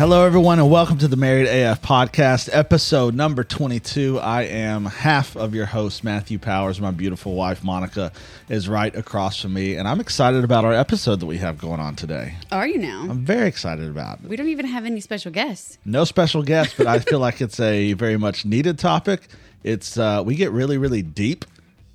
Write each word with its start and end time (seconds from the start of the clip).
Hello, 0.00 0.24
everyone, 0.24 0.58
and 0.58 0.70
welcome 0.70 0.96
to 0.96 1.08
the 1.08 1.16
Married 1.16 1.46
AF 1.46 1.82
podcast, 1.82 2.48
episode 2.54 3.14
number 3.14 3.44
22. 3.44 4.18
I 4.18 4.44
am 4.44 4.86
half 4.86 5.36
of 5.36 5.54
your 5.54 5.66
host, 5.66 6.02
Matthew 6.02 6.38
Powers. 6.38 6.80
My 6.80 6.90
beautiful 6.90 7.34
wife, 7.34 7.62
Monica, 7.62 8.10
is 8.48 8.66
right 8.66 8.96
across 8.96 9.42
from 9.42 9.52
me, 9.52 9.74
and 9.74 9.86
I'm 9.86 10.00
excited 10.00 10.42
about 10.42 10.64
our 10.64 10.72
episode 10.72 11.20
that 11.20 11.26
we 11.26 11.36
have 11.36 11.58
going 11.58 11.80
on 11.80 11.96
today. 11.96 12.36
Are 12.50 12.66
you 12.66 12.78
now? 12.78 13.08
I'm 13.10 13.26
very 13.26 13.46
excited 13.46 13.90
about 13.90 14.20
it. 14.20 14.30
We 14.30 14.36
don't 14.36 14.48
even 14.48 14.64
have 14.64 14.86
any 14.86 15.00
special 15.00 15.32
guests. 15.32 15.76
No 15.84 16.04
special 16.04 16.42
guests, 16.42 16.72
but 16.78 16.86
I 16.86 17.00
feel 17.00 17.18
like 17.18 17.42
it's 17.42 17.60
a 17.60 17.92
very 17.92 18.16
much 18.16 18.46
needed 18.46 18.78
topic. 18.78 19.28
It's 19.64 19.98
uh, 19.98 20.22
we 20.24 20.34
get 20.34 20.50
really, 20.50 20.78
really 20.78 21.02
deep. 21.02 21.44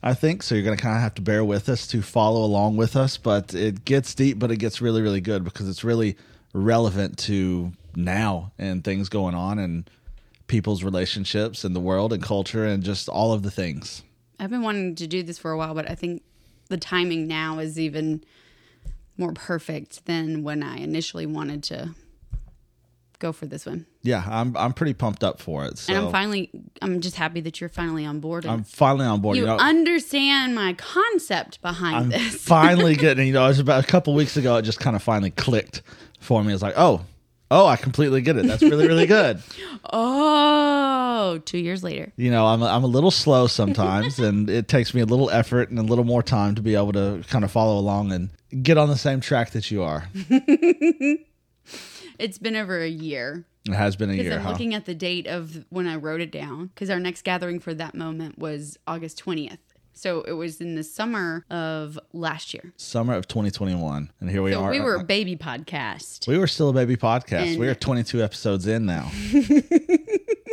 I 0.03 0.13
think 0.13 0.43
so. 0.43 0.53
You're 0.53 0.63
going 0.63 0.77
to 0.77 0.83
kind 0.83 0.95
of 0.95 1.01
have 1.01 1.15
to 1.15 1.23
bear 1.23 1.43
with 1.43 1.69
us 1.69 1.87
to 1.87 2.03
follow 2.03 2.43
along 2.45 2.77
with 2.77 2.95
us, 2.95 3.17
but 3.17 3.55
it 3.55 3.83
gets 3.83 4.13
deep, 4.13 4.37
but 4.37 4.51
it 4.51 4.57
gets 4.57 4.79
really, 4.79 5.01
really 5.01 5.21
good 5.21 5.43
because 5.43 5.67
it's 5.67 5.83
really 5.83 6.15
relevant 6.53 7.17
to 7.17 7.71
now 7.95 8.51
and 8.57 8.83
things 8.83 9.09
going 9.09 9.35
on 9.35 9.59
and 9.59 9.89
people's 10.47 10.83
relationships 10.83 11.63
and 11.63 11.75
the 11.75 11.79
world 11.79 12.13
and 12.13 12.21
culture 12.21 12.65
and 12.65 12.83
just 12.83 13.09
all 13.09 13.33
of 13.33 13.41
the 13.43 13.51
things. 13.51 14.03
I've 14.39 14.49
been 14.49 14.61
wanting 14.61 14.95
to 14.95 15.07
do 15.07 15.23
this 15.23 15.37
for 15.37 15.51
a 15.51 15.57
while, 15.57 15.73
but 15.73 15.89
I 15.89 15.95
think 15.95 16.21
the 16.69 16.77
timing 16.77 17.27
now 17.27 17.59
is 17.59 17.79
even 17.79 18.23
more 19.17 19.31
perfect 19.33 20.05
than 20.05 20.43
when 20.43 20.61
I 20.61 20.77
initially 20.77 21.25
wanted 21.25 21.63
to 21.63 21.95
go 23.19 23.31
for 23.31 23.45
this 23.45 23.65
one. 23.65 23.85
Yeah, 24.03 24.23
I'm 24.27 24.55
I'm 24.57 24.73
pretty 24.73 24.93
pumped 24.93 25.23
up 25.23 25.39
for 25.41 25.65
it. 25.65 25.77
So 25.77 25.93
and 25.93 26.05
I'm 26.05 26.11
finally 26.11 26.49
I'm 26.81 26.99
just 27.01 27.15
happy 27.15 27.39
that 27.41 27.61
you're 27.61 27.69
finally 27.69 28.05
on 28.05 28.19
board. 28.19 28.45
I'm 28.45 28.63
finally 28.65 29.05
on 29.05 29.21
board. 29.21 29.37
you 29.37 29.43
You 29.43 29.47
know, 29.47 29.57
understand 29.57 30.53
my 30.53 30.73
concept 30.73 31.61
behind 31.61 31.95
I'm 31.95 32.09
this. 32.09 32.35
finally 32.43 32.95
getting. 32.95 33.27
You 33.27 33.33
know, 33.33 33.45
it 33.45 33.49
was 33.49 33.59
about 33.59 33.83
a 33.83 33.87
couple 33.87 34.13
weeks 34.13 34.35
ago. 34.37 34.57
It 34.57 34.63
just 34.63 34.79
kind 34.81 34.95
of 34.97 35.01
finally 35.01 35.31
clicked 35.31 35.81
for 36.19 36.43
me. 36.43 36.53
It's 36.53 36.61
like, 36.61 36.73
oh, 36.77 37.01
oh, 37.55 37.65
I 37.65 37.75
completely 37.77 38.21
get 38.21 38.37
it. 38.37 38.45
That's 38.45 38.61
really, 38.61 38.87
really 38.87 39.05
good. 39.05 39.41
oh, 39.93 41.39
two 41.45 41.57
years 41.57 41.83
later. 41.83 42.11
you 42.17 42.29
know, 42.31 42.45
I'm 42.45 42.61
I'm 42.61 42.83
a 42.83 42.87
little 42.87 43.11
slow 43.11 43.47
sometimes, 43.47 44.19
and 44.19 44.49
it 44.49 44.67
takes 44.67 44.93
me 44.93 45.01
a 45.01 45.05
little 45.05 45.29
effort 45.29 45.69
and 45.69 45.79
a 45.79 45.83
little 45.83 46.03
more 46.03 46.21
time 46.21 46.55
to 46.55 46.61
be 46.61 46.75
able 46.75 46.93
to 46.93 47.23
kind 47.29 47.43
of 47.43 47.51
follow 47.51 47.77
along 47.79 48.11
and 48.11 48.29
get 48.63 48.77
on 48.77 48.89
the 48.89 48.97
same 48.97 49.21
track 49.21 49.51
that 49.51 49.71
you 49.71 49.81
are. 49.83 50.07
It's 52.17 52.37
been 52.37 52.55
over 52.55 52.79
a 52.81 52.87
year. 52.87 53.43
It 53.67 53.73
has 53.73 53.97
been 53.97 54.09
a 54.09 54.13
year. 54.13 54.35
I'm 54.35 54.39
Huh? 54.39 54.51
looking 54.51 54.73
at 54.73 54.85
the 54.85 54.95
date 54.95 55.27
of 55.27 55.65
when 55.69 55.85
I 55.85 55.97
wrote 55.97 56.21
it 56.21 56.31
down. 56.31 56.67
Because 56.67 56.89
our 56.89 56.99
next 56.99 57.23
gathering 57.23 57.59
for 57.59 57.73
that 57.73 57.93
moment 57.93 58.37
was 58.39 58.77
August 58.87 59.21
20th. 59.25 59.57
So 59.95 60.21
it 60.21 60.33
was 60.33 60.59
in 60.61 60.75
the 60.75 60.83
summer 60.83 61.45
of 61.49 61.97
last 62.13 62.53
year. 62.53 62.73
Summer 62.77 63.13
of 63.15 63.27
2021, 63.27 64.11
and 64.19 64.29
here 64.29 64.41
we 64.43 64.51
So 64.51 64.61
are. 64.63 64.69
we 64.71 64.79
were 64.81 64.95
a 64.95 65.03
baby 65.03 65.35
podcast. 65.37 66.27
We 66.27 66.37
were 66.37 66.47
still 66.47 66.69
a 66.69 66.73
baby 66.73 66.97
podcast. 66.97 67.51
And- 67.51 67.59
we 67.59 67.67
are 67.69 67.75
22 67.75 68.21
episodes 68.21 68.67
in 68.67 68.85
now. 68.85 69.09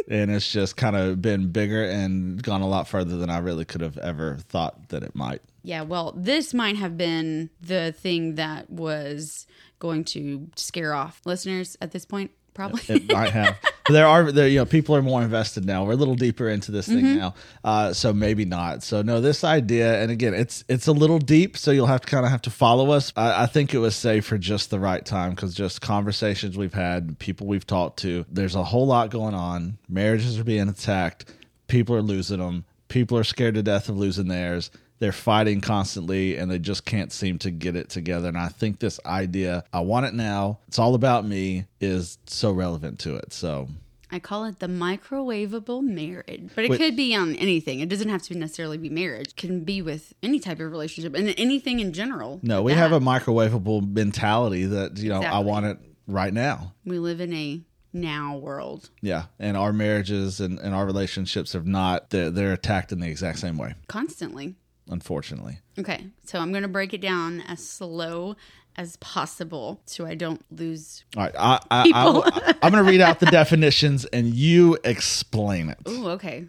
and 0.09 0.31
it's 0.31 0.51
just 0.51 0.77
kind 0.77 0.97
of 0.97 1.21
been 1.21 1.49
bigger 1.51 1.85
and 1.85 2.43
gone 2.43 2.61
a 2.63 2.69
lot 2.69 2.87
further 2.89 3.17
than 3.17 3.31
I 3.31 3.39
really 3.39 3.65
could 3.65 3.81
have 3.81 3.99
ever 3.99 4.39
thought 4.49 4.89
that 4.91 5.03
it 5.03 5.15
might. 5.15 5.43
Yeah, 5.65 5.83
well, 5.83 6.13
this 6.17 6.55
might 6.55 6.77
have 6.77 6.97
been 6.97 7.51
the 7.61 7.93
thing 7.93 8.35
that 8.37 8.69
was 8.71 9.47
going 9.79 10.05
to 10.05 10.49
scare 10.57 10.93
off 10.95 11.21
listeners 11.25 11.77
at 11.81 11.93
this 11.93 12.05
point, 12.05 12.31
probably. 12.55 12.83
It 12.89 13.13
might 13.13 13.31
have. 13.33 13.59
But 13.85 13.95
there 13.95 14.07
are 14.07 14.31
there 14.31 14.47
you 14.47 14.59
know 14.59 14.65
people 14.65 14.95
are 14.95 15.03
more 15.03 15.23
invested 15.23 15.65
now. 15.65 15.85
We're 15.85 15.93
a 15.93 15.97
little 15.97 16.15
deeper 16.15 16.49
into 16.49 16.71
this 16.71 16.87
thing 16.87 17.05
Mm-hmm. 17.05 17.19
now. 17.19 17.35
Uh, 17.65 17.93
so 17.93 18.13
maybe 18.13 18.45
not. 18.45 18.83
So 18.83 19.03
no, 19.03 19.21
this 19.21 19.43
idea 19.45 20.01
and 20.01 20.11
again 20.11 20.35
it's 20.35 20.65
it's 20.69 20.87
a 20.87 20.93
little 20.93 21.19
deep, 21.19 21.57
so 21.57 21.71
you'll 21.73 21.87
have 21.87 22.03
to 22.03 22.07
kind 22.07 22.25
of 22.25 22.31
have 22.31 22.43
to 22.43 22.51
follow 22.51 22.91
us. 22.93 23.13
I, 23.17 23.43
I 23.43 23.47
think 23.47 23.75
it 23.75 23.79
was 23.79 23.97
safe 23.97 24.25
for 24.27 24.39
just 24.39 24.71
the 24.71 24.79
right 24.79 25.05
time 25.05 25.31
because 25.31 25.55
just 25.55 25.81
conversations 25.81 26.57
we've 26.57 26.75
had, 26.75 27.19
people 27.19 27.47
we've 27.47 27.67
talked 27.67 27.99
to, 28.01 28.25
there's 28.31 28.55
a 28.55 28.63
whole 28.65 28.87
lot 28.87 29.11
going 29.11 29.35
on. 29.35 29.79
Marriages 29.89 30.39
are 30.39 30.45
being 30.45 30.69
attacked. 30.69 31.33
People 31.67 31.97
are 31.97 32.03
losing 32.03 32.39
them. 32.39 32.65
People 32.89 33.19
are 33.19 33.25
scared 33.25 33.55
to 33.55 33.63
death 33.63 33.89
of 33.89 33.97
losing 33.97 34.29
theirs. 34.29 34.71
They're 34.99 35.11
fighting 35.11 35.61
constantly 35.61 36.37
and 36.37 36.49
they 36.49 36.61
just 36.61 36.85
can't 36.85 37.11
seem 37.11 37.39
to 37.39 37.51
get 37.51 37.75
it 37.75 37.89
together. 37.89 38.29
And 38.29 38.39
I 38.39 38.47
think 38.49 38.79
this 38.79 39.01
idea, 39.05 39.65
I 39.73 39.81
want 39.81 40.07
it 40.07 40.15
now, 40.15 40.61
it's 40.69 40.79
all 40.79 40.95
about 40.95 41.27
me, 41.27 41.65
is 41.81 42.19
so 42.27 42.53
relevant 42.53 43.01
to 43.01 43.17
it. 43.17 43.33
So 43.33 43.69
I 44.13 44.19
call 44.19 44.45
it 44.45 44.59
the 44.59 44.67
microwavable 44.69 45.83
marriage. 45.83 46.51
But 46.55 46.65
it 46.65 46.71
Wait. 46.71 46.79
could 46.79 46.97
be 46.97 47.15
on 47.15 47.35
anything. 47.37 47.81
It 47.81 47.89
doesn't 47.89 48.09
have 48.09 48.23
to 48.25 48.35
necessarily 48.37 48.79
be 48.79 48.91
marriage. 48.91 49.29
It 49.31 49.37
can 49.37 49.65
be 49.65 49.81
with 49.83 50.13
any 50.23 50.39
type 50.39 50.61
of 50.61 50.71
relationship 50.71 51.15
and 51.15 51.35
anything 51.39 51.81
in 51.81 51.93
general. 51.93 52.39
no, 52.43 52.63
we 52.63 52.73
That. 52.73 52.79
have 52.79 52.93
a 52.93 53.01
microwavable 53.01 53.91
mentality 53.93 54.65
that, 54.67 54.99
you 54.99 55.09
know, 55.09 55.23
I 55.23 55.39
want 55.41 55.67
it 55.67 55.79
right 56.07 56.33
now. 56.33 56.75
We 56.85 56.99
live 56.99 57.21
in 57.21 57.33
a 57.33 57.63
now 57.93 58.37
world. 58.37 58.91
Yeah. 59.01 59.25
And 59.39 59.57
our 59.57 59.73
marriages 59.73 60.41
and, 60.41 60.59
and 60.59 60.75
our 60.75 60.87
relationships 60.87 61.53
have 61.55 61.67
not, 61.67 62.11
they're, 62.11 62.31
they're 62.31 62.53
attacked 62.53 62.93
in 62.93 63.01
the 63.01 63.09
exact 63.09 63.39
same 63.39 63.57
way, 63.59 63.75
Constantly. 63.89 64.55
unfortunately. 64.89 65.59
Okay, 65.79 66.07
so 66.25 66.39
I'm 66.39 66.51
going 66.53 66.63
to 66.63 66.69
break 66.69 66.93
it 66.93 67.01
down 67.01 67.41
as 67.43 67.67
slow 67.67 68.37
as 68.77 68.97
possible 68.97 69.81
so 69.87 70.07
I 70.07 70.15
don't 70.15 70.43
lose. 70.51 71.05
All 71.17 71.25
right. 71.25 71.35
I, 71.39 71.61
I, 71.71 71.83
People. 71.85 72.23
I, 72.27 72.55
I'm 72.63 72.73
going 72.73 72.85
to 72.85 72.91
read 72.91 73.01
out 73.01 73.21
the 73.21 73.27
definitions 73.31 74.05
and 74.07 74.35
you 74.35 74.79
explain 74.85 75.69
it. 75.69 75.79
Ooh, 75.89 76.09
okay. 76.11 76.47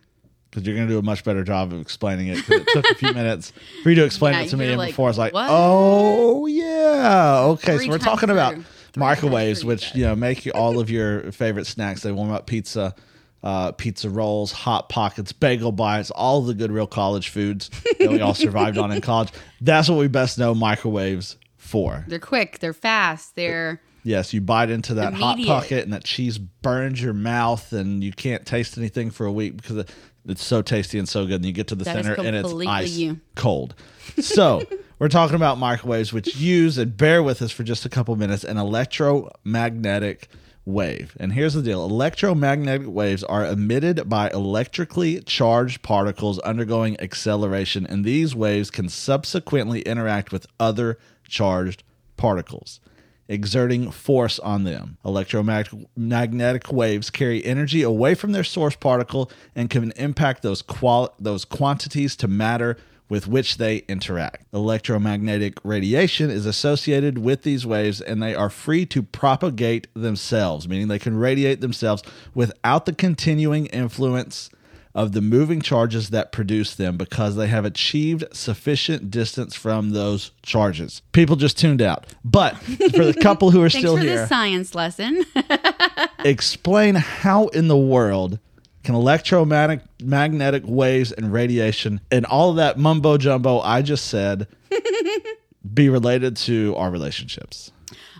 because 0.50 0.66
you're 0.66 0.76
going 0.76 0.88
to 0.88 0.94
do 0.94 1.00
a 1.00 1.04
much 1.04 1.24
better 1.24 1.44
job 1.44 1.74
of 1.74 1.82
explaining 1.82 2.28
it. 2.28 2.38
'cause 2.46 2.62
it 2.62 2.68
took 2.68 2.90
a 2.90 2.96
few 2.96 3.14
minutes 3.14 3.52
for 3.84 3.90
you 3.90 3.96
to 3.96 4.06
explain 4.06 4.34
Yeah, 4.36 4.42
it 4.44 4.50
to 4.50 4.58
me, 4.58 4.68
and 4.70 4.78
like, 4.78 4.90
before 4.92 5.08
I 5.08 5.10
was 5.10 5.18
like, 5.18 5.34
"What?" 5.34 5.48
"Oh 5.50 6.46
yeah, 6.46 7.40
okay." 7.46 7.76
Three 7.78 7.86
so 7.86 7.92
we're 7.92 7.98
talking 7.98 8.30
about 8.30 8.54
through. 8.54 8.64
Microwaves, 8.96 9.66
which 9.66 9.94
you 9.96 10.02
you 10.02 10.08
know 10.08 10.16
make 10.16 10.46
you 10.46 10.52
all 10.54 10.80
of 10.80 10.90
your 10.90 11.32
favorite 11.32 11.66
snacks. 11.66 12.04
They 12.04 12.12
warm 12.12 12.32
up 12.32 12.46
pizza. 12.48 12.96
Uh, 13.42 13.74
pizza 13.74 14.10
rolls, 14.10 14.54
hot 14.54 14.88
pockets, 14.88 15.34
bagel 15.34 15.74
bites, 15.74 16.10
all 16.12 16.42
the 16.44 16.54
good 16.54 16.72
real 16.72 16.88
college 16.88 17.28
foods 17.28 17.70
that 18.00 18.10
we 18.10 18.22
all 18.22 18.34
survived 18.34 18.78
on 18.78 18.90
in 18.90 19.02
college. 19.12 19.34
That's 19.60 19.90
what 19.90 20.00
we 20.00 20.08
best 20.08 20.40
know 20.40 20.56
microwaves 20.56 21.36
for. 21.74 22.06
They're 22.08 22.20
quick, 22.20 22.60
they're 22.60 22.72
fast, 22.74 23.36
they're. 23.36 23.82
Yes, 24.04 24.32
you 24.34 24.42
bite 24.42 24.70
into 24.70 24.94
that 24.96 25.14
hot 25.16 25.36
Immediate. 25.38 25.48
pocket 25.54 25.84
and 25.86 25.94
that 25.94 26.04
cheese 26.04 26.38
burns 26.38 27.02
your 27.02 27.14
mouth 27.14 27.74
and 27.74 28.04
you 28.04 28.12
can't 28.12 28.46
taste 28.46 28.78
anything 28.78 29.10
for 29.10 29.26
a 29.26 29.32
week 29.32 29.56
because 29.58 29.78
it- 29.78 29.92
it's 30.28 30.44
so 30.44 30.62
tasty 30.62 31.00
and 31.00 31.10
so 31.10 31.26
good. 31.26 31.36
And 31.38 31.46
you 31.46 31.52
get 31.52 31.68
to 31.70 31.76
the 31.76 31.84
That 31.86 31.98
is 31.98 32.06
center 32.06 32.22
and 32.22 32.36
it's 32.36 32.48
completely 32.50 32.68
ice 32.68 32.92
you. 32.96 33.20
cold. 33.36 33.74
So 34.20 34.62
we're 35.00 35.08
talking 35.10 35.36
about 35.36 35.58
microwaves, 35.58 36.14
which 36.14 36.36
use 36.38 36.78
and 36.78 36.96
bear 36.96 37.24
with 37.24 37.42
us 37.42 37.52
for 37.52 37.64
just 37.64 37.86
a 37.86 37.90
couple 37.90 38.16
minutes 38.16 38.44
an 38.44 38.58
electromagnetic 38.58 40.28
wave. 40.66 41.16
And 41.20 41.34
here's 41.34 41.54
the 41.54 41.62
deal 41.62 41.84
electromagnetic 41.84 42.88
waves 42.88 43.24
are 43.24 43.46
emitted 43.46 44.08
by 44.10 44.30
electrically 44.30 45.22
charged 45.22 45.82
particles 45.82 46.40
undergoing 46.40 47.00
acceleration, 47.00 47.86
and 47.86 48.06
these 48.06 48.36
waves 48.36 48.72
can 48.72 48.90
subsequently 48.90 49.82
interact 49.82 50.32
with 50.32 50.48
other 50.60 50.98
charged 51.28 51.84
particles 52.18 52.80
exerting 53.28 53.90
force 53.90 54.38
on 54.40 54.64
them. 54.64 54.98
Electromagnetic 55.06 56.72
waves 56.72 57.10
carry 57.10 57.44
energy 57.46 57.82
away 57.82 58.14
from 58.16 58.32
their 58.32 58.44
source 58.44 58.76
particle 58.76 59.32
and 59.56 59.70
can 59.70 59.92
impact 59.92 60.42
those 60.42 60.62
qual- 60.62 61.14
those 61.20 61.46
quantities 61.46 62.16
to 62.18 62.28
matter 62.28 62.78
with 63.14 63.28
which 63.28 63.58
they 63.58 63.78
interact. 63.88 64.44
Electromagnetic 64.56 65.60
radiation 65.64 66.32
is 66.32 66.48
associated 66.48 67.20
with 67.20 67.44
these 67.44 67.64
waves 67.64 68.02
and 68.02 68.24
they 68.24 68.34
are 68.34 68.50
free 68.50 68.88
to 68.88 69.04
propagate 69.04 69.86
themselves, 69.94 70.68
meaning 70.68 70.88
they 70.88 70.98
can 70.98 71.16
radiate 71.16 71.62
themselves 71.62 72.02
without 72.34 72.88
the 72.88 72.92
continuing 72.92 73.68
influence 73.68 74.50
of 74.96 75.12
the 75.12 75.22
moving 75.22 75.62
charges 75.62 76.10
that 76.10 76.32
produce 76.32 76.74
them 76.74 76.98
because 76.98 77.36
they 77.36 77.46
have 77.46 77.66
achieved 77.66 78.24
sufficient 78.32 79.12
distance 79.12 79.54
from 79.54 79.92
those 79.92 80.32
charges. 80.42 81.04
People 81.12 81.36
just 81.36 81.56
tuned 81.56 81.84
out. 81.84 82.08
But 82.26 82.58
for 82.58 83.06
the 83.06 83.14
couple 83.22 83.52
who 83.52 83.62
are 83.62 83.70
still 83.70 83.96
for 83.96 84.02
here, 84.02 84.22
this 84.22 84.30
science 84.30 84.74
lesson. 84.74 85.24
explain 86.26 86.96
how 86.96 87.50
in 87.50 87.68
the 87.68 87.78
world 87.78 88.40
can 88.84 88.96
electromagnetic 88.96 89.82
magnetic 90.02 90.64
waves 90.66 91.12
and 91.12 91.32
radiation 91.32 92.02
and 92.12 92.26
all 92.26 92.50
of 92.52 92.56
that 92.58 92.78
mumbo 92.78 93.18
jumbo 93.18 93.60
I 93.62 93.82
just 93.82 94.06
said 94.06 94.48
be 95.74 95.90
related 95.90 96.36
to 96.38 96.76
our 96.76 96.90
relationships? 96.92 97.72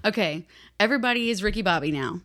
okay, 0.06 0.46
everybody 0.80 1.30
is 1.30 1.44
Ricky 1.44 1.62
Bobby 1.62 1.92
now. 1.92 2.20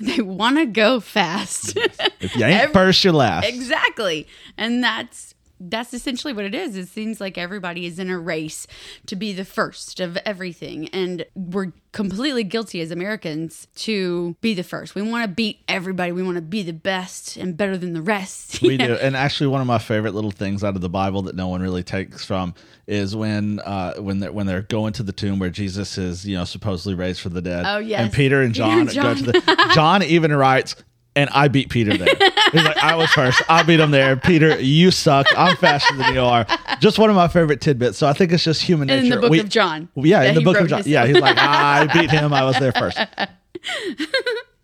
They 0.00 0.20
want 0.22 0.58
to 0.58 0.66
go 0.66 1.00
fast. 1.00 1.76
If 2.20 2.36
you 2.36 2.44
ain't 2.44 2.60
Every- 2.62 2.72
first, 2.72 3.02
you're 3.02 3.12
last. 3.12 3.48
exactly. 3.48 4.28
And 4.56 4.82
that's 4.84 5.34
that's 5.60 5.92
essentially 5.92 6.32
what 6.32 6.44
it 6.44 6.54
is. 6.54 6.76
It 6.76 6.88
seems 6.88 7.20
like 7.20 7.38
everybody 7.38 7.86
is 7.86 7.98
in 7.98 8.10
a 8.10 8.18
race 8.18 8.66
to 9.06 9.16
be 9.16 9.32
the 9.32 9.44
first 9.44 10.00
of 10.00 10.16
everything. 10.18 10.88
And 10.88 11.24
we're 11.34 11.72
completely 11.92 12.44
guilty 12.44 12.80
as 12.80 12.90
Americans 12.90 13.66
to 13.74 14.36
be 14.40 14.54
the 14.54 14.62
first. 14.62 14.94
We 14.94 15.02
want 15.02 15.24
to 15.24 15.28
beat 15.28 15.60
everybody. 15.66 16.12
We 16.12 16.22
want 16.22 16.36
to 16.36 16.42
be 16.42 16.62
the 16.62 16.72
best 16.72 17.36
and 17.36 17.56
better 17.56 17.76
than 17.76 17.92
the 17.92 18.02
rest. 18.02 18.62
We 18.68 18.76
do. 18.76 18.94
And 18.96 19.16
actually, 19.16 19.46
one 19.46 19.62
of 19.62 19.66
my 19.66 19.78
favorite 19.78 20.14
little 20.14 20.30
things 20.30 20.62
out 20.62 20.74
of 20.74 20.82
the 20.82 20.90
Bible 20.90 21.22
that 21.22 21.34
no 21.34 21.48
one 21.48 21.62
really 21.62 21.82
takes 21.82 22.22
from 22.24 22.54
is 22.86 23.16
when 23.16 23.60
uh, 23.60 23.94
when 23.94 24.20
they're, 24.20 24.32
when 24.32 24.46
they're 24.46 24.62
going 24.62 24.92
to 24.94 25.02
the 25.02 25.12
tomb 25.12 25.38
where 25.38 25.48
Jesus 25.48 25.96
is, 25.96 26.26
you 26.26 26.36
know, 26.36 26.44
supposedly 26.44 26.94
raised 26.94 27.20
from 27.20 27.32
the 27.32 27.40
dead. 27.40 27.64
Oh, 27.66 27.78
yes. 27.78 28.00
And 28.02 28.12
Peter 28.12 28.42
and 28.42 28.52
Peter 28.52 28.84
John, 28.84 28.86
go 28.86 29.14
to 29.14 29.22
the. 29.22 29.70
John 29.74 30.02
even 30.04 30.34
writes, 30.34 30.76
and 31.18 31.28
I 31.30 31.48
beat 31.48 31.68
Peter 31.68 31.96
there. 31.96 32.14
He's 32.52 32.62
like, 32.64 32.76
I 32.78 32.94
was 32.94 33.10
first. 33.10 33.42
I 33.48 33.62
beat 33.62 33.80
him 33.80 33.90
there. 33.90 34.16
Peter, 34.16 34.58
you 34.60 34.90
suck. 34.90 35.26
I'm 35.36 35.56
faster 35.56 35.94
than 35.96 36.14
you 36.14 36.20
are. 36.20 36.46
Just 36.80 36.98
one 36.98 37.10
of 37.10 37.16
my 37.16 37.28
favorite 37.28 37.60
tidbits. 37.60 37.98
So 37.98 38.06
I 38.06 38.12
think 38.12 38.32
it's 38.32 38.44
just 38.44 38.62
human 38.62 38.86
nature. 38.88 39.02
in 39.04 39.10
the 39.10 39.16
book 39.18 39.30
We- 39.30 39.40
of 39.40 39.48
John. 39.48 39.88
yeah, 39.96 40.22
in 40.22 40.34
the 40.34 40.40
book 40.42 40.58
of 40.58 40.68
John. 40.68 40.82
Yeah, 40.86 41.06
he's 41.06 41.18
like, 41.18 41.36
I 41.40 41.86
beat 41.92 42.10
him. 42.10 42.32
I 42.32 42.44
was 42.44 42.58
there 42.58 42.72
first. 42.72 42.98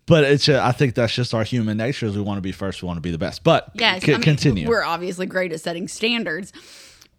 But 0.07 0.23
it's, 0.23 0.47
I 0.47 0.71
think 0.71 0.93
that's 0.93 1.15
just 1.15 1.33
our 1.33 1.43
human 1.43 1.77
nature. 1.77 2.05
Is 2.05 2.15
we 2.15 2.21
want 2.21 2.37
to 2.37 2.41
be 2.41 2.51
first. 2.51 2.83
We 2.83 2.85
want 2.85 2.97
to 2.97 3.01
be 3.01 3.09
the 3.09 3.17
best. 3.17 3.43
But 3.43 3.71
Yes, 3.73 4.03
c- 4.03 4.11
I 4.13 4.17
mean, 4.17 4.21
continue. 4.23 4.67
We're 4.69 4.83
obviously 4.83 5.25
great 5.25 5.51
at 5.51 5.61
setting 5.61 5.87
standards, 5.87 6.53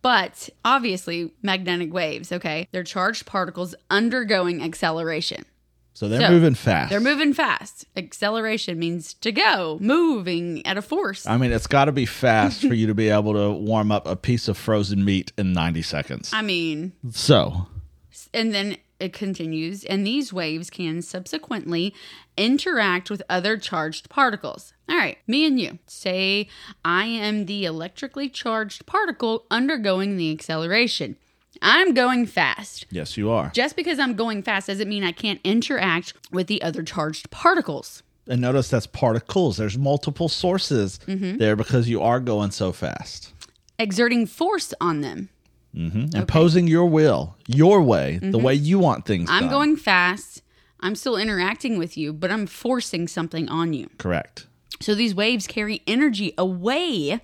but 0.03 0.49
obviously 0.65 1.33
magnetic 1.43 1.93
waves. 1.93 2.31
Okay, 2.31 2.69
they're 2.71 2.85
charged 2.85 3.27
particles 3.27 3.75
undergoing 3.91 4.63
acceleration. 4.63 5.45
So 5.97 6.09
they're 6.09 6.21
so 6.21 6.29
moving 6.29 6.55
fast. 6.55 6.91
They're 6.91 7.01
moving 7.01 7.33
fast. 7.33 7.87
Acceleration 7.97 8.79
means 8.79 9.15
to 9.15 9.33
go, 9.33 9.79
moving 9.81 10.65
at 10.67 10.77
a 10.77 10.83
force. 10.83 11.27
I 11.27 11.39
mean, 11.39 11.53
it's 11.53 11.67
got 11.67 11.87
to 11.87 11.93
be 11.93 12.05
fast 12.05 12.61
for 12.61 12.75
you 12.75 12.87
to 12.89 12.95
be 12.95 13.09
able 13.09 13.33
to 13.33 13.51
warm 13.53 13.91
up 13.91 14.07
a 14.07 14.15
piece 14.15 14.47
of 14.47 14.59
frozen 14.59 15.07
meat 15.07 15.33
in 15.39 15.55
90 15.55 15.81
seconds. 15.81 16.31
I 16.35 16.43
mean, 16.43 16.93
So, 17.13 17.67
and 18.35 18.53
then 18.53 18.77
it 19.01 19.15
continues, 19.15 19.85
and 19.87 20.07
these 20.07 20.35
waves 20.35 20.69
can 20.69 21.01
subsequently 21.01 21.95
interact 22.37 23.09
with 23.09 23.23
other 23.31 23.57
charged 23.57 24.11
particles. 24.11 24.75
All 24.91 24.99
right, 24.99 25.17
me 25.27 25.47
and 25.47 25.59
you. 25.59 25.79
Say 25.87 26.47
I 26.85 27.07
am 27.07 27.47
the 27.47 27.65
electrically 27.65 28.29
charged 28.29 28.85
particle 28.85 29.47
undergoing 29.51 30.19
the 30.19 30.31
acceleration. 30.31 31.17
I'm 31.63 31.95
going 31.95 32.27
fast. 32.27 32.87
yes, 32.91 33.17
you 33.17 33.31
are. 33.31 33.51
Just 33.55 33.77
because 33.77 33.99
I'm 33.99 34.15
going 34.15 34.43
fast 34.43 34.67
doesn't 34.69 34.89
mean 34.89 35.05
I 35.05 35.13
can't 35.13 35.41
interact 35.45 36.13
with 36.33 36.47
the 36.47 36.63
other 36.63 36.83
charged 36.83 37.31
particles. 37.31 38.03
And 38.29 38.41
notice 38.41 38.69
that's 38.69 38.87
particles. 38.87 39.57
There's 39.57 39.79
multiple 39.79 40.29
sources 40.29 40.99
Mm-hmm. 41.07 41.37
there 41.39 41.55
because 41.57 41.89
you 41.89 42.03
are 42.03 42.19
going 42.21 42.51
so 42.51 42.73
fast. 42.73 43.33
Exerting 43.79 44.27
force 44.27 44.75
on 44.81 45.01
them. 45.03 45.29
Imposing 45.75 46.67
your 46.67 46.87
will, 46.87 47.37
your 47.47 47.83
way, 47.83 48.19
the 48.23 48.39
way 48.39 48.55
you 48.55 48.79
want 48.79 49.05
things 49.05 49.29
Mm-hmm. 49.29 49.35
I'm 49.37 49.43
done. 49.45 49.51
going 49.51 49.77
fast. 49.77 50.43
I'm 50.81 50.95
still 50.95 51.17
interacting 51.17 51.77
with 51.79 51.97
you, 51.99 52.13
but 52.15 52.31
I'm 52.31 52.47
forcing 52.47 53.07
something 53.09 53.49
on 53.51 53.75
you. 53.75 53.91
Correct. 53.99 54.47
So 54.81 54.95
these 54.95 55.15
waves 55.15 55.47
carry 55.47 55.83
energy 55.87 56.33
away 56.39 57.21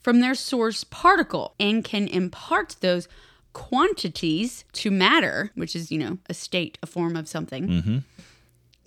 from 0.00 0.20
their 0.20 0.34
source 0.36 0.84
particle 0.84 1.54
and 1.58 1.84
can 1.84 2.06
impart 2.08 2.76
those 2.80 3.08
quantities 3.52 4.64
to 4.72 4.90
matter, 4.90 5.50
which 5.54 5.74
is, 5.74 5.90
you 5.90 5.98
know, 5.98 6.18
a 6.28 6.34
state, 6.34 6.78
a 6.82 6.86
form 6.86 7.16
of 7.16 7.28
something 7.28 7.68
mm-hmm. 7.68 7.98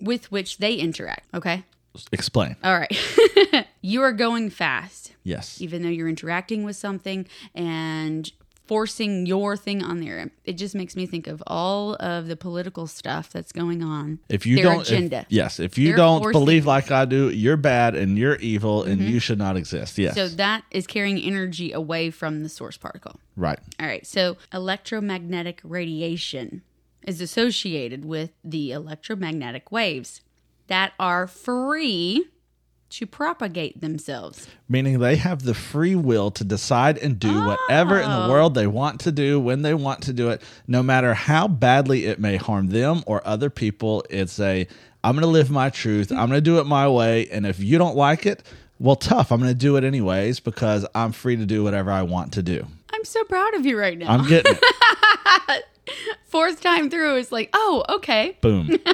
with 0.00 0.30
which 0.32 0.58
they 0.58 0.74
interact. 0.74 1.26
Okay. 1.34 1.64
Explain. 2.12 2.56
All 2.64 2.76
right. 2.76 3.66
you 3.82 4.02
are 4.02 4.12
going 4.12 4.50
fast, 4.50 5.12
Yes. 5.22 5.60
even 5.60 5.82
though 5.82 5.88
you're 5.88 6.08
interacting 6.08 6.64
with 6.64 6.76
something 6.76 7.26
and 7.54 8.30
forcing 8.66 9.26
your 9.26 9.56
thing 9.56 9.82
on 9.82 10.00
there. 10.00 10.30
It 10.44 10.54
just 10.54 10.74
makes 10.74 10.96
me 10.96 11.06
think 11.06 11.26
of 11.26 11.42
all 11.46 11.96
of 12.00 12.26
the 12.26 12.36
political 12.36 12.86
stuff 12.86 13.30
that's 13.30 13.52
going 13.52 13.82
on. 13.82 14.20
If 14.28 14.46
you 14.46 14.56
their 14.56 14.64
don't, 14.64 14.90
if- 14.90 15.26
yes, 15.28 15.60
if 15.60 15.76
you 15.76 15.88
They're 15.88 15.96
don't 15.96 16.22
forcing- 16.22 16.40
believe 16.40 16.66
like 16.66 16.90
I 16.90 17.04
do, 17.04 17.28
you're 17.30 17.56
bad 17.56 17.94
and 17.94 18.16
you're 18.16 18.36
evil 18.36 18.82
and 18.82 19.00
mm-hmm. 19.00 19.10
you 19.10 19.18
should 19.20 19.38
not 19.38 19.56
exist. 19.56 19.98
Yes, 19.98 20.14
So 20.14 20.28
that 20.28 20.64
is 20.70 20.86
carrying 20.86 21.18
energy 21.18 21.72
away 21.72 22.10
from 22.10 22.42
the 22.42 22.48
source 22.48 22.76
particle. 22.76 23.20
right. 23.36 23.58
All 23.78 23.86
right, 23.86 24.06
so 24.06 24.36
electromagnetic 24.52 25.60
radiation 25.62 26.62
is 27.02 27.20
associated 27.20 28.04
with 28.04 28.30
the 28.42 28.72
electromagnetic 28.72 29.70
waves 29.70 30.22
that 30.68 30.92
are 30.98 31.26
free 31.26 32.26
to 32.98 33.06
propagate 33.06 33.80
themselves. 33.80 34.46
Meaning 34.68 35.00
they 35.00 35.16
have 35.16 35.42
the 35.42 35.54
free 35.54 35.96
will 35.96 36.30
to 36.30 36.44
decide 36.44 36.96
and 36.98 37.18
do 37.18 37.44
whatever 37.44 37.98
in 37.98 38.08
the 38.08 38.26
oh. 38.26 38.30
world 38.30 38.54
they 38.54 38.68
want 38.68 39.00
to 39.00 39.10
do 39.10 39.40
when 39.40 39.62
they 39.62 39.74
want 39.74 40.02
to 40.04 40.12
do 40.12 40.30
it, 40.30 40.40
no 40.68 40.80
matter 40.80 41.12
how 41.12 41.48
badly 41.48 42.06
it 42.06 42.20
may 42.20 42.36
harm 42.36 42.68
them 42.68 43.02
or 43.06 43.26
other 43.26 43.50
people. 43.50 44.04
It's 44.10 44.38
a, 44.38 44.68
I'm 45.02 45.16
going 45.16 45.22
to 45.22 45.26
live 45.26 45.50
my 45.50 45.70
truth. 45.70 46.12
I'm 46.12 46.28
going 46.28 46.38
to 46.38 46.40
do 46.40 46.60
it 46.60 46.66
my 46.66 46.88
way. 46.88 47.28
And 47.30 47.44
if 47.46 47.58
you 47.58 47.78
don't 47.78 47.96
like 47.96 48.26
it, 48.26 48.44
well, 48.78 48.96
tough. 48.96 49.32
I'm 49.32 49.40
going 49.40 49.50
to 49.50 49.58
do 49.58 49.76
it 49.76 49.82
anyways 49.82 50.38
because 50.38 50.86
I'm 50.94 51.10
free 51.10 51.34
to 51.36 51.46
do 51.46 51.64
whatever 51.64 51.90
I 51.90 52.02
want 52.02 52.32
to 52.34 52.42
do. 52.44 52.64
I'm 52.92 53.04
so 53.04 53.24
proud 53.24 53.54
of 53.54 53.66
you 53.66 53.76
right 53.76 53.98
now. 53.98 54.12
I'm 54.12 54.28
getting 54.28 54.56
it. 54.60 55.64
Fourth 56.24 56.60
time 56.60 56.90
through, 56.90 57.16
it's 57.16 57.30
like, 57.32 57.50
oh, 57.52 57.84
okay. 57.88 58.36
Boom. 58.40 58.78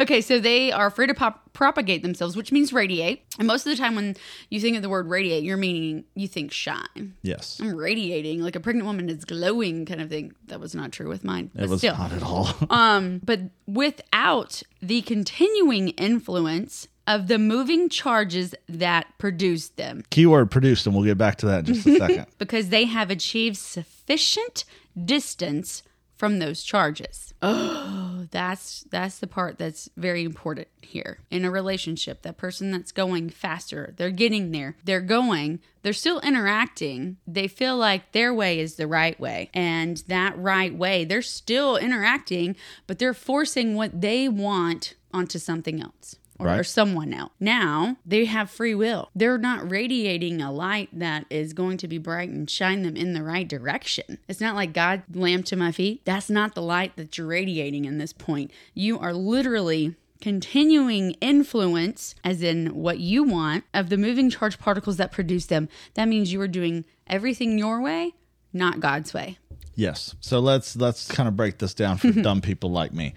Okay, 0.00 0.20
so 0.20 0.38
they 0.38 0.70
are 0.72 0.88
free 0.90 1.06
to 1.08 1.14
pop- 1.14 1.52
propagate 1.52 2.02
themselves, 2.02 2.36
which 2.36 2.52
means 2.52 2.72
radiate. 2.72 3.24
And 3.38 3.46
most 3.46 3.66
of 3.66 3.70
the 3.70 3.76
time, 3.76 3.94
when 3.96 4.16
you 4.50 4.60
think 4.60 4.76
of 4.76 4.82
the 4.82 4.88
word 4.88 5.08
radiate, 5.08 5.42
you're 5.44 5.56
meaning 5.56 6.04
you 6.14 6.28
think 6.28 6.52
shine. 6.52 7.14
Yes. 7.22 7.58
I'm 7.60 7.74
radiating, 7.76 8.40
like 8.42 8.54
a 8.56 8.60
pregnant 8.60 8.86
woman 8.86 9.08
is 9.10 9.24
glowing, 9.24 9.84
kind 9.84 10.00
of 10.00 10.08
thing. 10.08 10.32
That 10.46 10.60
was 10.60 10.74
not 10.74 10.92
true 10.92 11.08
with 11.08 11.24
mine. 11.24 11.50
It 11.54 11.60
but 11.62 11.68
was 11.70 11.80
still. 11.80 11.96
not 11.96 12.12
at 12.12 12.22
all. 12.22 12.48
Um, 12.70 13.20
but 13.24 13.40
without 13.66 14.62
the 14.80 15.02
continuing 15.02 15.88
influence 15.90 16.88
of 17.06 17.26
the 17.28 17.38
moving 17.38 17.88
charges 17.88 18.54
that 18.68 19.06
produced 19.18 19.76
them, 19.76 20.04
Keyword 20.10 20.50
produced, 20.50 20.86
and 20.86 20.94
we'll 20.94 21.04
get 21.04 21.18
back 21.18 21.36
to 21.38 21.46
that 21.46 21.60
in 21.68 21.74
just 21.74 21.86
a 21.86 21.98
second. 21.98 22.26
because 22.38 22.68
they 22.70 22.84
have 22.86 23.10
achieved 23.10 23.56
sufficient 23.56 24.64
distance 25.04 25.82
from 26.22 26.38
those 26.38 26.62
charges. 26.62 27.34
Oh, 27.44 28.26
that's 28.30 28.84
that's 28.90 29.18
the 29.18 29.26
part 29.26 29.58
that's 29.58 29.90
very 29.96 30.22
important 30.22 30.68
here. 30.80 31.18
In 31.30 31.44
a 31.44 31.50
relationship, 31.50 32.22
that 32.22 32.36
person 32.36 32.70
that's 32.70 32.92
going 32.92 33.30
faster, 33.30 33.94
they're 33.96 34.10
getting 34.10 34.52
there. 34.52 34.76
They're 34.84 35.00
going, 35.00 35.58
they're 35.82 35.92
still 35.92 36.20
interacting. 36.20 37.16
They 37.26 37.48
feel 37.48 37.76
like 37.76 38.12
their 38.12 38.32
way 38.32 38.60
is 38.60 38.76
the 38.76 38.86
right 38.86 39.18
way. 39.18 39.50
And 39.52 39.96
that 40.06 40.38
right 40.38 40.72
way, 40.72 41.04
they're 41.04 41.22
still 41.22 41.76
interacting, 41.76 42.54
but 42.86 43.00
they're 43.00 43.14
forcing 43.14 43.74
what 43.74 44.00
they 44.00 44.28
want 44.28 44.94
onto 45.12 45.40
something 45.40 45.82
else 45.82 46.16
or, 46.42 46.46
Right. 46.46 46.60
or 46.60 46.64
someone 46.64 47.12
else. 47.14 47.32
Now 47.40 47.96
they 48.04 48.24
have 48.26 48.50
free 48.50 48.74
will. 48.74 49.10
They're 49.14 49.38
not 49.38 49.70
radiating 49.70 50.40
a 50.42 50.52
light 50.52 50.88
that 50.92 51.26
is 51.30 51.52
going 51.52 51.76
to 51.78 51.88
be 51.88 51.98
bright 51.98 52.28
and 52.28 52.48
shine 52.50 52.82
them 52.82 52.96
in 52.96 53.12
the 53.14 53.22
right 53.22 53.48
direction. 53.48 54.18
It's 54.28 54.40
not 54.40 54.54
like 54.54 54.72
God 54.72 55.02
lamp 55.12 55.46
to 55.46 55.56
my 55.56 55.72
feet. 55.72 56.02
That's 56.04 56.28
not 56.30 56.54
the 56.54 56.62
light 56.62 56.96
that 56.96 57.16
you're 57.16 57.26
radiating 57.26 57.84
in 57.84 57.98
this 57.98 58.12
point. 58.12 58.50
You 58.74 58.98
are 58.98 59.12
literally 59.14 59.96
continuing 60.20 61.12
influence, 61.20 62.14
as 62.22 62.42
in 62.42 62.68
what 62.74 63.00
you 63.00 63.24
want, 63.24 63.64
of 63.74 63.88
the 63.88 63.96
moving 63.96 64.30
charge 64.30 64.58
particles 64.58 64.96
that 64.96 65.10
produce 65.10 65.46
them. 65.46 65.68
That 65.94 66.06
means 66.06 66.32
you 66.32 66.40
are 66.40 66.46
doing 66.48 66.84
everything 67.08 67.58
your 67.58 67.80
way, 67.80 68.14
not 68.52 68.78
God's 68.78 69.12
way. 69.12 69.38
Yes. 69.74 70.14
So 70.20 70.38
let's 70.38 70.76
let's 70.76 71.08
kind 71.10 71.28
of 71.28 71.36
break 71.36 71.58
this 71.58 71.74
down 71.74 71.96
for 71.96 72.12
dumb 72.22 72.40
people 72.40 72.70
like 72.70 72.92
me. 72.92 73.14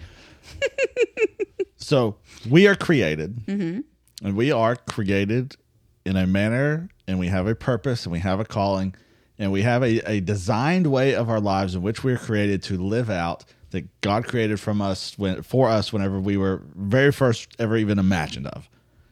So 1.86 2.16
we 2.50 2.66
are 2.66 2.74
created, 2.74 3.42
and 3.46 3.84
we 4.36 4.50
are 4.50 4.74
created 4.74 5.54
in 6.04 6.16
a 6.16 6.26
manner, 6.26 6.88
and 7.06 7.16
we 7.20 7.28
have 7.28 7.46
a 7.46 7.54
purpose, 7.54 8.04
and 8.06 8.12
we 8.12 8.18
have 8.18 8.40
a 8.40 8.44
calling, 8.44 8.92
and 9.38 9.52
we 9.52 9.62
have 9.62 9.84
a, 9.84 10.00
a 10.10 10.18
designed 10.18 10.88
way 10.88 11.14
of 11.14 11.30
our 11.30 11.38
lives 11.38 11.76
in 11.76 11.82
which 11.82 12.02
we 12.02 12.12
are 12.12 12.18
created 12.18 12.60
to 12.64 12.76
live 12.76 13.08
out 13.08 13.44
that 13.70 14.00
God 14.00 14.26
created 14.26 14.58
from 14.58 14.82
us 14.82 15.16
when 15.16 15.42
for 15.42 15.68
us 15.68 15.92
whenever 15.92 16.18
we 16.18 16.36
were 16.36 16.64
very 16.74 17.12
first 17.12 17.54
ever 17.60 17.76
even 17.76 18.00
imagined 18.00 18.48
of. 18.48 18.68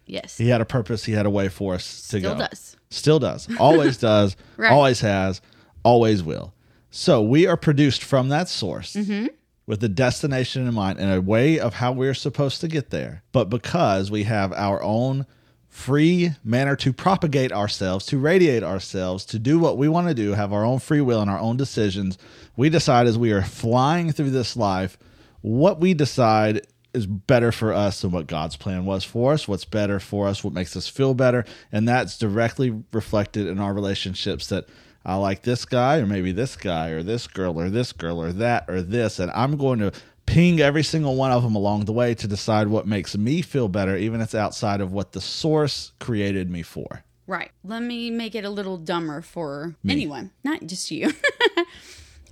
Yes. 0.07 0.37
He 0.37 0.49
had 0.49 0.61
a 0.61 0.65
purpose. 0.65 1.05
He 1.05 1.13
had 1.13 1.27
a 1.27 1.31
way 1.31 1.49
for 1.49 1.75
us 1.75 2.09
to 2.09 2.19
go. 2.21 2.31
Still 2.31 2.35
go. 2.35 2.47
does. 2.49 2.77
Still 2.91 3.19
does. 3.21 3.49
Always 3.61 3.99
does. 4.11 4.37
Right. 4.57 4.73
Always 4.73 5.01
has. 5.01 5.41
Always 5.85 6.25
will. 6.25 6.55
So 6.91 7.23
we 7.23 7.47
are 7.47 7.57
produced 7.57 8.03
from 8.03 8.31
that 8.31 8.49
source 8.49 8.95
Mm-hmm. 8.95 9.27
With 9.67 9.83
a 9.83 9.89
destination 9.89 10.67
in 10.67 10.75
mind 10.75 10.99
and 10.99 11.13
a 11.13 11.21
way 11.21 11.59
of 11.59 11.75
how 11.75 11.93
we're 11.93 12.15
supposed 12.15 12.61
to 12.61 12.69
get 12.69 12.91
there. 12.91 13.23
But 13.33 13.49
because 13.51 14.11
we 14.11 14.25
have 14.25 14.53
our 14.53 14.83
own 14.83 15.27
free 15.69 16.31
manner 16.45 16.77
to 16.77 16.93
propagate 16.93 17.51
ourselves, 17.51 18.07
to 18.07 18.19
radiate 18.19 18.63
ourselves, 18.63 19.25
to 19.25 19.39
do 19.39 19.59
what 19.59 19.77
we 19.77 19.89
want 19.89 20.07
to 20.07 20.15
do, 20.15 20.33
have 20.33 20.53
our 20.53 20.65
own 20.65 20.79
free 20.79 21.01
will 21.01 21.21
and 21.21 21.31
our 21.31 21.41
own 21.41 21.57
decisions, 21.57 22.17
we 22.57 22.69
decide 22.69 23.07
as 23.07 23.19
we 23.19 23.33
are 23.33 23.43
flying 23.43 24.13
through 24.13 24.31
this 24.31 24.57
life 24.57 24.97
what 25.41 25.81
we 25.81 25.93
decide 25.93 26.67
is 26.95 27.07
better 27.07 27.51
for 27.51 27.73
us 27.73 28.01
than 28.01 28.13
what 28.13 28.29
God's 28.29 28.57
plan 28.57 28.85
was 28.85 29.03
for 29.03 29.33
us, 29.33 29.49
what's 29.49 29.65
better 29.65 29.99
for 29.99 30.29
us, 30.29 30.45
what 30.45 30.55
makes 30.55 30.77
us 30.77 30.89
feel 30.89 31.13
better. 31.13 31.45
And 31.73 31.89
that's 31.89 32.17
directly 32.17 32.85
reflected 32.93 33.49
in 33.49 33.59
our 33.59 33.75
relationships 33.75 34.47
that 34.47 34.69
I 35.05 35.17
like 35.17 35.43
this 35.43 35.65
guy 35.65 35.99
or 35.99 36.07
maybe 36.07 36.33
this 36.33 36.57
guy 36.57 36.89
or 36.89 37.03
this 37.03 37.27
girl 37.27 37.61
or 37.61 37.69
this 37.69 37.93
girl 37.93 38.23
or 38.23 38.33
that 38.33 38.65
or 38.69 38.81
this. 38.81 39.19
And 39.19 39.31
I'm 39.33 39.57
going 39.57 39.79
to 39.81 39.93
ping 40.27 40.61
every 40.61 40.83
single 40.83 41.17
one 41.17 41.31
of 41.31 41.43
them 41.43 41.55
along 41.55 41.85
the 41.85 41.93
way 41.93 42.15
to 42.15 42.27
decide 42.27 42.69
what 42.69 42.87
makes 42.87 43.17
me 43.17 43.43
feel 43.43 43.69
better, 43.69 43.97
even 43.97 44.21
if 44.21 44.29
it's 44.29 44.35
outside 44.35 44.81
of 44.81 44.93
what 44.93 45.13
the 45.13 45.21
source 45.21 45.93
created 46.01 46.51
me 46.51 46.63
for. 46.63 47.05
Right. 47.27 47.51
Let 47.63 47.83
me 47.83 48.11
make 48.11 48.35
it 48.35 48.45
a 48.45 48.51
little 48.51 48.77
dumber 48.77 49.23
for 49.23 49.77
anyone, 49.89 50.31
not 50.43 50.67
just 50.67 50.91
you. 50.91 51.13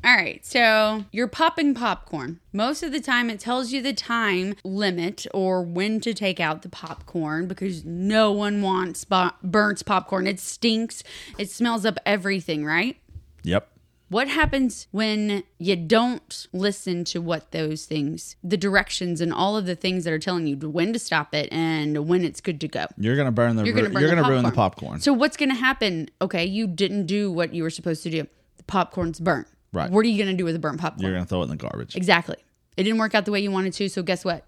All 0.05 0.17
right, 0.17 0.45
so 0.45 1.05
you're 1.13 1.29
popping 1.29 1.75
popcorn. 1.75 2.41
Most 2.53 2.83
of 2.83 2.91
the 2.91 3.01
time, 3.01 3.31
it 3.31 3.39
tells 3.39 3.71
you 3.71 3.81
the 3.81 3.93
time 3.93 4.57
limit 4.65 5.27
or 5.33 5.63
when 5.63 6.01
to 6.01 6.13
take 6.13 6.41
out 6.41 6.63
the 6.63 6.69
popcorn 6.69 7.47
because 7.47 7.85
no 7.85 8.33
one 8.33 8.63
wants 8.63 9.05
bo- 9.05 9.31
burnt 9.45 9.85
popcorn. 9.87 10.27
It 10.27 10.41
stinks, 10.41 11.05
it 11.39 11.51
smells 11.51 11.87
up 11.87 11.99
everything, 12.05 12.65
right? 12.65 12.97
Yep. 13.45 13.69
What 14.09 14.27
happens 14.29 14.89
when 14.91 15.45
you 15.59 15.77
don't 15.77 16.47
listen 16.53 17.05
to 17.05 17.21
what 17.23 17.53
those 17.53 17.87
things, 17.87 18.35
the 18.43 18.57
directions, 18.57 19.21
and 19.21 19.33
all 19.33 19.57
of 19.57 19.67
the 19.67 19.77
things 19.77 20.03
that 20.05 20.13
are 20.13 20.19
telling 20.19 20.49
you 20.49 20.57
when 20.57 20.93
to 20.93 20.99
stop 20.99 21.33
it 21.33 21.49
and 21.53 22.09
when 22.09 22.25
it's 22.25 22.41
good 22.41 22.61
to 22.61 22.69
go? 22.69 22.87
You're 22.99 23.17
gonna 23.17 23.31
burn 23.33 23.55
the 23.55 23.65
You're 23.65 23.73
gonna, 23.73 23.89
burn 23.89 24.01
you're 24.03 24.11
the 24.11 24.17
gonna 24.17 24.29
ruin 24.29 24.43
the 24.43 24.51
popcorn. 24.51 24.89
popcorn. 24.89 25.01
So 25.01 25.13
what's 25.13 25.37
gonna 25.37 25.55
happen? 25.55 26.11
Okay, 26.21 26.45
you 26.45 26.67
didn't 26.67 27.07
do 27.07 27.31
what 27.31 27.55
you 27.55 27.63
were 27.63 27.71
supposed 27.71 28.03
to 28.03 28.11
do. 28.11 28.27
The 28.57 28.65
popcorn's 28.65 29.21
burnt. 29.21 29.47
Right. 29.73 29.91
What 29.91 30.05
are 30.05 30.09
you 30.09 30.19
gonna 30.19 30.37
do 30.37 30.45
with 30.45 30.55
a 30.55 30.59
burnt 30.59 30.81
popcorn? 30.81 31.03
You're 31.03 31.13
gonna 31.13 31.27
throw 31.27 31.41
it 31.41 31.45
in 31.45 31.51
the 31.51 31.57
garbage. 31.57 31.97
exactly. 31.97 32.37
It 32.77 32.85
didn't 32.85 32.99
work 32.99 33.15
out 33.15 33.25
the 33.25 33.33
way 33.33 33.41
you 33.41 33.51
wanted 33.51 33.73
to. 33.75 33.89
So 33.89 34.03
guess 34.03 34.25
what? 34.25 34.45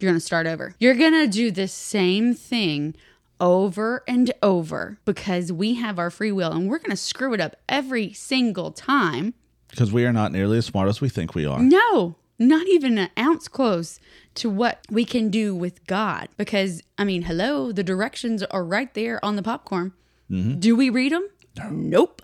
You're 0.00 0.10
gonna 0.10 0.20
start 0.20 0.46
over. 0.46 0.74
You're 0.78 0.94
gonna 0.94 1.26
do 1.26 1.50
the 1.50 1.68
same 1.68 2.34
thing 2.34 2.94
over 3.40 4.02
and 4.08 4.32
over 4.42 4.98
because 5.04 5.52
we 5.52 5.74
have 5.74 5.98
our 5.98 6.10
free 6.10 6.32
will 6.32 6.52
and 6.52 6.68
we're 6.68 6.78
gonna 6.78 6.96
screw 6.96 7.34
it 7.34 7.40
up 7.40 7.56
every 7.68 8.12
single 8.12 8.70
time. 8.72 9.34
Because 9.70 9.92
we 9.92 10.04
are 10.06 10.12
not 10.12 10.32
nearly 10.32 10.58
as 10.58 10.66
smart 10.66 10.88
as 10.88 11.00
we 11.00 11.08
think 11.08 11.34
we 11.34 11.44
are. 11.44 11.60
No, 11.60 12.16
not 12.38 12.66
even 12.68 12.98
an 12.98 13.10
ounce 13.18 13.48
close 13.48 14.00
to 14.36 14.48
what 14.48 14.84
we 14.90 15.04
can 15.04 15.28
do 15.30 15.54
with 15.54 15.84
God. 15.86 16.28
Because, 16.36 16.82
I 16.96 17.04
mean, 17.04 17.22
hello, 17.22 17.70
the 17.72 17.82
directions 17.82 18.42
are 18.44 18.64
right 18.64 18.92
there 18.94 19.22
on 19.24 19.36
the 19.36 19.42
popcorn. 19.42 19.92
Mm-hmm. 20.30 20.58
Do 20.60 20.74
we 20.76 20.88
read 20.90 21.12
them? 21.12 21.28
Nope. 21.70 22.22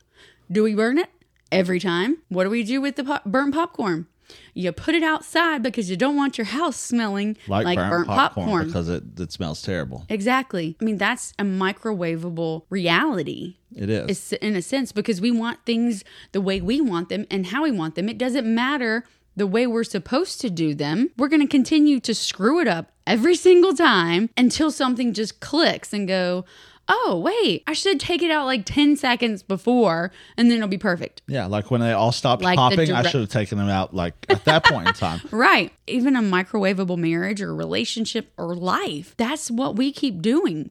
Do 0.51 0.63
we 0.63 0.75
burn 0.75 0.99
it? 0.99 1.11
Every 1.55 1.81
time. 1.81 2.19
What 2.29 2.45
do 2.45 2.51
we 2.51 2.63
do 2.63 2.81
with 2.81 2.97
the 2.97 3.05
pop- 3.05 3.25
burnt 3.25 3.55
popcorn? 3.55 4.07
You 4.55 4.73
put 4.73 4.95
it 4.95 5.03
outside 5.03 5.63
because 5.63 5.91
you 5.91 5.97
don't 5.97 6.17
want 6.17 6.39
your 6.39 6.47
house 6.47 6.77
smelling 6.77 7.37
Like, 7.47 7.65
like, 7.67 7.77
burnt, 7.79 7.91
burnt, 7.91 8.07
popcorn, 8.09 8.47
popcorn. 8.47 8.67
because 8.67 8.89
it, 8.89 9.03
it 9.21 9.33
smells 9.33 9.61
terrible. 9.63 10.07
exactly. 10.09 10.77
I 10.81 10.85
mean, 10.85 10.97
that's 10.97 11.35
a 11.39 11.45
microwavable 11.45 12.63
reality 12.71 13.57
It 13.75 13.91
is. 13.91 14.09
is 14.11 14.33
in 14.41 14.57
a 14.57 14.63
sense 14.63 14.93
because 14.93 15.21
we 15.21 15.31
want 15.31 15.65
things 15.65 16.05
the 16.33 16.41
way 16.41 16.61
we 16.61 16.81
want 16.81 17.09
them 17.09 17.27
and 17.31 17.47
how 17.47 17.63
we 17.63 17.71
want 17.71 17.95
them. 17.95 18.09
It 18.09 18.19
doesn't 18.19 18.47
matter 18.53 19.05
the 19.37 19.47
way 19.47 19.67
we're 19.67 19.85
supposed 19.85 20.41
to 20.43 20.51
do 20.51 20.75
them. 20.75 21.11
We're 21.17 21.29
going 21.29 21.43
to 21.43 21.49
continue 21.49 22.01
to 22.01 22.15
screw 22.15 22.61
it 22.61 22.69
up 22.69 22.93
every 23.07 23.35
single 23.49 23.75
time 23.75 24.31
until 24.37 24.71
something 24.71 25.13
just 25.13 25.41
clicks 25.41 25.93
and 25.93 26.07
go, 26.09 26.45
"Oh, 26.89 27.19
wait, 27.23 27.63
I 27.67 27.73
should 27.73 27.99
take 28.01 28.23
it 28.23 28.31
out 28.31 28.47
like 28.47 28.65
10 28.65 28.97
seconds 28.97 29.43
before 29.43 30.11
and 30.37 30.51
then 30.51 30.59
it'll 30.59 30.69
be 30.69 30.79
perfect." 30.79 31.23
yeah, 31.27 31.47
like 31.47 31.71
when 31.71 31.81
they 31.81 31.93
all 31.93 32.13
stopped 32.13 32.43
Like 32.43 32.57
popping, 32.57 32.93
I 32.93 33.03
should 33.03 33.21
have 33.23 33.31
taken 33.31 33.59
them 33.59 33.69
out 33.69 33.95
like 33.95 34.15
at 34.29 34.45
that 34.45 34.65
point 34.65 34.89
in 34.89 34.95
time. 34.95 35.21
Right. 35.31 35.73
Even 35.87 36.17
a 36.17 36.21
microwavable 36.23 36.99
marriage 36.99 37.41
or 37.43 37.55
relationship 37.55 38.33
or 38.37 38.55
life. 38.55 39.15
That's 39.17 39.51
what 39.51 39.77
we 39.77 39.93
keep 39.93 40.21
doing. 40.23 40.71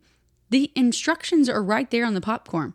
The 0.49 0.71
instructions 0.75 1.49
are 1.49 1.63
right 1.63 1.89
there 1.89 2.05
on 2.05 2.13
the 2.13 2.21
popcorn. 2.21 2.73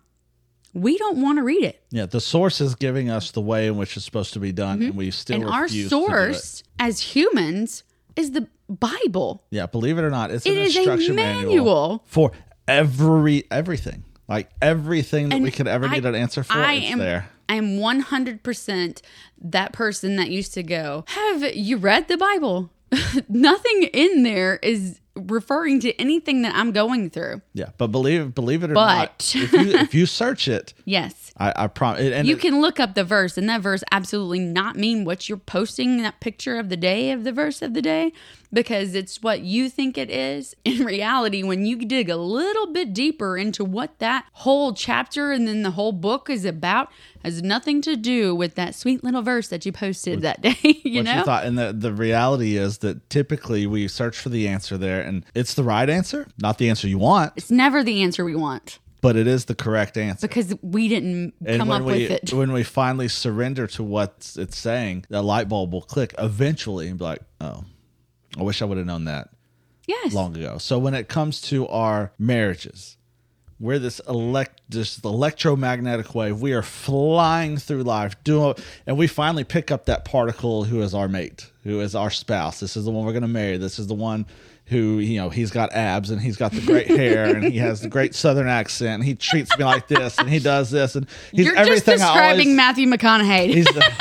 We 0.75 0.99
don't 0.99 1.21
want 1.23 1.39
to 1.39 1.43
read 1.43 1.65
it. 1.65 1.83
Yeah, 1.91 2.07
the 2.07 2.21
source 2.21 2.61
is 2.61 2.75
giving 2.75 3.09
us 3.09 3.31
the 3.31 3.41
way 3.41 3.67
in 3.69 3.77
which 3.79 3.97
it's 3.97 4.05
supposed 4.05 4.33
to 4.35 4.39
be 4.41 4.53
done, 4.53 4.83
and 4.83 4.95
we 4.97 5.11
still 5.11 5.37
Mm-hmm. 5.39 5.47
and 5.47 5.55
our 5.55 5.63
refuse 5.63 5.89
to 5.89 5.95
do 5.97 6.05
it. 6.05 6.07
source 6.09 6.63
as 6.79 7.01
humans 7.01 7.85
is 8.17 8.33
the 8.33 8.49
Bible. 8.69 9.45
Yeah, 9.51 9.67
believe 9.67 9.97
it 9.99 10.03
or 10.03 10.11
not, 10.11 10.31
it's 10.31 10.45
It 10.45 10.53
an 10.53 10.59
is 10.59 10.77
a 10.77 10.81
instruction 10.81 11.17
manual. 11.17 12.03
for 12.07 12.33
every 12.69 13.45
everything, 13.51 14.05
like 14.29 14.51
everything 14.63 15.31
that 15.31 15.37
And 15.37 15.45
we 15.45 15.51
could 15.51 15.67
ever 15.67 15.87
I- 15.87 15.95
need 15.95 16.05
an 16.05 16.15
answer 16.15 16.43
for. 16.45 16.53
I 16.55 16.75
am 16.75 16.99
there. 16.99 17.29
I 17.49 17.55
am 17.55 17.79
100% 17.79 19.01
that 19.41 19.73
person 19.73 20.17
that 20.17 20.29
used 20.31 20.53
to 20.55 20.63
go, 20.63 21.05
"Have 21.09 21.43
you 21.57 21.79
read 21.79 22.09
the 22.09 22.17
Bible?" 22.19 22.71
Nothing 23.29 23.85
in 23.93 24.23
there 24.23 24.57
is 24.63 25.01
referring 25.27 25.81
to 25.81 25.93
anything 26.01 26.43
that 26.43 26.55
I'm 26.55 26.73
going 26.73 27.11
through. 27.11 27.43
Yeah, 27.55 27.71
but 27.79 27.89
believe 27.89 28.35
believe 28.35 28.63
it 28.63 28.71
or 28.71 28.75
But- 28.75 28.97
not, 28.97 29.33
if 29.35 29.53
you 29.53 29.61
if 29.79 29.95
you 29.95 30.07
search 30.07 30.49
it, 30.49 30.75
Yes. 30.85 31.33
I, 31.41 31.53
I 31.65 31.67
promise. 31.69 32.03
You 32.27 32.35
it- 32.37 32.41
can 32.41 32.61
look 32.61 32.81
up 32.81 32.95
the 32.95 33.05
verse, 33.05 33.39
and 33.39 33.49
that 33.49 33.61
verse 33.61 33.85
absolutely 33.93 34.41
not 34.41 34.77
mean 34.77 35.05
what 35.05 35.29
you're 35.29 35.39
posting 35.39 36.03
that 36.03 36.21
picture 36.21 36.59
of 36.59 36.69
the 36.69 36.77
day 36.77 37.13
of 37.13 37.23
the 37.25 37.31
verse 37.33 37.63
of 37.63 37.75
the 37.75 37.83
day 37.83 38.13
because 38.53 38.95
it's 38.95 39.23
what 39.23 39.43
you 39.43 39.69
think 39.69 39.97
it 39.99 40.11
is. 40.11 40.57
In 40.65 40.85
reality, 40.85 41.43
when 41.43 41.65
you 41.67 41.77
dig 41.85 42.09
a 42.11 42.17
little 42.17 42.73
bit 42.73 42.93
deeper 42.93 43.37
into 43.39 43.65
what 43.65 43.99
that 44.01 44.25
whole 44.33 44.73
chapter 44.73 45.31
and 45.31 45.47
then 45.47 45.63
the 45.63 45.73
whole 45.73 45.93
book 45.93 46.29
is 46.31 46.45
about, 46.45 46.89
has 47.23 47.43
nothing 47.43 47.83
to 47.83 47.95
do 47.95 48.35
with 48.35 48.55
that 48.57 48.75
sweet 48.75 49.05
little 49.05 49.23
verse 49.23 49.49
that 49.49 49.65
you 49.67 49.71
posted 49.73 50.23
that 50.23 50.41
day. 50.49 50.57
You 50.83 51.03
know? 51.05 51.19
you 51.19 51.25
thought, 51.25 51.45
and 51.45 51.57
the 51.59 51.73
the 51.73 51.93
reality 51.93 52.57
is 52.57 52.79
that 52.79 53.09
typically 53.11 53.67
we 53.67 53.87
search 53.87 54.19
for 54.19 54.29
the 54.31 54.49
answer 54.49 54.77
there, 54.77 55.01
and 55.09 55.25
it's 55.35 55.55
the 55.55 55.65
right 55.65 55.89
answer, 55.91 56.29
not 56.41 56.59
the 56.59 56.69
answer 56.71 56.87
you 56.89 56.99
want, 56.99 57.33
it's 57.37 57.51
never 57.51 57.83
the 57.83 58.03
answer 58.03 58.25
we 58.25 58.35
want 58.37 58.79
but 59.01 59.15
it 59.15 59.29
is 59.29 59.45
the 59.45 59.55
correct 59.55 59.97
answer. 59.97 60.27
because 60.27 60.57
we 60.61 60.89
didn't 60.89 61.33
And 61.47 61.61
come 61.61 61.71
up 61.71 61.83
we 61.83 61.93
with 61.93 62.11
it. 62.11 62.33
when 62.33 62.51
we 62.53 62.65
finally 62.65 63.07
surrender 63.07 63.69
to 63.69 63.83
what 63.85 64.35
it's 64.37 64.59
saying, 64.59 65.05
the 65.09 65.23
light 65.23 65.49
bulb 65.49 65.73
will 65.73 65.83
click 65.83 66.17
eventually 66.19 66.89
and 66.89 66.99
be 66.99 67.05
like, 67.05 67.21
"Oh, 67.41 67.63
I 68.37 68.43
wish 68.43 68.61
I 68.61 68.65
would 68.65 68.77
have 68.77 68.89
known 68.89 69.05
that 69.05 69.29
Yes. 69.87 70.13
long 70.13 70.37
ago." 70.37 70.59
So 70.59 70.81
when 70.81 70.95
it 70.95 71.07
comes 71.09 71.41
to 71.43 71.69
our 71.69 72.11
marriages, 72.19 72.97
we're 73.61 73.79
this 73.79 74.01
elect 74.09 74.63
this 74.69 74.99
electromagnetic 75.05 76.15
wave. 76.17 76.41
We 76.41 76.53
are 76.53 76.63
flying 76.63 77.57
through 77.57 77.85
life, 77.85 78.17
doing, 78.25 78.55
and 78.85 78.99
we 78.99 79.07
finally 79.07 79.45
pick 79.45 79.71
up 79.71 79.87
that 79.87 80.05
particle 80.05 80.65
who 80.65 80.83
is 80.83 80.93
our 80.93 81.07
mate, 81.09 81.51
who 81.63 81.81
is 81.81 81.95
our 81.95 82.11
spouse. 82.11 82.59
This 82.61 82.77
is 82.77 82.85
the 82.85 82.91
one 82.91 83.07
we're 83.07 83.13
going 83.13 83.23
to 83.23 83.29
marry. 83.29 83.57
This 83.59 83.79
is 83.79 83.87
the 83.87 83.95
one 83.95 84.27
who 84.69 84.99
you 84.99 85.19
know 85.19 85.31
he's 85.31 85.51
got 85.51 85.73
abs 85.73 86.11
and 86.11 86.21
he's 86.21 86.37
got 86.37 86.53
the 86.53 86.61
great 86.61 86.87
hair 86.87 87.25
and 87.25 87.45
he 87.45 87.59
has 87.59 87.81
the 87.81 87.89
great 87.89 88.15
southern 88.15 88.49
accent. 88.49 89.03
He 89.05 89.15
treats 89.15 89.57
me 89.57 89.65
like 89.65 89.89
this 89.89 90.19
and 90.19 90.29
he 90.29 90.39
does 90.39 90.71
this 90.71 90.95
and 90.95 91.07
he's 91.33 91.47
You're 91.47 91.55
just 91.55 91.67
everything 91.67 91.95
I 91.95 91.97
describing 91.97 92.49
always, 92.49 92.57
Matthew 92.57 92.87
McConaughey. 92.87 93.55
He's 93.55 93.65
the, 93.65 93.83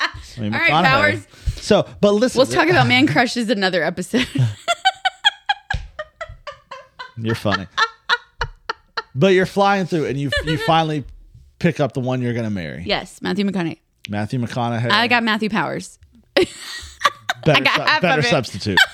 I 0.00 0.40
mean, 0.40 0.54
All 0.54 0.60
right. 0.60 0.70
Powers. 0.84 1.26
So, 1.56 1.86
but 2.00 2.12
listen, 2.12 2.38
Let's 2.38 2.52
talk 2.52 2.66
uh, 2.68 2.70
about 2.70 2.86
man 2.86 3.06
crushes 3.06 3.50
another 3.50 3.82
episode. 3.82 4.26
You're 7.18 7.34
funny. 7.34 7.66
but 9.14 9.34
you're 9.34 9.44
flying 9.44 9.84
through 9.84 10.06
and 10.06 10.18
you 10.18 10.30
you 10.44 10.56
finally 10.56 11.04
pick 11.58 11.78
up 11.78 11.92
the 11.92 12.00
one 12.00 12.22
you're 12.22 12.32
going 12.32 12.44
to 12.44 12.50
marry. 12.50 12.82
yes, 12.86 13.20
Matthew 13.20 13.44
McConaughey. 13.44 13.78
Matthew 14.08 14.40
McConaughey. 14.40 14.90
I 14.90 15.06
got 15.08 15.22
Matthew 15.22 15.50
Powers. 15.50 15.98
better, 17.44 17.64
got 17.64 17.96
su- 17.96 18.00
better 18.02 18.22
substitute. 18.22 18.78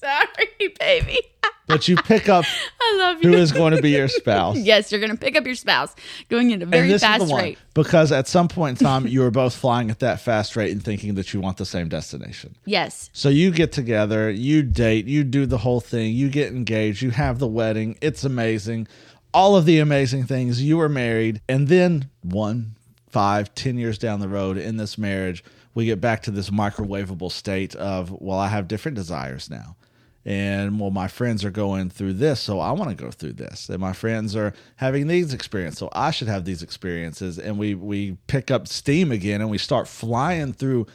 Sorry, 0.00 0.74
baby. 0.78 1.18
but 1.66 1.88
you 1.88 1.96
pick 1.96 2.28
up 2.28 2.44
I 2.80 2.96
love 2.98 3.22
you. 3.22 3.34
is 3.34 3.52
going 3.52 3.74
to 3.74 3.82
be 3.82 3.90
your 3.90 4.08
spouse. 4.08 4.56
yes, 4.56 4.90
you're 4.92 5.00
going 5.00 5.10
to 5.12 5.18
pick 5.18 5.36
up 5.36 5.44
your 5.44 5.54
spouse 5.56 5.94
going 6.28 6.52
at 6.52 6.62
a 6.62 6.66
very 6.66 6.84
and 6.84 6.92
this 6.92 7.02
fast 7.02 7.22
is 7.22 7.28
the 7.28 7.34
one 7.34 7.42
rate. 7.42 7.58
because 7.74 8.12
at 8.12 8.28
some 8.28 8.46
point 8.48 8.80
in 8.80 8.86
time 8.86 9.06
you 9.06 9.24
are 9.24 9.30
both 9.30 9.54
flying 9.54 9.90
at 9.90 9.98
that 9.98 10.20
fast 10.20 10.54
rate 10.56 10.70
and 10.70 10.82
thinking 10.82 11.14
that 11.16 11.34
you 11.34 11.40
want 11.40 11.56
the 11.56 11.66
same 11.66 11.88
destination. 11.88 12.54
Yes. 12.64 13.10
So 13.12 13.28
you 13.28 13.50
get 13.50 13.72
together, 13.72 14.30
you 14.30 14.62
date, 14.62 15.06
you 15.06 15.24
do 15.24 15.46
the 15.46 15.58
whole 15.58 15.80
thing, 15.80 16.14
you 16.14 16.30
get 16.30 16.52
engaged, 16.52 17.02
you 17.02 17.10
have 17.10 17.38
the 17.38 17.48
wedding. 17.48 17.98
It's 18.00 18.24
amazing. 18.24 18.86
All 19.34 19.56
of 19.56 19.66
the 19.66 19.78
amazing 19.80 20.24
things. 20.24 20.62
You 20.62 20.80
are 20.80 20.88
married, 20.88 21.42
and 21.48 21.68
then 21.68 22.08
one, 22.22 22.76
five, 23.10 23.54
ten 23.54 23.76
years 23.76 23.98
down 23.98 24.20
the 24.20 24.28
road 24.28 24.56
in 24.56 24.78
this 24.78 24.96
marriage, 24.96 25.44
we 25.74 25.86
get 25.86 26.00
back 26.00 26.22
to 26.22 26.30
this 26.30 26.50
microwavable 26.50 27.30
state 27.30 27.74
of, 27.76 28.10
well, 28.10 28.38
I 28.38 28.48
have 28.48 28.68
different 28.68 28.96
desires 28.96 29.48
now. 29.50 29.76
And 30.24 30.78
well, 30.78 30.90
my 30.90 31.08
friends 31.08 31.42
are 31.44 31.50
going 31.50 31.88
through 31.88 32.14
this, 32.14 32.40
so 32.40 32.60
I 32.60 32.72
want 32.72 32.90
to 32.90 33.02
go 33.02 33.10
through 33.10 33.34
this. 33.34 33.70
And 33.70 33.78
my 33.78 33.94
friends 33.94 34.36
are 34.36 34.52
having 34.76 35.06
these 35.06 35.32
experiences, 35.32 35.78
so 35.78 35.88
I 35.92 36.10
should 36.10 36.28
have 36.28 36.44
these 36.44 36.62
experiences. 36.62 37.38
And 37.38 37.58
we 37.58 37.74
we 37.74 38.18
pick 38.26 38.50
up 38.50 38.68
steam 38.68 39.10
again, 39.10 39.40
and 39.40 39.48
we 39.48 39.56
start 39.56 39.88
flying 39.88 40.52
through 40.52 40.86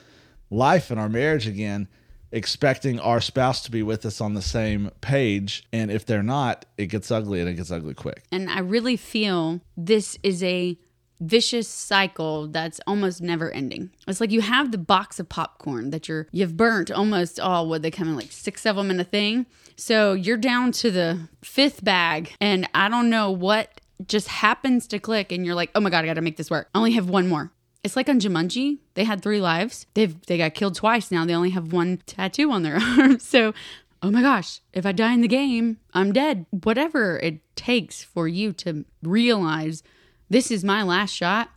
life 0.52 0.92
in 0.92 1.00
our 1.00 1.10
marriage 1.10 1.48
again, 1.48 1.88
expecting 2.32 3.00
our 3.00 3.20
spouse 3.20 3.62
to 3.64 3.72
be 3.72 3.82
with 3.82 4.06
us 4.06 4.22
on 4.22 4.36
the 4.36 4.42
same 4.42 4.92
page. 5.02 5.64
And 5.74 5.90
if 5.90 6.06
they're 6.06 6.22
not, 6.22 6.66
it 6.78 6.88
gets 6.88 7.10
ugly 7.10 7.40
and 7.40 7.50
it 7.50 7.56
gets 7.56 7.72
ugly 7.72 7.96
quick. 7.96 8.24
And 8.32 8.52
I 8.52 8.60
really 8.60 8.98
feel 8.98 9.62
this 9.76 10.16
is 10.22 10.44
a 10.44 10.78
vicious 11.20 11.68
cycle 11.68 12.48
that's 12.48 12.80
almost 12.86 13.22
never 13.22 13.52
ending. 13.52 13.92
It's 14.08 14.20
like 14.20 14.32
you 14.32 14.42
have 14.42 14.72
the 14.72 14.78
box 14.78 15.20
of 15.20 15.30
popcorn 15.30 15.90
that 15.92 16.08
you're 16.08 16.28
you've 16.32 16.58
burnt 16.58 16.92
almost 16.92 17.40
all 17.40 17.68
what 17.68 17.82
they 17.82 17.92
come 17.92 18.10
in 18.10 18.16
like 18.16 18.32
six 18.32 18.66
of 18.66 18.76
them 18.76 18.92
in 18.92 19.00
a 19.00 19.04
thing. 19.04 19.46
So 19.76 20.14
you're 20.14 20.38
down 20.38 20.72
to 20.74 20.92
the 20.92 21.30
fifth 21.44 21.84
bag 21.84 22.36
and 22.40 22.68
I 22.74 22.90
don't 22.90 23.10
know 23.10 23.32
what 23.32 23.82
just 24.08 24.28
happens 24.28 24.88
to 24.88 25.00
click 25.00 25.32
and 25.32 25.46
you're 25.46 25.56
like, 25.56 25.72
"Oh 25.76 25.80
my 25.80 25.90
god, 25.90 26.04
I 26.04 26.08
got 26.08 26.16
to 26.16 26.22
make 26.22 26.38
this 26.38 26.52
work. 26.52 26.70
I 26.74 26.78
only 26.78 26.92
have 26.92 27.10
one 27.10 27.28
more." 27.28 27.52
It's 27.84 27.96
like 27.98 28.08
on 28.08 28.20
Jumanji. 28.20 28.80
They 28.94 29.04
had 29.04 29.22
three 29.22 29.42
lives. 29.42 29.86
They've 29.94 30.20
they 30.26 30.38
got 30.38 30.54
killed 30.54 30.76
twice. 30.76 31.12
Now 31.12 31.26
they 31.26 31.36
only 31.36 31.52
have 31.52 31.74
one 31.74 32.02
tattoo 32.06 32.52
on 32.52 32.64
their 32.64 32.78
arm. 32.82 33.20
So, 33.20 33.54
oh 34.02 34.12
my 34.12 34.22
gosh, 34.22 34.62
if 34.74 34.86
I 34.86 34.92
die 34.92 35.14
in 35.14 35.22
the 35.22 35.28
game, 35.28 35.78
I'm 35.94 36.14
dead. 36.14 36.46
Whatever 36.50 37.18
it 37.20 37.40
takes 37.56 38.04
for 38.04 38.28
you 38.28 38.54
to 38.54 38.86
realize 39.02 39.84
this 40.34 40.52
is 40.52 40.64
my 40.64 40.84
last 40.84 41.12
shot. 41.14 41.50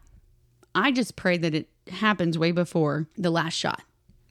I 0.74 0.92
just 0.92 1.16
pray 1.16 1.38
that 1.38 1.54
it 1.54 1.68
happens 1.88 2.38
way 2.38 2.52
before 2.52 3.08
the 3.16 3.30
last 3.30 3.54
shot. 3.54 3.82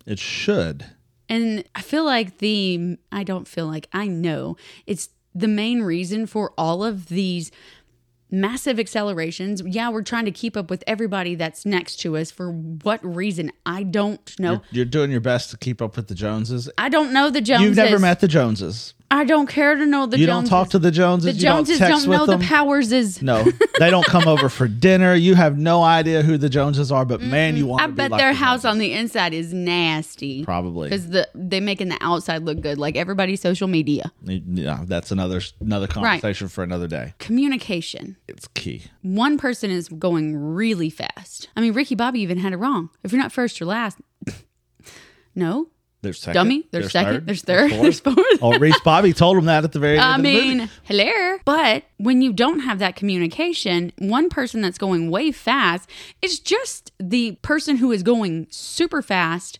It 0.06 0.20
should. 0.20 0.86
And 1.28 1.64
I 1.74 1.82
feel 1.82 2.06
like 2.06 2.38
the, 2.38 2.98
I 3.12 3.24
don't 3.24 3.48
feel 3.48 3.66
like, 3.66 3.88
I 3.92 4.08
know 4.08 4.56
it's 4.86 5.10
the 5.34 5.48
main 5.48 5.82
reason 5.82 6.28
for 6.28 6.54
all 6.58 6.84
of 6.84 7.08
these 7.08 7.52
massive 8.30 8.80
accelerations. 8.80 9.62
Yeah, 9.66 9.90
we're 9.90 10.04
trying 10.04 10.26
to 10.26 10.32
keep 10.32 10.56
up 10.56 10.70
with 10.70 10.84
everybody 10.86 11.34
that's 11.34 11.66
next 11.66 11.96
to 12.02 12.16
us. 12.18 12.30
For 12.30 12.52
what 12.52 13.04
reason? 13.04 13.52
I 13.66 13.84
don't 13.84 14.40
know. 14.40 14.52
You're, 14.52 14.62
you're 14.72 14.86
doing 14.86 15.10
your 15.10 15.22
best 15.22 15.50
to 15.52 15.58
keep 15.58 15.82
up 15.82 15.96
with 15.96 16.08
the 16.08 16.16
Joneses. 16.16 16.70
I 16.78 16.90
don't 16.90 17.12
know 17.12 17.32
the 17.32 17.42
Joneses. 17.42 17.78
You've 17.78 17.78
never 17.78 18.00
met 18.00 18.20
the 18.20 18.28
Joneses. 18.28 18.94
I 19.12 19.24
don't 19.24 19.48
care 19.48 19.76
to 19.76 19.86
know 19.86 20.08
the 20.08 20.18
You 20.18 20.26
Joneses. 20.26 20.50
don't 20.50 20.60
talk 20.60 20.70
to 20.72 20.80
the 20.80 20.90
Joneses. 20.92 21.36
the 21.36 21.40
you 21.40 21.46
don't 21.46 21.66
Joneses 21.66 21.80
don't 21.80 22.08
with 22.10 22.20
know 22.20 22.26
them. 22.26 22.40
the 22.40 22.46
Powerses. 22.46 23.22
No, 23.22 23.44
they 23.80 23.90
don't 23.92 24.06
come 24.06 24.28
over 24.28 24.50
for 24.50 24.68
dinner. 24.68 25.14
You 25.14 25.36
have 25.36 25.58
no 25.58 25.84
idea 25.84 26.22
who 26.24 26.38
the 26.38 26.50
Joneses 26.50 26.92
are, 26.92 27.06
but 27.06 27.22
man, 27.22 27.56
you 27.56 27.68
want 27.68 27.84
I 27.84 27.86
to 27.86 27.92
be 27.92 27.96
bet 27.98 28.12
like 28.12 28.20
their 28.22 28.32
the 28.32 28.38
house 28.40 28.64
Joneses. 28.64 28.66
on 28.66 28.78
the 28.80 28.94
inside 28.94 29.34
is 29.34 29.54
nasty. 29.54 30.44
Probably. 30.44 30.90
because 30.90 31.10
the 31.10 31.30
they 31.36 31.60
making 31.60 31.90
the 31.90 31.98
outside 32.02 32.44
look 32.44 32.62
good, 32.62 32.78
like 32.80 32.96
everybody's 32.96 33.42
social 33.42 33.68
media. 33.68 34.12
Yeah, 34.24 34.84
that's 34.86 35.12
another 35.12 35.42
another 35.62 35.88
conversation 35.88 36.48
for 36.48 36.64
another 36.64 36.88
day. 36.88 37.14
Communication. 37.20 38.18
It's 38.28 38.48
key. 38.50 38.84
One 39.04 39.38
person 39.38 39.70
is 39.70 39.88
going 39.88 40.36
really 40.36 40.90
fast. 40.90 41.50
I 41.56 41.62
mean, 41.62 41.74
Ricky 41.74 41.94
Bobby 41.96 42.22
even 42.22 42.40
had 42.40 42.54
it 42.54 42.58
wrong. 42.58 42.90
If 43.04 43.12
you're 43.12 43.22
not 43.22 43.32
first, 43.32 43.60
you're 43.60 43.68
last. 43.68 44.00
no, 45.36 45.68
There's 46.06 46.20
second. 46.20 46.34
dummy. 46.36 46.68
There's, 46.72 46.92
second. 46.92 47.14
third, 47.14 47.26
There's 47.26 47.42
third. 47.42 47.70
fourth. 47.72 47.82
There's 47.82 48.00
fourth. 48.00 48.40
oh, 48.42 48.58
Reese 48.60 48.80
Bobby 48.82 49.12
told 49.12 49.38
him 49.38 49.46
that 49.46 49.64
at 49.64 49.72
the 49.72 49.80
very 49.80 49.98
end 49.98 50.06
I 50.06 50.18
the 50.18 50.24
mean, 50.24 50.70
hello. 50.84 51.38
But 51.46 51.84
when 51.98 52.22
you 52.22 52.32
don't 52.32 52.60
have 52.60 52.80
that 52.80 52.96
communication, 52.96 53.92
one 53.98 54.30
person 54.30 54.62
that's 54.62 54.78
going 54.78 55.10
way 55.10 55.32
fast 55.32 55.90
is 56.22 56.40
just 56.40 56.92
the 57.00 57.38
person 57.42 57.78
who 57.78 57.92
is 57.92 58.04
going 58.04 58.48
super 58.50 59.02
fast. 59.02 59.60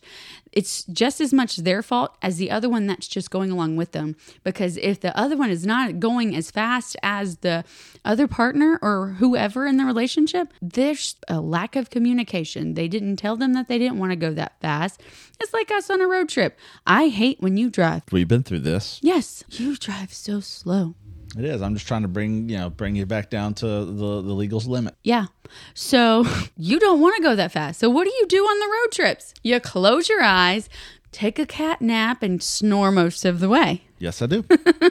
It's 0.56 0.84
just 0.84 1.20
as 1.20 1.34
much 1.34 1.58
their 1.58 1.82
fault 1.82 2.16
as 2.22 2.38
the 2.38 2.50
other 2.50 2.68
one 2.68 2.86
that's 2.86 3.06
just 3.06 3.30
going 3.30 3.50
along 3.50 3.76
with 3.76 3.92
them. 3.92 4.16
Because 4.42 4.78
if 4.78 4.98
the 5.00 5.14
other 5.16 5.36
one 5.36 5.50
is 5.50 5.66
not 5.66 6.00
going 6.00 6.34
as 6.34 6.50
fast 6.50 6.96
as 7.02 7.36
the 7.38 7.62
other 8.06 8.26
partner 8.26 8.78
or 8.80 9.16
whoever 9.18 9.66
in 9.66 9.76
the 9.76 9.84
relationship, 9.84 10.54
there's 10.62 11.16
a 11.28 11.42
lack 11.42 11.76
of 11.76 11.90
communication. 11.90 12.72
They 12.72 12.88
didn't 12.88 13.16
tell 13.16 13.36
them 13.36 13.52
that 13.52 13.68
they 13.68 13.78
didn't 13.78 13.98
want 13.98 14.12
to 14.12 14.16
go 14.16 14.32
that 14.32 14.58
fast. 14.62 15.02
It's 15.38 15.52
like 15.52 15.70
us 15.70 15.90
on 15.90 16.00
a 16.00 16.08
road 16.08 16.30
trip. 16.30 16.58
I 16.86 17.08
hate 17.08 17.42
when 17.42 17.58
you 17.58 17.68
drive. 17.68 18.04
We've 18.10 18.26
been 18.26 18.42
through 18.42 18.60
this. 18.60 18.98
Yes, 19.02 19.44
you 19.50 19.76
drive 19.76 20.14
so 20.14 20.40
slow. 20.40 20.94
It 21.36 21.44
is. 21.44 21.60
I'm 21.60 21.74
just 21.74 21.86
trying 21.86 22.02
to 22.02 22.08
bring 22.08 22.48
you 22.48 22.56
know 22.56 22.70
bring 22.70 22.96
you 22.96 23.06
back 23.06 23.30
down 23.30 23.54
to 23.54 23.66
the 23.66 24.22
the 24.22 24.32
legal's 24.32 24.66
limit. 24.66 24.94
Yeah. 25.02 25.26
So 25.74 26.24
you 26.56 26.78
don't 26.78 27.00
want 27.00 27.16
to 27.16 27.22
go 27.22 27.36
that 27.36 27.52
fast. 27.52 27.80
So 27.80 27.90
what 27.90 28.04
do 28.04 28.10
you 28.10 28.26
do 28.26 28.42
on 28.44 28.58
the 28.58 28.66
road 28.66 28.92
trips? 28.92 29.34
You 29.42 29.60
close 29.60 30.08
your 30.08 30.22
eyes, 30.22 30.68
take 31.12 31.38
a 31.38 31.46
cat 31.46 31.80
nap, 31.82 32.22
and 32.22 32.42
snore 32.42 32.90
most 32.90 33.24
of 33.24 33.40
the 33.40 33.48
way. 33.48 33.82
Yes, 33.98 34.20
I 34.20 34.26
do. 34.26 34.44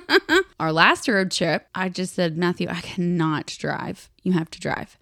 Our 0.60 0.72
last 0.72 1.08
road 1.08 1.30
trip, 1.32 1.68
I 1.76 1.90
just 1.90 2.16
said, 2.16 2.38
Matthew, 2.38 2.68
I 2.70 2.82
cannot 2.82 3.48
drive. 3.60 4.10
You 4.24 4.32
have 4.34 4.50
to 4.52 4.60
drive. 4.60 4.98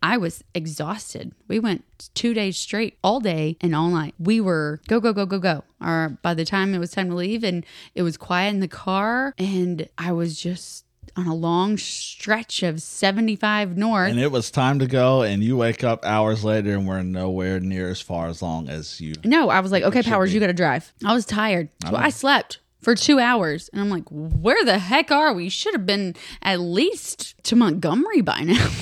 I 0.00 0.16
was 0.16 0.44
exhausted. 0.54 1.32
We 1.48 1.58
went 1.58 1.84
two 2.14 2.34
days 2.34 2.56
straight, 2.56 2.98
all 3.02 3.18
day 3.18 3.56
and 3.60 3.74
all 3.74 3.88
night. 3.88 4.14
We 4.18 4.40
were 4.40 4.80
go, 4.86 5.00
go, 5.00 5.12
go, 5.12 5.26
go, 5.26 5.40
go. 5.40 5.64
Or 5.80 6.18
by 6.22 6.34
the 6.34 6.44
time 6.44 6.72
it 6.72 6.78
was 6.78 6.92
time 6.92 7.08
to 7.10 7.16
leave, 7.16 7.42
and 7.42 7.66
it 7.96 8.02
was 8.02 8.16
quiet 8.16 8.50
in 8.50 8.60
the 8.60 8.68
car, 8.68 9.34
and 9.38 9.88
I 9.98 10.12
was 10.12 10.40
just 10.40 10.84
on 11.18 11.26
a 11.26 11.34
long 11.34 11.76
stretch 11.76 12.62
of 12.62 12.80
75 12.80 13.76
north. 13.76 14.10
and 14.10 14.20
it 14.20 14.30
was 14.30 14.50
time 14.50 14.78
to 14.78 14.86
go, 14.86 15.22
and 15.22 15.42
you 15.42 15.56
wake 15.56 15.82
up 15.82 16.04
hours 16.04 16.44
later, 16.44 16.74
and 16.74 16.86
we're 16.86 17.02
nowhere 17.02 17.58
near 17.58 17.90
as 17.90 18.00
far 18.00 18.28
as 18.28 18.40
long 18.40 18.68
as 18.68 19.00
you. 19.00 19.14
No, 19.24 19.50
I 19.50 19.58
was 19.60 19.72
like, 19.72 19.82
okay, 19.82 20.02
Powers, 20.02 20.30
be. 20.30 20.34
you 20.34 20.40
got 20.40 20.46
to 20.46 20.52
drive. 20.52 20.92
I 21.04 21.12
was 21.14 21.26
tired. 21.26 21.70
So 21.88 21.96
I 21.96 22.10
slept 22.10 22.60
for 22.80 22.94
two 22.94 23.18
hours. 23.18 23.68
And 23.72 23.80
I'm 23.80 23.90
like, 23.90 24.04
where 24.10 24.64
the 24.64 24.78
heck 24.78 25.10
are 25.10 25.32
we? 25.34 25.48
Should 25.48 25.74
have 25.74 25.84
been 25.86 26.14
at 26.40 26.60
least 26.60 27.34
to 27.44 27.56
Montgomery 27.56 28.20
by 28.20 28.42
now. 28.42 28.68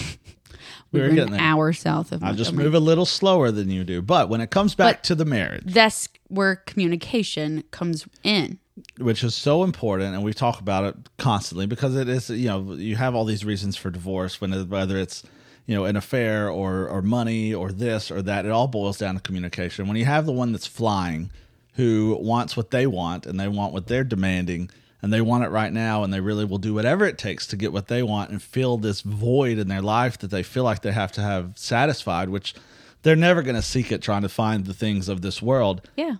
We 0.93 1.01
were 1.01 1.09
We're 1.09 1.15
getting 1.17 1.33
an 1.35 1.39
there. 1.39 1.47
hour 1.47 1.73
south 1.73 2.13
of 2.13 2.23
I 2.23 2.31
just 2.33 2.53
move 2.53 2.73
a 2.73 2.79
little 2.81 3.05
slower 3.05 3.51
than 3.51 3.71
you 3.71 3.83
do, 3.83 4.01
but 4.01 4.29
when 4.29 4.41
it 4.41 4.51
comes 4.53 4.77
back 4.77 4.99
But- 4.99 5.05
to 5.05 5.15
the 5.17 5.25
marriage, 5.25 5.65
That's 5.67 6.09
where 6.29 6.57
communication 6.57 7.65
comes 7.73 8.07
in. 8.23 8.61
Which 8.99 9.25
is 9.25 9.35
so 9.35 9.65
important 9.65 10.15
and 10.15 10.23
we 10.23 10.33
talk 10.33 10.61
about 10.61 10.85
it 10.85 10.95
constantly 11.19 11.67
because 11.67 11.97
it 11.97 12.09
is 12.09 12.29
you 12.29 12.49
know 12.49 12.75
you 12.75 12.97
have 12.97 13.15
all 13.15 13.25
these 13.25 13.45
reasons 13.45 13.77
for 13.77 13.91
divorce 13.91 14.41
when 14.41 14.53
whether 14.69 14.99
it's 14.99 15.23
you 15.67 15.75
know 15.75 15.85
an 15.85 15.97
affair 15.97 16.51
or 16.51 16.87
or 16.89 17.01
money 17.01 17.55
or 17.55 17.73
this 17.73 18.11
or 18.11 18.21
that 18.23 18.45
it 18.45 18.51
all 18.51 18.69
boils 18.69 18.99
down 18.99 19.15
to 19.15 19.21
communication 19.21 19.87
when 19.89 19.97
you 19.97 20.05
have 20.05 20.27
the 20.27 20.33
one 20.33 20.53
that's 20.53 20.67
flying 20.67 21.31
who 21.75 22.19
wants 22.21 22.57
what 22.57 22.71
they 22.71 22.87
want 22.87 23.27
and 23.27 23.39
they 23.41 23.49
want 23.49 23.73
what 23.73 23.87
they're 23.87 24.05
demanding 24.05 24.71
and 25.03 25.13
they 25.13 25.21
want 25.21 25.45
it 25.45 25.49
right 25.49 25.73
now 25.73 26.03
and 26.03 26.13
they 26.13 26.21
really 26.21 26.45
will 26.45 26.59
do 26.59 26.75
whatever 26.75 27.05
it 27.05 27.19
takes 27.19 27.47
to 27.47 27.57
get 27.57 27.73
what 27.73 27.89
they 27.89 28.03
want 28.03 28.31
and 28.31 28.43
fill 28.43 28.77
this 28.77 29.01
void 29.03 29.59
in 29.59 29.69
their 29.69 29.83
life 29.83 30.19
that 30.19 30.31
they 30.31 30.43
feel 30.43 30.65
like 30.65 30.83
they 30.83 30.93
have 30.93 31.13
to 31.13 31.23
have 31.23 31.53
satisfied 31.57 32.29
which 32.29 32.55
they're 33.03 33.17
never 33.17 33.43
going 33.43 33.57
to 33.57 33.63
seek 33.63 33.93
it 33.93 34.03
trying 34.03 34.23
to 34.23 34.29
find 34.29 34.67
the 34.67 34.75
things 34.75 35.09
of 35.09 35.23
this 35.23 35.41
world 35.41 35.89
Yeah. 35.97 36.17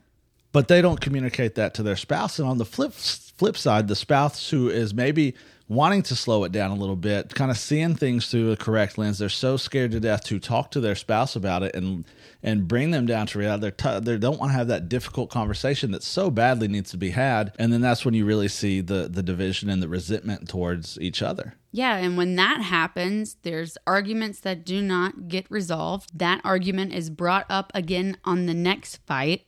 But 0.57 0.69
they 0.69 0.81
don't 0.81 1.03
communicate 1.03 1.55
that 1.57 1.75
to 1.75 1.83
their 1.83 1.97
spouse. 1.97 2.39
And 2.39 2.49
on 2.49 2.57
the 2.57 2.65
flip 2.65 2.95
flip 2.95 3.59
side, 3.59 3.89
the 3.89 3.95
spouse 3.95 4.49
who 4.49 4.71
is 4.71 4.95
maybe 4.95 5.35
wanting 5.69 6.03
to 6.05 6.17
slow 6.17 6.45
it 6.45 6.53
down 6.53 6.71
a 6.71 6.75
little 6.75 6.97
bit, 6.97 7.35
kind 7.35 7.51
of 7.51 7.59
seeing 7.59 7.95
things 7.95 8.31
through 8.31 8.49
the 8.49 8.57
correct 8.57 8.97
lens, 8.97 9.19
they're 9.19 9.29
so 9.29 9.59
scared 9.59 9.91
to 9.91 10.01
death 10.01 10.25
to 10.25 10.39
talk 10.39 10.71
to 10.71 10.81
their 10.81 10.95
spouse 10.95 11.37
about 11.37 11.63
it 11.63 11.75
and 11.75 12.07
and 12.43 12.67
bring 12.67 12.91
them 12.91 13.05
down 13.05 13.27
to 13.27 13.39
reality. 13.39 13.71
T- 13.77 14.01
they 14.01 14.17
don't 14.17 14.41
want 14.41 14.51
to 14.53 14.57
have 14.57 14.69
that 14.69 14.89
difficult 14.89 15.29
conversation 15.29 15.91
that 15.91 16.03
so 16.03 16.31
badly 16.31 16.69
needs 16.69 16.91
to 16.93 16.97
be 16.97 17.11
had, 17.11 17.53
and 17.59 17.71
then 17.71 17.83
that's 17.83 18.07
when 18.07 18.15
you 18.15 18.25
really 18.25 18.49
see 18.49 18.81
the 18.81 19.11
the 19.13 19.23
division 19.23 19.69
and 19.69 19.83
the 19.83 19.89
resentment 19.89 20.49
towards 20.49 20.99
each 21.03 21.21
other. 21.21 21.53
Yeah, 21.71 21.97
and 21.97 22.17
when 22.17 22.35
that 22.37 22.63
happens, 22.63 23.37
there's 23.43 23.77
arguments 23.87 24.41
that 24.41 24.65
do 24.65 24.81
not 24.81 25.29
get 25.29 25.51
resolved. 25.51 26.19
That 26.19 26.41
argument 26.45 26.95
is 26.95 27.11
brought 27.11 27.45
up 27.51 27.71
again 27.75 28.17
on 28.25 28.47
the 28.47 28.55
next 28.55 29.01
fight, 29.07 29.43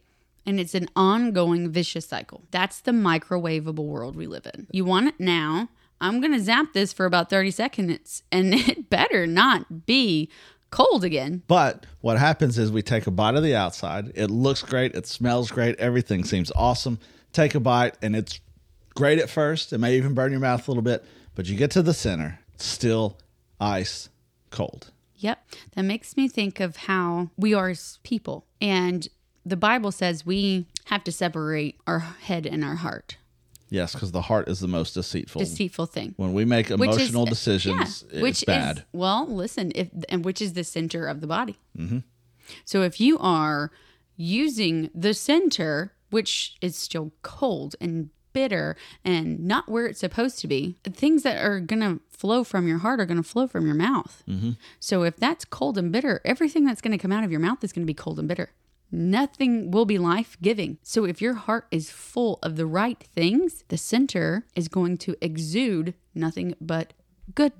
and 0.49 0.59
it's 0.59 0.75
an 0.75 0.89
ongoing 0.97 1.71
vicious 1.71 2.07
cycle. 2.07 2.43
That's 2.51 2.81
the 2.81 2.93
microwavable 2.93 3.85
world 3.85 4.17
we 4.17 4.27
live 4.27 4.47
in. 4.55 4.67
You 4.73 4.87
want 4.87 5.09
it 5.09 5.21
now. 5.21 5.69
I'm 6.01 6.23
going 6.23 6.33
to 6.33 6.41
zap 6.41 6.73
this 6.73 6.91
for 6.91 7.05
about 7.05 7.29
30 7.29 7.51
seconds, 7.51 8.23
and 8.33 8.55
it 8.55 8.89
better 8.89 9.27
not 9.27 9.85
be 9.85 10.31
cold 10.71 11.05
again. 11.05 11.43
But 11.49 11.85
what 12.01 12.19
happens 12.19 12.57
is 12.57 12.73
we 12.73 12.81
take 12.81 13.07
a 13.07 13.11
bite 13.11 13.35
of 13.35 13.43
the 13.43 13.55
outside. 13.55 14.11
It 14.15 14.31
looks 14.31 14.63
great. 14.63 14.95
It 14.95 15.07
smells 15.07 15.51
great. 15.51 15.79
Everything 15.79 16.25
seems 16.25 16.51
awesome. 16.57 16.99
Take 17.35 17.55
a 17.55 17.61
bite, 17.61 17.99
and 18.01 18.17
it's 18.17 18.41
great 18.95 19.19
at 19.19 19.29
first. 19.29 19.75
It 19.75 19.79
may 19.79 19.99
even 19.99 20.15
burn 20.15 20.31
your 20.31 20.41
mouth 20.41 20.67
a 20.67 20.71
little 20.71 20.83
bit, 20.83 21.05
but 21.35 21.45
you 21.45 21.57
get 21.57 21.71
to 21.73 21.83
the 21.83 21.93
center, 21.93 22.41
still 22.57 23.19
ice 23.61 24.09
cold. 24.49 24.93
Yep. 25.17 25.45
That 25.75 25.83
makes 25.83 26.17
me 26.17 26.27
think 26.27 26.59
of 26.59 26.77
how 26.77 27.29
we 27.37 27.53
are 27.53 27.69
as 27.69 27.99
people. 28.03 28.47
And 28.63 29.09
the 29.49 29.57
Bible 29.57 29.93
says 29.93 30.25
we 30.27 30.67
have 30.87 31.05
to 31.05 31.13
separate 31.13 31.77
our 31.87 31.99
head 32.01 32.47
and 32.47 32.65
our 32.65 32.77
heart. 32.77 33.17
Yes, 33.71 33.93
because 33.93 34.13
the 34.13 34.23
heart 34.23 34.49
is 34.49 34.61
the 34.61 34.69
most 34.69 34.95
deceitful. 34.95 35.41
Deceitful 35.41 35.87
thing. 35.87 36.15
when 36.17 36.33
we 36.33 36.45
make 36.47 36.69
Which 36.71 36.89
is- 36.91 36.97
emotional 36.97 37.27
decisions, 37.27 38.05
yeah, 38.09 38.15
it's 38.15 38.23
which 38.23 38.47
bad. 38.47 38.79
Is, 38.79 38.85
well, 38.93 39.27
listen, 39.27 39.73
if 39.75 39.89
and 40.09 40.25
which 40.25 40.41
is 40.41 40.55
the 40.55 40.65
center 40.65 41.07
of 41.07 41.21
the 41.21 41.27
body. 41.27 41.59
Mm-hmm. 41.77 41.99
So 42.65 42.83
if 42.83 42.99
you 42.99 43.19
are 43.19 43.71
using 44.17 44.91
the 44.95 45.13
center, 45.15 45.93
which 46.11 46.57
is 46.63 46.77
still 46.77 47.13
cold 47.23 47.77
and 47.81 48.09
bitter 48.33 48.77
and 49.05 49.41
not 49.41 49.69
where 49.69 49.87
it's 49.87 50.01
supposed 50.01 50.39
to 50.41 50.47
be, 50.49 50.77
things 50.85 51.23
that 51.25 51.45
are 51.45 51.61
gonna 51.61 52.01
flow 52.09 52.45
from 52.45 52.67
your 52.67 52.79
heart 52.79 53.01
are 53.01 53.07
gonna 53.07 53.23
flow 53.23 53.47
from 53.47 53.67
your 53.67 53.75
mouth. 53.75 54.23
Mm-hmm. 54.29 54.53
So 54.81 55.03
if 55.03 55.17
that's 55.17 55.45
cold 55.45 55.77
and 55.77 55.93
bitter, 55.93 56.21
everything 56.25 56.65
that's 56.65 56.81
gonna 56.81 56.99
come 56.99 57.13
out 57.13 57.25
of 57.25 57.31
your 57.31 57.41
mouth 57.41 57.63
is 57.63 57.73
gonna 57.73 57.87
be 57.87 57.95
cold 57.95 58.19
and 58.19 58.27
bitter. 58.29 58.51
Nothing 58.91 59.71
will 59.71 59.85
be 59.85 59.99
life 59.99 60.37
giving. 60.41 60.79
So, 60.83 61.05
if 61.05 61.21
your 61.21 61.35
heart 61.35 61.67
is 61.71 61.91
full 61.91 62.39
of 62.43 62.57
the 62.57 62.67
right 62.67 63.03
things, 63.15 63.65
the 63.69 63.77
center 63.77 64.47
is 64.57 64.69
going 64.69 64.97
to 64.99 65.17
exude 65.21 65.95
nothing 66.15 66.55
but 66.61 66.95
good 67.35 67.53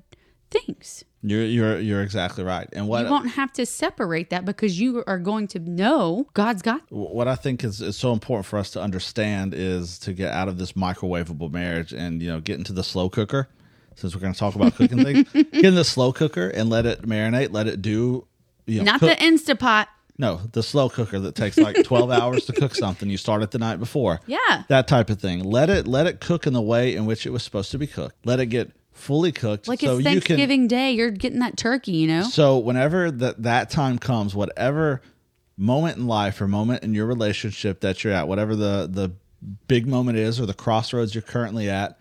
things. 0.49 1.03
You're 1.21 1.43
you're 1.43 1.79
you're 1.79 2.01
exactly 2.01 2.43
right. 2.43 2.67
And 2.73 2.87
what 2.87 3.03
you 3.03 3.11
won't 3.11 3.31
have 3.31 3.51
to 3.53 3.65
separate 3.65 4.29
that 4.29 4.45
because 4.45 4.79
you 4.79 5.03
are 5.05 5.19
going 5.19 5.47
to 5.49 5.59
know 5.59 6.27
God's 6.33 6.61
got. 6.61 6.81
what 6.89 7.27
I 7.27 7.35
think 7.35 7.63
is, 7.63 7.81
is 7.81 7.97
so 7.97 8.13
important 8.13 8.45
for 8.45 8.57
us 8.57 8.71
to 8.71 8.81
understand 8.81 9.53
is 9.53 9.99
to 9.99 10.13
get 10.13 10.31
out 10.31 10.47
of 10.47 10.57
this 10.57 10.73
microwavable 10.73 11.51
marriage 11.51 11.91
and 11.91 12.21
you 12.21 12.29
know 12.29 12.39
get 12.39 12.57
into 12.57 12.73
the 12.73 12.83
slow 12.83 13.09
cooker. 13.09 13.49
Since 13.95 14.15
we're 14.15 14.21
going 14.21 14.33
to 14.33 14.39
talk 14.39 14.55
about 14.55 14.75
cooking 14.75 15.03
things, 15.03 15.29
get 15.33 15.65
in 15.65 15.75
the 15.75 15.83
slow 15.83 16.13
cooker 16.13 16.47
and 16.47 16.69
let 16.69 16.85
it 16.85 17.01
marinate. 17.01 17.51
Let 17.51 17.67
it 17.67 17.81
do. 17.81 18.25
You 18.65 18.79
know, 18.79 18.93
Not 18.93 19.01
cook- 19.01 19.19
the 19.19 19.25
Instapot. 19.25 19.87
No 20.19 20.41
the 20.51 20.61
slow 20.61 20.89
cooker 20.89 21.19
that 21.19 21.33
takes 21.33 21.57
like 21.57 21.83
twelve 21.83 22.11
hours 22.11 22.45
to 22.45 22.53
cook 22.53 22.75
something. 22.75 23.09
You 23.09 23.17
start 23.17 23.41
it 23.41 23.49
the 23.49 23.57
night 23.57 23.77
before. 23.79 24.19
Yeah. 24.27 24.63
that 24.67 24.87
type 24.87 25.09
of 25.09 25.19
thing. 25.19 25.43
Let 25.43 25.71
it 25.71 25.87
let 25.87 26.05
it 26.05 26.19
cook 26.19 26.45
in 26.45 26.53
the 26.53 26.61
way 26.61 26.93
in 26.93 27.07
which 27.07 27.25
it 27.25 27.31
was 27.31 27.41
supposed 27.41 27.71
to 27.71 27.79
be 27.79 27.87
cooked. 27.87 28.17
Let 28.25 28.39
it 28.39 28.47
get 28.47 28.71
fully 28.91 29.31
cooked. 29.31 29.67
Like 29.67 29.79
so 29.79 29.97
it's 29.97 29.99
you 29.99 30.03
can 30.03 30.21
Thanksgiving 30.21 30.67
Day, 30.67 30.91
you're 30.91 31.09
getting 31.09 31.39
that 31.39 31.57
turkey, 31.57 31.93
you 31.93 32.07
know? 32.07 32.23
so 32.23 32.57
whenever 32.59 33.09
that 33.09 33.41
that 33.43 33.69
time 33.69 33.97
comes, 33.97 34.35
whatever 34.35 35.01
moment 35.57 35.97
in 35.97 36.07
life 36.07 36.39
or 36.41 36.47
moment 36.47 36.83
in 36.83 36.93
your 36.93 37.05
relationship 37.05 37.79
that 37.81 38.03
you're 38.03 38.13
at, 38.13 38.27
whatever 38.27 38.55
the 38.55 38.87
the 38.91 39.11
big 39.67 39.87
moment 39.87 40.17
is 40.17 40.39
or 40.39 40.45
the 40.45 40.53
crossroads 40.53 41.15
you're 41.15 41.21
currently 41.21 41.69
at, 41.69 41.97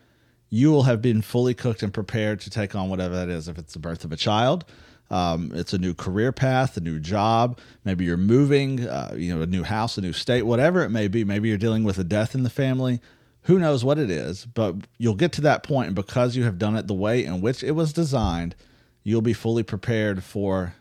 you 0.50 0.70
will 0.70 0.85
have 0.85 1.00
been 1.00 1.22
fully 1.22 1.54
cooked 1.54 1.83
and 1.83 1.94
prepared 1.94 2.40
to 2.40 2.50
take 2.50 2.74
on 2.74 2.88
whatever 2.88 3.14
that 3.14 3.28
is. 3.28 3.48
If 3.48 3.59
it's 3.59 3.72
the 3.72 3.78
birth 3.78 4.04
of 4.04 4.12
a 4.12 4.16
child, 4.16 4.64
um, 5.10 5.52
it's 5.54 5.72
a 5.72 5.78
new 5.78 5.94
career 5.94 6.32
path, 6.32 6.76
a 6.76 6.80
new 6.80 6.98
job. 6.98 7.58
Maybe 7.84 8.04
you're 8.04 8.16
moving, 8.16 8.86
uh, 8.86 9.14
you 9.16 9.34
know, 9.34 9.42
a 9.42 9.46
new 9.46 9.62
house, 9.62 9.96
a 9.96 10.00
new 10.00 10.12
state, 10.12 10.42
whatever 10.42 10.82
it 10.82 10.90
may 10.90 11.08
be. 11.08 11.24
Maybe 11.24 11.48
you're 11.48 11.58
dealing 11.58 11.84
with 11.84 11.98
a 11.98 12.04
death 12.04 12.34
in 12.34 12.42
the 12.42 12.50
family. 12.50 13.00
Who 13.42 13.58
knows 13.58 13.84
what 13.84 13.98
it 13.98 14.10
is? 14.10 14.44
But 14.44 14.76
you'll 14.98 15.14
get 15.14 15.32
to 15.32 15.40
that 15.42 15.62
point, 15.62 15.86
and 15.86 15.96
because 15.96 16.36
you 16.36 16.44
have 16.44 16.58
done 16.58 16.76
it 16.76 16.86
the 16.86 16.94
way 16.94 17.24
in 17.24 17.40
which 17.40 17.62
it 17.62 17.70
was 17.72 17.92
designed, 17.92 18.54
you'll 19.02 19.22
be 19.22 19.32
fully 19.32 19.62
prepared 19.62 20.22
for 20.22 20.74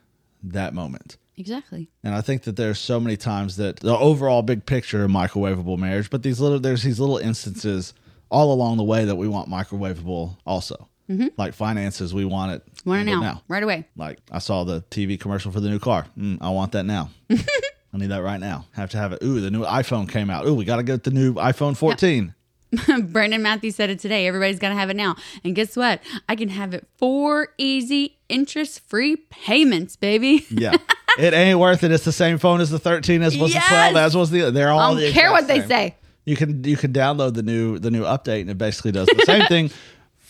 that 0.43 0.73
moment. 0.73 1.17
Exactly. 1.37 1.89
And 2.03 2.15
I 2.15 2.21
think 2.21 2.43
that 2.43 2.55
there's 2.55 2.79
so 2.79 2.99
many 2.99 3.15
times 3.15 3.57
that 3.57 3.77
the 3.79 3.95
overall 3.95 4.41
big 4.41 4.65
picture 4.65 5.03
of 5.03 5.11
microwavable 5.11 5.77
marriage, 5.77 6.09
but 6.09 6.23
these 6.23 6.39
little 6.39 6.59
there's 6.59 6.83
these 6.83 6.99
little 6.99 7.17
instances 7.17 7.93
all 8.29 8.51
along 8.51 8.77
the 8.77 8.83
way 8.83 9.05
that 9.05 9.15
we 9.15 9.27
want 9.27 9.47
microwavable 9.49 10.37
also. 10.45 10.89
Like 11.37 11.53
finances, 11.53 12.13
we 12.13 12.25
want 12.25 12.51
it 12.53 12.63
Want 12.85 13.01
it 13.01 13.11
handled 13.11 13.23
now, 13.23 13.43
right 13.47 13.63
away. 13.63 13.87
Like 13.95 14.19
I 14.31 14.39
saw 14.39 14.63
the 14.65 14.81
TV 14.91 15.19
commercial 15.19 15.51
for 15.51 15.59
the 15.59 15.69
new 15.69 15.79
car. 15.79 16.05
Mm, 16.17 16.37
I 16.41 16.49
want 16.49 16.73
that 16.73 16.83
now. 16.83 17.11
I 17.29 17.97
need 17.97 18.07
that 18.07 18.21
right 18.21 18.39
now. 18.39 18.65
Have 18.73 18.89
to 18.91 18.97
have 18.97 19.13
it. 19.13 19.23
Ooh, 19.23 19.39
the 19.39 19.49
new 19.49 19.63
iPhone 19.63 20.09
came 20.09 20.29
out. 20.29 20.45
Ooh, 20.45 20.53
we 20.53 20.65
got 20.65 20.75
to 20.77 20.83
get 20.83 21.03
the 21.03 21.11
new 21.11 21.33
iPhone 21.35 21.75
14. 21.77 22.33
Brandon 23.03 23.41
Matthews 23.41 23.75
said 23.75 23.89
it 23.89 23.99
today. 23.99 24.27
Everybody's 24.27 24.59
got 24.59 24.69
to 24.69 24.75
have 24.75 24.89
it 24.89 24.97
now. 24.97 25.15
And 25.43 25.55
guess 25.55 25.77
what? 25.77 26.01
I 26.27 26.35
can 26.35 26.49
have 26.49 26.73
it 26.73 26.85
four 26.97 27.53
easy 27.57 28.17
interest 28.27 28.81
free 28.89 29.15
payments, 29.15 29.95
baby. 29.95 30.45
Yeah. 30.49 30.75
it 31.17 31.33
ain't 31.33 31.59
worth 31.59 31.83
it. 31.83 31.91
It's 31.91 32.03
the 32.03 32.11
same 32.11 32.37
phone 32.37 32.59
as 32.59 32.69
the 32.69 32.79
13 32.79 33.21
as 33.21 33.37
was 33.37 33.53
Yes! 33.53 33.63
the 33.69 33.91
12 33.91 33.95
as 33.95 34.17
was 34.17 34.31
the 34.31 34.51
they're 34.51 34.71
all 34.71 34.97
I 34.97 35.01
don't 35.01 35.13
care 35.13 35.31
what 35.31 35.47
they 35.47 35.65
say. 35.65 35.95
You 36.25 36.35
can 36.35 36.61
you 36.65 36.75
can 36.75 36.91
download 36.91 37.35
the 37.35 37.43
new 37.43 37.79
the 37.79 37.89
new 37.89 38.03
update 38.03 38.41
and 38.41 38.49
it 38.49 38.57
basically 38.57 38.91
does 38.91 39.07
the 39.07 39.23
same 39.25 39.45
thing 39.45 39.71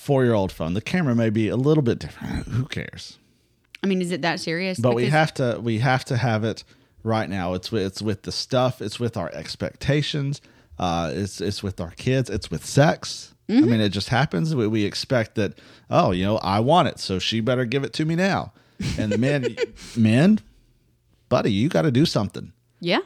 for 0.07 0.23
your 0.23 0.35
old 0.35 0.53
phone. 0.53 0.73
The 0.73 0.79
camera 0.79 1.13
may 1.15 1.29
be 1.29 1.49
a 1.49 1.57
little 1.57 1.83
bit 1.83 1.99
different. 1.99 2.47
Who 2.47 2.63
cares? 2.63 3.17
I 3.83 3.87
mean, 3.87 4.01
is 4.01 4.13
it 4.13 4.21
that 4.21 4.39
serious? 4.39 4.79
But 4.79 4.95
we 4.95 5.07
have 5.07 5.33
to 5.33 5.59
we 5.61 5.79
have 5.79 6.05
to 6.05 6.15
have 6.15 6.45
it 6.45 6.63
right 7.03 7.29
now. 7.29 7.53
It's 7.55 7.73
with, 7.73 7.83
it's 7.83 8.01
with 8.01 8.23
the 8.23 8.31
stuff. 8.31 8.81
It's 8.81 9.01
with 9.01 9.17
our 9.17 9.29
expectations. 9.33 10.41
Uh, 10.79 11.11
it's 11.13 11.41
it's 11.41 11.61
with 11.61 11.81
our 11.81 11.91
kids. 11.91 12.29
It's 12.29 12.49
with 12.49 12.65
sex. 12.65 13.35
Mm-hmm. 13.49 13.63
I 13.65 13.67
mean, 13.67 13.81
it 13.81 13.89
just 13.89 14.07
happens. 14.07 14.55
We, 14.55 14.65
we 14.67 14.85
expect 14.85 15.35
that. 15.35 15.59
Oh, 15.89 16.11
you 16.11 16.23
know, 16.23 16.37
I 16.37 16.61
want 16.61 16.87
it, 16.87 16.99
so 16.99 17.19
she 17.19 17.41
better 17.41 17.65
give 17.65 17.83
it 17.83 17.91
to 17.93 18.05
me 18.05 18.15
now. 18.15 18.53
And 18.97 19.11
the 19.11 19.17
men, 19.27 19.57
men, 19.97 20.39
buddy, 21.27 21.51
you 21.51 21.67
got 21.67 21.81
to 21.81 21.91
do 21.91 22.05
something. 22.05 22.53
Yeah. 22.79 22.99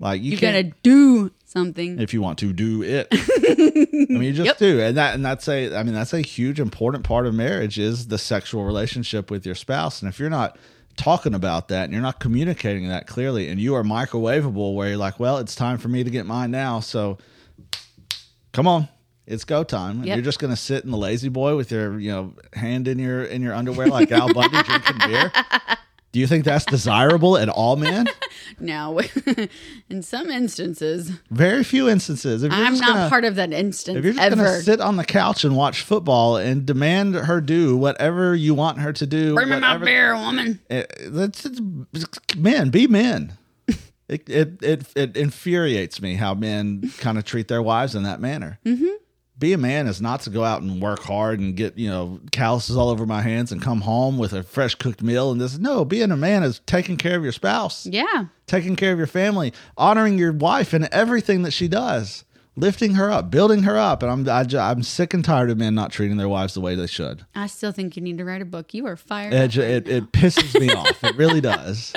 Like 0.00 0.20
you, 0.20 0.32
You 0.32 0.38
got 0.38 0.52
to 0.52 0.64
do 0.82 1.30
something. 1.50 1.98
if 2.00 2.12
you 2.14 2.22
want 2.22 2.38
to 2.38 2.52
do 2.52 2.82
it. 2.82 3.08
I 3.12 4.06
mean, 4.12 4.22
you 4.22 4.32
just 4.32 4.46
Yep. 4.46 4.58
do, 4.58 4.80
and 4.80 4.96
that 4.96 5.14
and 5.14 5.24
that's 5.24 5.48
a. 5.48 5.74
I 5.76 5.82
mean, 5.82 5.94
that's 5.94 6.12
a 6.12 6.20
huge 6.20 6.60
important 6.60 7.04
part 7.04 7.26
of 7.26 7.34
marriage 7.34 7.78
is 7.78 8.08
the 8.08 8.18
sexual 8.18 8.64
relationship 8.64 9.30
with 9.30 9.44
your 9.46 9.54
spouse. 9.54 10.00
And 10.02 10.08
if 10.08 10.18
you're 10.18 10.30
not 10.30 10.56
talking 10.96 11.34
about 11.34 11.68
that 11.68 11.84
and 11.84 11.92
you're 11.92 12.02
not 12.02 12.20
communicating 12.20 12.88
that 12.88 13.06
clearly, 13.06 13.48
and 13.48 13.60
you 13.60 13.74
are 13.74 13.82
microwavable, 13.82 14.74
where 14.74 14.88
you're 14.88 14.96
like, 14.96 15.18
well, 15.20 15.38
it's 15.38 15.54
time 15.54 15.78
for 15.78 15.88
me 15.88 16.04
to 16.04 16.10
get 16.10 16.26
mine 16.26 16.50
now, 16.50 16.80
so 16.80 17.18
come 18.52 18.66
on. 18.66 18.88
It's 19.26 19.44
go 19.44 19.62
time. 19.62 19.98
And 19.98 20.06
Yep. 20.06 20.16
You're 20.16 20.24
just 20.24 20.38
gonna 20.40 20.56
sit 20.56 20.84
in 20.84 20.90
the 20.90 20.96
La-Z-Boy 20.96 21.54
with 21.56 21.70
your, 21.70 21.98
you 22.00 22.10
know, 22.10 22.34
hand 22.52 22.88
in 22.88 22.98
your 22.98 23.22
in 23.22 23.42
your 23.42 23.54
underwear 23.54 23.86
like 23.86 24.10
Al 24.10 24.32
Bundy 24.32 24.60
drinking 24.62 24.96
beer. 25.06 25.30
Do 26.12 26.18
you 26.18 26.26
think 26.26 26.44
that's 26.44 26.64
desirable 26.64 27.36
at 27.38 27.48
all, 27.48 27.76
man? 27.76 28.06
no. 28.60 29.00
in 29.88 30.02
some 30.02 30.28
instances, 30.28 31.12
Very 31.30 31.62
few 31.62 31.88
instances. 31.88 32.42
I'm 32.42 32.50
not 32.78 32.80
gonna- 32.80 33.08
part 33.08 33.24
of 33.24 33.36
that 33.36 33.52
instance 33.52 33.98
If 33.98 34.04
you're 34.04 34.14
just 34.14 34.24
ever. 34.24 34.36
gonna 34.36 34.60
sit 34.60 34.80
on 34.80 34.96
the 34.96 35.04
couch 35.04 35.44
and 35.44 35.56
watch 35.56 35.82
football 35.82 36.36
and 36.36 36.66
demand 36.66 37.14
her 37.14 37.40
do 37.40 37.76
whatever 37.76 38.34
you 38.34 38.54
want 38.54 38.78
her 38.78 38.92
to 38.92 39.06
do, 39.06 39.34
Bring 39.34 39.50
me 39.50 39.60
my 39.60 39.76
beer, 39.78 40.16
woman. 40.16 40.58
It, 40.68 40.92
that's 41.12 41.44
it's, 41.46 41.60
men. 42.36 42.70
Be 42.70 42.88
men. 42.88 43.34
it, 44.08 44.28
it 44.28 44.62
it 44.62 44.86
it 44.96 45.16
infuriates 45.16 46.02
me 46.02 46.14
how 46.16 46.34
men 46.34 46.90
kind 46.98 47.18
of 47.18 47.24
treat 47.24 47.46
their 47.46 47.62
wives 47.62 47.94
in 47.94 48.02
that 48.02 48.20
manner. 48.20 48.58
Mm-hmm. 48.66 48.88
Be 49.40 49.52
a 49.54 49.58
man 49.58 49.88
is 49.88 50.00
not 50.00 50.20
to 50.20 50.30
go 50.30 50.44
out 50.44 50.62
and 50.62 50.80
work 50.80 51.00
hard 51.00 51.40
and 51.40 51.56
get 51.56 51.76
you 51.76 51.88
know 51.90 52.20
calluses 52.30 52.76
all 52.76 52.90
over 52.90 53.06
my 53.06 53.22
hands 53.22 53.50
and 53.50 53.60
come 53.60 53.80
home 53.80 54.18
with 54.18 54.32
a 54.32 54.42
fresh 54.44 54.74
cooked 54.76 55.02
meal 55.02 55.32
and 55.32 55.40
this. 55.40 55.58
No, 55.58 55.84
being 55.84 56.12
a 56.12 56.16
man 56.16 56.42
is 56.44 56.60
taking 56.66 56.96
care 56.96 57.16
of 57.16 57.22
your 57.24 57.32
spouse 57.32 57.86
Yeah. 57.86 58.26
taking 58.46 58.76
care 58.76 58.92
of 58.92 58.98
your 58.98 59.06
family, 59.08 59.52
honoring 59.76 60.18
your 60.18 60.32
wife 60.32 60.72
in 60.74 60.86
everything 60.92 61.42
that 61.42 61.52
she 61.52 61.66
does, 61.68 62.24
lifting 62.54 62.94
her 62.96 63.10
up, 63.10 63.30
building 63.30 63.62
her 63.62 63.78
up. 63.78 64.02
And 64.02 64.12
I'm 64.12 64.28
I, 64.28 64.44
ju- 64.44 64.58
I'm 64.58 64.82
sick 64.82 65.14
and 65.14 65.24
tired 65.24 65.48
of 65.50 65.56
men 65.56 65.74
not 65.74 65.90
treating 65.90 66.18
their 66.18 66.28
wives 66.28 66.52
the 66.54 66.60
way 66.60 66.74
they 66.74 66.86
should. 66.86 67.24
I 67.34 67.46
still 67.46 67.72
think 67.72 67.96
you 67.96 68.02
need 68.02 68.18
to 68.18 68.24
write 68.26 68.42
a 68.42 68.44
book. 68.44 68.74
You 68.74 68.86
are 68.88 68.96
fired. 68.96 69.32
It 69.32 69.56
right 69.56 69.56
it, 69.56 69.88
it 69.88 70.12
pisses 70.12 70.58
me 70.60 70.70
off. 70.72 71.02
It 71.02 71.16
really 71.16 71.40
does 71.52 71.94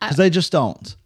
because 0.00 0.16
they 0.16 0.28
just 0.30 0.50
don't. 0.50 0.96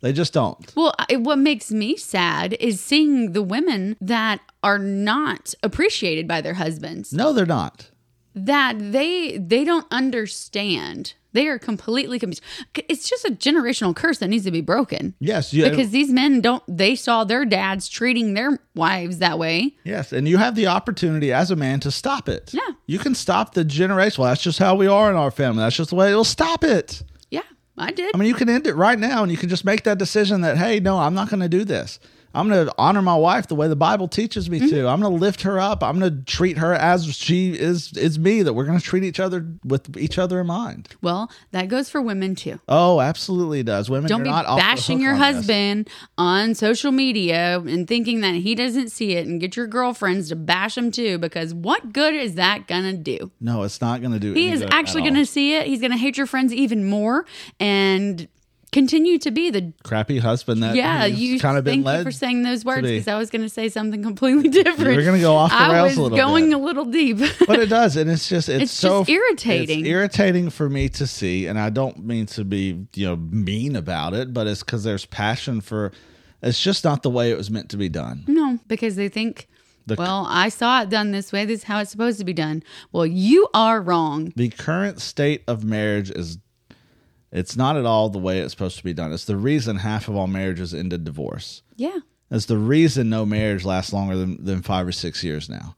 They 0.00 0.12
just 0.12 0.32
don't. 0.32 0.72
Well, 0.74 0.94
what 1.10 1.38
makes 1.38 1.70
me 1.70 1.96
sad 1.96 2.54
is 2.54 2.80
seeing 2.80 3.32
the 3.32 3.42
women 3.42 3.96
that 4.00 4.40
are 4.62 4.78
not 4.78 5.54
appreciated 5.62 6.26
by 6.26 6.40
their 6.40 6.54
husbands. 6.54 7.12
No, 7.12 7.32
they're 7.32 7.44
not. 7.46 7.90
That 8.34 8.76
they 8.92 9.36
they 9.38 9.64
don't 9.64 9.86
understand. 9.90 11.14
They 11.32 11.46
are 11.46 11.58
completely 11.58 12.18
confused. 12.18 12.42
It's 12.88 13.08
just 13.08 13.24
a 13.24 13.30
generational 13.30 13.94
curse 13.94 14.18
that 14.18 14.28
needs 14.28 14.44
to 14.44 14.50
be 14.50 14.60
broken. 14.62 15.14
Yes, 15.20 15.52
you, 15.54 15.68
Because 15.68 15.90
these 15.90 16.10
men 16.10 16.40
don't 16.40 16.62
they 16.66 16.94
saw 16.96 17.24
their 17.24 17.44
dads 17.44 17.88
treating 17.88 18.34
their 18.34 18.58
wives 18.74 19.18
that 19.18 19.38
way. 19.38 19.76
yes, 19.84 20.12
and 20.12 20.26
you 20.28 20.38
have 20.38 20.54
the 20.54 20.66
opportunity 20.68 21.32
as 21.32 21.50
a 21.50 21.56
man 21.56 21.78
to 21.80 21.90
stop 21.90 22.28
it. 22.28 22.52
Yeah. 22.54 22.60
you 22.86 22.98
can 22.98 23.14
stop 23.14 23.54
the 23.54 23.64
generation. 23.64 24.22
Well, 24.22 24.30
that's 24.30 24.42
just 24.42 24.58
how 24.58 24.74
we 24.74 24.86
are 24.86 25.10
in 25.10 25.16
our 25.16 25.30
family. 25.30 25.60
That's 25.62 25.76
just 25.76 25.90
the 25.90 25.96
way 25.96 26.10
it'll 26.10 26.24
stop 26.24 26.64
it. 26.64 27.02
I 27.78 27.92
did. 27.92 28.14
I 28.14 28.18
mean, 28.18 28.28
you 28.28 28.34
can 28.34 28.48
end 28.48 28.66
it 28.66 28.74
right 28.74 28.98
now 28.98 29.22
and 29.22 29.30
you 29.32 29.38
can 29.38 29.48
just 29.48 29.64
make 29.64 29.84
that 29.84 29.98
decision 29.98 30.42
that, 30.42 30.58
hey, 30.58 30.80
no, 30.80 30.98
I'm 30.98 31.14
not 31.14 31.30
going 31.30 31.40
to 31.40 31.48
do 31.48 31.64
this. 31.64 31.98
I'm 32.34 32.48
going 32.48 32.66
to 32.66 32.74
honor 32.78 33.02
my 33.02 33.16
wife 33.16 33.48
the 33.48 33.54
way 33.54 33.68
the 33.68 33.76
Bible 33.76 34.08
teaches 34.08 34.48
me 34.48 34.58
to. 34.60 34.66
Mm-hmm. 34.66 34.86
I'm 34.86 35.00
going 35.00 35.12
to 35.12 35.20
lift 35.20 35.42
her 35.42 35.58
up. 35.58 35.82
I'm 35.82 35.98
going 35.98 36.18
to 36.18 36.24
treat 36.24 36.58
her 36.58 36.74
as 36.74 37.14
she 37.14 37.52
is 37.52 37.92
is 37.96 38.18
me. 38.18 38.42
That 38.42 38.52
we're 38.52 38.66
going 38.66 38.78
to 38.78 38.84
treat 38.84 39.02
each 39.02 39.18
other 39.20 39.46
with 39.64 39.96
each 39.96 40.18
other 40.18 40.40
in 40.40 40.46
mind. 40.46 40.88
well, 41.02 41.30
that 41.50 41.68
goes 41.68 41.90
for 41.90 42.00
women 42.00 42.34
too. 42.34 42.60
Oh, 42.68 43.00
absolutely 43.00 43.62
does. 43.62 43.90
Women, 43.90 44.08
Don't 44.08 44.22
be 44.22 44.30
not 44.30 44.46
off 44.46 44.58
the 44.58 44.62
bashing 44.62 45.00
your 45.00 45.14
on 45.14 45.18
this. 45.18 45.34
husband 45.36 45.88
on 46.18 46.54
social 46.54 46.92
media 46.92 47.60
and 47.60 47.88
thinking 47.88 48.20
that 48.20 48.34
he 48.34 48.54
doesn't 48.54 48.90
see 48.90 49.12
it 49.12 49.26
and 49.26 49.40
get 49.40 49.56
your 49.56 49.66
girlfriends 49.66 50.28
to 50.28 50.36
bash 50.36 50.76
him 50.78 50.90
too 50.90 51.18
because 51.18 51.52
what 51.52 51.92
good 51.92 52.14
is 52.14 52.36
that 52.36 52.66
gonna 52.68 52.92
do? 52.92 53.30
No, 53.40 53.62
it's 53.64 53.80
not 53.80 54.00
going 54.00 54.12
to 54.12 54.20
do. 54.20 54.32
He 54.34 54.50
is 54.50 54.62
actually 54.70 55.02
going 55.02 55.14
to 55.14 55.26
see 55.26 55.54
it. 55.54 55.66
He's 55.66 55.80
going 55.80 55.90
to 55.92 55.96
hate 55.98 56.16
your 56.16 56.26
friends 56.26 56.52
even 56.52 56.84
more 56.84 57.24
and 57.58 58.28
continue 58.72 59.18
to 59.18 59.30
be 59.30 59.50
the 59.50 59.72
crappy 59.82 60.18
husband 60.18 60.62
that 60.62 60.74
yeah. 60.76 61.04
You 61.04 61.40
kind 61.40 61.58
of 61.58 61.64
been 61.64 61.74
thank 61.74 61.86
led. 61.86 61.98
you 61.98 62.04
for 62.04 62.10
saying 62.12 62.42
those 62.42 62.64
words 62.64 62.82
be. 62.82 62.92
because 62.92 63.08
I 63.08 63.18
was 63.18 63.30
going 63.30 63.42
to 63.42 63.48
say 63.48 63.68
something 63.68 64.02
completely 64.02 64.48
different. 64.48 64.96
We're 64.96 65.04
gonna 65.04 65.20
go 65.20 65.34
off 65.34 65.50
the 65.50 65.56
I 65.56 65.72
rails 65.72 65.88
was 65.90 65.96
a 65.98 66.02
little 66.02 66.18
going 66.18 66.46
bit. 66.50 66.54
a 66.54 66.58
little 66.58 66.84
deep. 66.84 67.18
but 67.46 67.58
it 67.58 67.68
does, 67.68 67.96
and 67.96 68.10
it's 68.10 68.28
just 68.28 68.48
it's, 68.48 68.64
It's 68.64 68.72
so 68.72 69.00
just 69.00 69.10
irritating. 69.10 69.80
It's 69.80 69.88
irritating 69.88 70.50
for 70.50 70.68
me 70.68 70.88
to 70.90 71.06
see, 71.06 71.46
and 71.46 71.58
I 71.58 71.70
don't 71.70 72.04
mean 72.04 72.26
to 72.26 72.44
be 72.44 72.86
you 72.94 73.06
know 73.06 73.16
mean 73.16 73.76
about 73.76 74.14
it, 74.14 74.32
but 74.32 74.46
it's 74.46 74.62
because 74.62 74.84
there's 74.84 75.06
passion 75.06 75.60
for. 75.60 75.92
It's 76.42 76.62
just 76.62 76.84
not 76.84 77.02
the 77.02 77.10
way 77.10 77.30
it 77.30 77.36
was 77.36 77.50
meant 77.50 77.68
to 77.70 77.76
be 77.76 77.88
done. 77.90 78.24
no, 78.26 78.58
because 78.68 78.96
they 78.96 79.08
think. 79.08 79.46
The- 79.86 79.96
well, 79.96 80.26
I 80.28 80.50
saw 80.50 80.82
it 80.82 80.90
done 80.90 81.10
this 81.10 81.32
way. 81.32 81.44
This 81.44 81.60
is 81.60 81.64
how 81.64 81.80
it's 81.80 81.90
supposed 81.90 82.18
to 82.18 82.24
be 82.24 82.32
done. 82.34 82.62
Well, 82.92 83.06
you 83.06 83.48
are 83.52 83.80
wrong. 83.80 84.32
The 84.36 84.50
current 84.50 85.00
state 85.00 85.42
of 85.48 85.64
marriage 85.64 86.10
is. 86.10 86.38
It's 87.32 87.56
not 87.56 87.76
at 87.76 87.86
all 87.86 88.08
the 88.08 88.18
way 88.18 88.40
it's 88.40 88.52
supposed 88.52 88.78
to 88.78 88.84
be 88.84 88.92
done. 88.92 89.12
It's 89.12 89.24
the 89.24 89.36
reason 89.36 89.76
half 89.76 90.08
of 90.08 90.16
all 90.16 90.26
marriages 90.26 90.74
end 90.74 90.92
in 90.92 91.04
divorce. 91.04 91.62
Yeah. 91.76 91.98
It's 92.30 92.46
the 92.46 92.58
reason 92.58 93.10
no 93.10 93.24
marriage 93.24 93.64
lasts 93.64 93.92
longer 93.92 94.16
than, 94.16 94.44
than 94.44 94.62
five 94.62 94.86
or 94.86 94.92
six 94.92 95.22
years 95.22 95.48
now. 95.48 95.76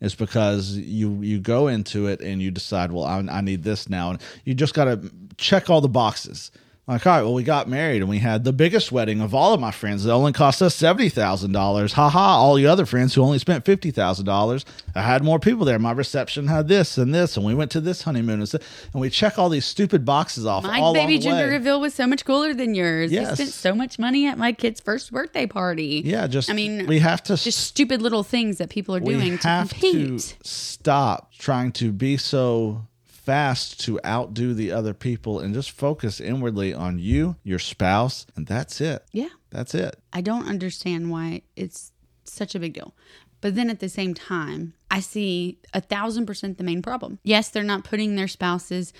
It's 0.00 0.14
because 0.14 0.76
you 0.76 1.22
you 1.22 1.40
go 1.40 1.66
into 1.66 2.06
it 2.06 2.20
and 2.20 2.40
you 2.40 2.52
decide, 2.52 2.92
well, 2.92 3.04
I, 3.04 3.18
I 3.18 3.40
need 3.40 3.64
this 3.64 3.88
now, 3.88 4.10
and 4.10 4.20
you 4.44 4.54
just 4.54 4.74
got 4.74 4.84
to 4.84 5.10
check 5.36 5.68
all 5.68 5.80
the 5.80 5.88
boxes. 5.88 6.52
Like, 6.88 7.06
all 7.06 7.16
right, 7.16 7.22
well, 7.22 7.34
we 7.34 7.42
got 7.42 7.68
married 7.68 8.00
and 8.00 8.08
we 8.08 8.20
had 8.20 8.44
the 8.44 8.52
biggest 8.52 8.90
wedding 8.90 9.20
of 9.20 9.34
all 9.34 9.52
of 9.52 9.60
my 9.60 9.70
friends. 9.70 10.06
It 10.06 10.10
only 10.10 10.32
cost 10.32 10.62
us 10.62 10.74
seventy 10.74 11.10
thousand 11.10 11.52
dollars. 11.52 11.92
Ha 11.92 12.08
ha! 12.08 12.36
All 12.38 12.54
the 12.54 12.66
other 12.66 12.86
friends 12.86 13.14
who 13.14 13.22
only 13.22 13.38
spent 13.38 13.66
fifty 13.66 13.90
thousand 13.90 14.24
dollars. 14.24 14.64
I 14.94 15.02
had 15.02 15.22
more 15.22 15.38
people 15.38 15.66
there. 15.66 15.78
My 15.78 15.92
reception 15.92 16.46
had 16.46 16.66
this 16.66 16.96
and 16.96 17.14
this, 17.14 17.36
and 17.36 17.44
we 17.44 17.54
went 17.54 17.70
to 17.72 17.82
this 17.82 18.02
honeymoon 18.02 18.40
and, 18.40 18.54
and 18.54 19.02
we 19.02 19.10
check 19.10 19.38
all 19.38 19.50
these 19.50 19.66
stupid 19.66 20.06
boxes 20.06 20.46
off. 20.46 20.64
My 20.64 20.92
baby 20.94 21.18
gender 21.18 21.44
way. 21.44 21.50
reveal 21.50 21.78
was 21.78 21.92
so 21.92 22.06
much 22.06 22.24
cooler 22.24 22.54
than 22.54 22.74
yours. 22.74 23.12
Yes. 23.12 23.32
I 23.32 23.34
spent 23.34 23.50
so 23.50 23.74
much 23.74 23.98
money 23.98 24.26
at 24.26 24.38
my 24.38 24.52
kid's 24.52 24.80
first 24.80 25.12
birthday 25.12 25.46
party. 25.46 26.00
Yeah, 26.06 26.26
just 26.26 26.48
I 26.48 26.54
mean, 26.54 26.86
we 26.86 27.00
have 27.00 27.22
to 27.24 27.36
just 27.36 27.66
stupid 27.66 28.00
little 28.00 28.22
things 28.22 28.56
that 28.56 28.70
people 28.70 28.94
are 28.94 29.00
doing 29.00 29.36
to 29.36 29.46
have 29.46 29.68
compete. 29.68 30.20
to 30.20 30.48
stop 30.48 31.34
trying 31.34 31.72
to 31.72 31.92
be 31.92 32.16
so 32.16 32.86
fast 33.28 33.78
to 33.78 34.00
outdo 34.06 34.54
the 34.54 34.72
other 34.72 34.94
people 34.94 35.38
and 35.38 35.52
just 35.52 35.70
focus 35.70 36.18
inwardly 36.18 36.72
on 36.72 36.98
you, 36.98 37.36
your 37.44 37.58
spouse, 37.58 38.24
and 38.34 38.46
that's 38.46 38.80
it. 38.80 39.04
Yeah. 39.12 39.28
That's 39.50 39.74
it. 39.74 39.96
I 40.14 40.22
don't 40.22 40.48
understand 40.48 41.10
why 41.10 41.42
it's 41.54 41.92
such 42.24 42.54
a 42.54 42.58
big 42.58 42.72
deal. 42.72 42.94
But 43.42 43.54
then 43.54 43.68
at 43.68 43.80
the 43.80 43.90
same 43.90 44.14
time, 44.14 44.72
I 44.90 45.00
see 45.00 45.58
a 45.74 45.82
thousand 45.82 46.24
percent 46.24 46.56
the 46.56 46.64
main 46.64 46.80
problem. 46.80 47.18
Yes, 47.22 47.50
they're 47.50 47.62
not 47.62 47.84
putting 47.84 48.16
their 48.16 48.28
spouses, 48.28 48.94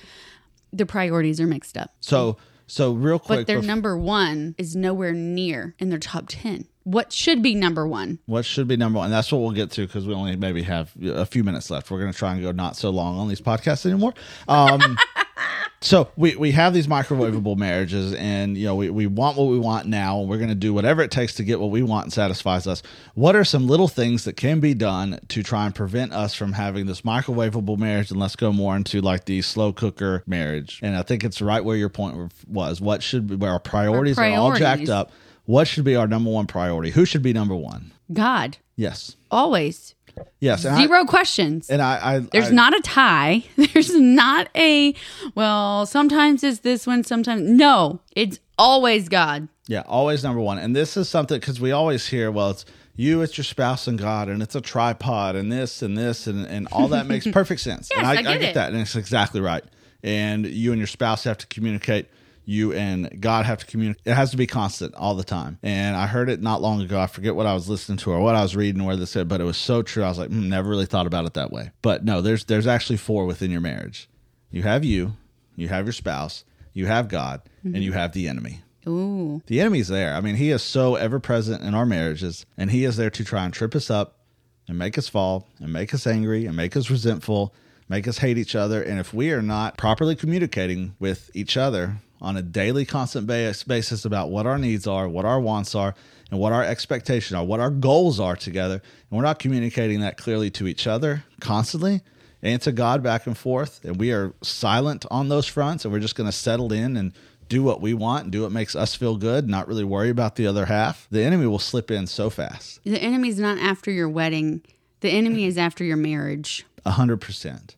their 0.74 0.84
priorities 0.84 1.40
are 1.40 1.46
mixed 1.46 1.78
up. 1.78 1.94
So 2.00 2.36
so 2.66 2.92
real 2.92 3.18
quick 3.18 3.40
But 3.40 3.46
their 3.46 3.62
number 3.62 3.96
one 3.96 4.54
is 4.58 4.76
nowhere 4.76 5.14
near 5.14 5.74
in 5.78 5.88
their 5.88 5.98
top 5.98 6.26
10. 6.28 6.66
What 6.88 7.12
should 7.12 7.42
be 7.42 7.55
number 7.55 7.87
one? 7.87 8.18
what 8.24 8.46
should 8.46 8.66
be 8.66 8.79
number 8.79 8.98
one? 8.98 9.11
That's 9.11 9.31
what 9.31 9.42
we'll 9.42 9.51
get 9.51 9.70
to 9.72 9.87
because 9.87 10.07
we 10.07 10.14
only 10.14 10.37
maybe 10.37 10.62
have 10.62 10.90
a 11.03 11.27
few 11.27 11.44
minutes 11.44 11.70
left. 11.70 11.90
We're 11.90 12.01
going 12.01 12.12
to 12.12 12.18
try 12.18 12.33
and 12.33 12.42
go 12.42 12.51
not 12.51 12.77
so 12.77 12.88
long 12.88 13.18
on 13.18 13.29
these 13.29 13.42
podcasts 13.42 13.85
anymore. 13.85 14.14
Um, 14.48 14.96
so 15.83 16.09
we, 16.16 16.35
we 16.37 16.53
have 16.53 16.72
these 16.72 16.87
microwavable 16.87 17.59
marriages, 17.59 18.14
and 18.14 18.57
you 18.57 18.64
know 18.64 18.74
we, 18.74 18.88
we 18.88 19.07
want 19.07 19.37
what 19.37 19.48
we 19.48 19.59
want 19.59 19.87
now, 19.87 20.20
and 20.20 20.31
we're 20.31 20.38
going 20.38 20.48
to 20.48 20.55
do 20.55 20.72
whatever 20.72 21.03
it 21.03 21.11
takes 21.11 21.35
to 21.35 21.44
get 21.44 21.61
what 21.61 21.70
we 21.70 21.83
want 21.83 22.07
and 22.07 22.12
satisfies 22.12 22.66
us. 22.66 22.83
What 23.14 23.37
are 23.37 23.44
some 23.44 23.66
little 23.66 23.88
things 23.88 24.24
that 24.24 24.38
can 24.38 24.59
be 24.59 24.72
done 24.72 25.20
to 25.29 25.42
try 25.42 25.66
and 25.66 25.74
prevent 25.74 26.14
us 26.14 26.35
from 26.35 26.55
having 26.55 26.87
this 26.87 27.03
microwavable 27.03 27.77
marriage? 27.77 28.11
And 28.11 28.18
let's 28.18 28.35
go 28.35 28.51
more 28.51 28.74
into 28.74 29.03
like 29.03 29.27
the 29.27 29.42
slow 29.42 29.74
cooker 29.74 30.22
marriage. 30.27 30.81
And 30.83 30.96
I 30.96 31.03
think 31.03 31.22
it's 31.22 31.42
right 31.42 31.62
where 31.62 31.77
your 31.77 31.90
point 31.90 32.33
was. 32.48 32.81
What 32.81 33.03
should 33.03 33.27
be 33.27 33.37
where 33.37 33.51
our 33.51 33.61
priorities, 33.61 34.18
are 34.18 34.24
all 34.31 34.55
jacked 34.55 34.88
up? 34.88 35.12
What 35.48 35.66
should 35.66 35.84
be 35.84 35.96
our 35.96 36.06
number 36.06 36.28
one 36.30 36.46
priority? 36.46 36.90
Who 36.90 37.06
should 37.06 37.22
be 37.22 37.32
number 37.32 37.56
one? 37.56 37.92
God. 38.12 38.58
Yes. 38.76 39.16
Always. 39.30 39.94
Yes. 40.40 40.66
And 40.66 40.74
I- 40.76 40.82
Zero 40.87 41.06
questions. 41.06 41.70
and 41.70 41.80
I, 41.80 42.16
I 42.16 42.18
There's 42.18 42.48
I- 42.48 42.52
not 42.52 42.76
a 42.76 42.80
tie. 42.82 43.44
There's 43.56 43.94
not 43.94 44.48
a, 44.54 44.94
well, 45.34 45.87
sometimes 45.87 46.44
it's 46.44 46.58
this 46.58 46.87
one, 46.87 47.02
sometimes. 47.02 47.48
No, 47.48 48.00
it's 48.14 48.40
always 48.58 49.08
God. 49.08 49.48
yeah, 49.68 49.84
always 49.87 50.22
number 50.22 50.40
one. 50.42 50.58
And 50.58 50.76
this 50.76 50.98
is 50.98 51.08
something 51.08 51.40
because 51.40 51.58
we 51.62 51.72
always 51.72 52.06
hear, 52.08 52.30
well, 52.30 52.50
it's 52.50 52.66
you, 52.94 53.22
it's 53.22 53.38
your 53.38 53.44
spouse, 53.46 53.87
and 53.87 53.98
God, 53.98 54.28
and 54.28 54.42
it's 54.42 54.54
a 54.54 54.61
tripod, 54.61 55.34
and 55.34 55.50
this 55.50 55.80
and 55.80 55.96
this, 55.96 56.26
and 56.26 56.44
and 56.46 56.66
all 56.72 56.88
that 56.88 57.06
makes 57.06 57.26
perfect 57.32 57.61
sense. 57.62 57.88
and 57.92 58.02
Yes, 58.02 58.18
I 58.18 58.22
get 58.22 58.42
it. 58.42 58.54
that, 58.54 58.72
and 58.72 58.80
it's 58.82 58.96
exactly 58.96 59.40
right. 59.40 59.62
And 60.02 60.44
you 60.46 60.72
and 60.72 60.78
your 60.80 60.88
spouse 60.88 61.24
have 61.24 61.38
to 61.38 61.46
communicate. 61.46 62.08
You 62.48 62.72
and 62.72 63.20
God 63.20 63.44
have 63.44 63.58
to 63.58 63.66
communicate. 63.66 64.06
It 64.06 64.14
has 64.14 64.30
to 64.30 64.38
be 64.38 64.46
constant 64.46 64.94
all 64.94 65.14
the 65.14 65.22
time. 65.22 65.58
And 65.62 65.94
I 65.94 66.06
heard 66.06 66.30
it 66.30 66.40
not 66.40 66.62
long 66.62 66.80
ago. 66.80 66.98
I 66.98 67.06
forget 67.06 67.34
what 67.34 67.44
I 67.44 67.52
was 67.52 67.68
listening 67.68 67.98
to 67.98 68.11
or 68.11 68.20
what 68.20 68.34
I 68.34 68.40
was 68.40 68.56
reading, 68.56 68.84
where 68.84 68.96
they 68.96 69.04
said, 69.04 69.28
but 69.28 69.42
it 69.42 69.44
was 69.44 69.58
so 69.58 69.82
true. 69.82 70.02
I 70.02 70.08
was 70.08 70.18
like, 70.18 70.30
hmm, 70.30 70.48
never 70.48 70.66
really 70.66 70.87
thought 70.87 71.06
about 71.06 71.26
it 71.26 71.34
that 71.34 71.52
way. 71.52 71.72
But 71.82 72.06
no, 72.06 72.22
there's 72.22 72.46
there's 72.46 72.66
actually 72.66 72.96
four 72.96 73.26
within 73.26 73.50
your 73.50 73.61
marriage. 73.61 74.08
You 74.50 74.62
have 74.62 74.82
you, 74.82 75.12
you 75.56 75.68
have 75.68 75.84
your 75.84 75.92
spouse, 75.92 76.46
you 76.72 76.87
have 76.87 77.08
God, 77.08 77.42
and 77.62 77.84
you 77.84 77.92
have 77.92 78.12
the 78.12 78.26
enemy. 78.28 78.62
Ooh. 78.87 79.42
The 79.46 79.61
enemy's 79.61 79.88
there. 79.88 80.14
I 80.14 80.22
mean, 80.22 80.37
he 80.37 80.50
is 80.50 80.62
so 80.62 80.94
ever 80.94 81.20
present 81.20 81.62
in 81.62 81.74
our 81.74 81.84
marriages, 81.84 82.46
and 82.56 82.70
he 82.70 82.87
is 82.87 82.96
there 82.96 83.11
to 83.11 83.24
try 83.24 83.44
and 83.44 83.52
trip 83.52 83.74
us 83.74 83.90
up 83.90 84.20
and 84.66 84.78
make 84.78 84.96
us 84.96 85.06
fall 85.06 85.46
and 85.58 85.70
make 85.70 85.92
us 85.92 86.06
angry 86.06 86.46
and 86.46 86.56
make 86.56 86.78
us 86.78 86.88
resentful, 86.88 87.54
make 87.90 88.08
us 88.08 88.18
hate 88.18 88.38
each 88.38 88.56
other. 88.56 88.82
And 88.82 88.98
if 88.98 89.12
we 89.12 89.32
are 89.32 89.42
not 89.42 89.76
properly 89.76 90.16
communicating 90.16 90.94
with 90.98 91.30
each 91.34 91.58
other 91.58 92.00
on 92.20 92.37
a 92.37 92.42
daily, 92.42 92.85
constant 92.85 93.26
basis 93.26 94.04
about 94.04 94.31
what 94.31 94.46
our 94.46 94.59
needs 94.59 94.87
are, 94.87 95.09
what 95.09 95.24
our 95.24 95.40
wants 95.40 95.74
are, 95.74 95.94
and 96.31 96.38
what 96.38 96.52
our 96.52 96.64
expectations 96.64 97.37
are, 97.37 97.44
what 97.44 97.61
our 97.61 97.70
goals 97.70 98.20
are 98.20 98.37
together, 98.37 98.74
and 98.74 99.16
we're 99.16 99.24
not 99.24 99.38
communicating 99.38 100.00
that 100.00 100.16
clearly 100.16 100.50
to 100.50 100.66
each 100.66 100.87
other 100.87 101.24
constantly 101.40 102.02
and 102.42 102.61
to 102.62 102.72
God 102.72 103.02
back 103.02 103.26
and 103.26 103.37
forth, 103.37 103.85
and 103.85 103.98
we 103.98 104.12
are 104.12 104.33
silent 104.42 105.04
on 105.11 105.28
those 105.28 105.46
fronts, 105.46 105.85
and 105.85 105.92
we're 105.92 106.00
just 106.00 106.14
going 106.14 106.28
to 106.28 106.37
settle 106.37 106.72
in 106.72 106.96
and 106.96 107.12
do 107.48 107.62
what 107.62 107.81
we 107.81 107.94
want 107.94 108.24
and 108.24 108.33
do 108.33 108.42
what 108.42 108.52
makes 108.52 108.76
us 108.76 108.94
feel 108.94 109.16
good, 109.16 109.48
not 109.48 109.66
really 109.66 109.85
worry 109.85 110.11
about 110.11 110.37
the 110.37 110.46
other 110.46 110.66
half, 110.66 111.09
the 111.11 111.22
enemy 111.22 111.46
will 111.46 111.59
slip 111.59 111.90
in 111.90 112.07
so 112.07 112.28
fast. 112.28 112.81
The 112.85 113.02
enemy's 113.02 113.38
not 113.38 113.59
after 113.59 113.90
your 113.90 114.09
wedding, 114.09 114.62
the 115.00 115.11
enemy 115.11 115.46
is 115.46 115.57
after 115.57 115.83
your 115.85 115.96
marriage. 115.96 116.66
A 116.85 116.92
hundred 116.92 117.20
percent. 117.20 117.76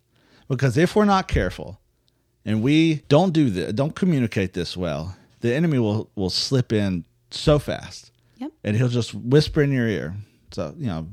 Because 0.49 0.77
if 0.77 0.97
we're 0.97 1.05
not 1.05 1.29
careful 1.29 1.79
and 2.45 2.63
we 2.63 3.03
don't 3.09 3.33
do 3.33 3.51
this, 3.51 3.73
don't 3.73 3.95
communicate 3.95 4.53
this 4.55 4.77
well, 4.77 5.17
the 5.41 5.55
enemy 5.55 5.79
will 5.79 6.11
will 6.15 6.31
slip 6.31 6.73
in 6.73 7.05
so 7.31 7.59
fast. 7.59 8.11
Yep. 8.39 8.53
And 8.65 8.77
he'll 8.77 8.89
just 8.89 9.15
whisper 9.15 9.63
in 9.63 9.71
your 9.73 9.87
ear. 9.87 10.15
So, 10.53 10.75
you 10.79 10.87
know, 10.87 11.07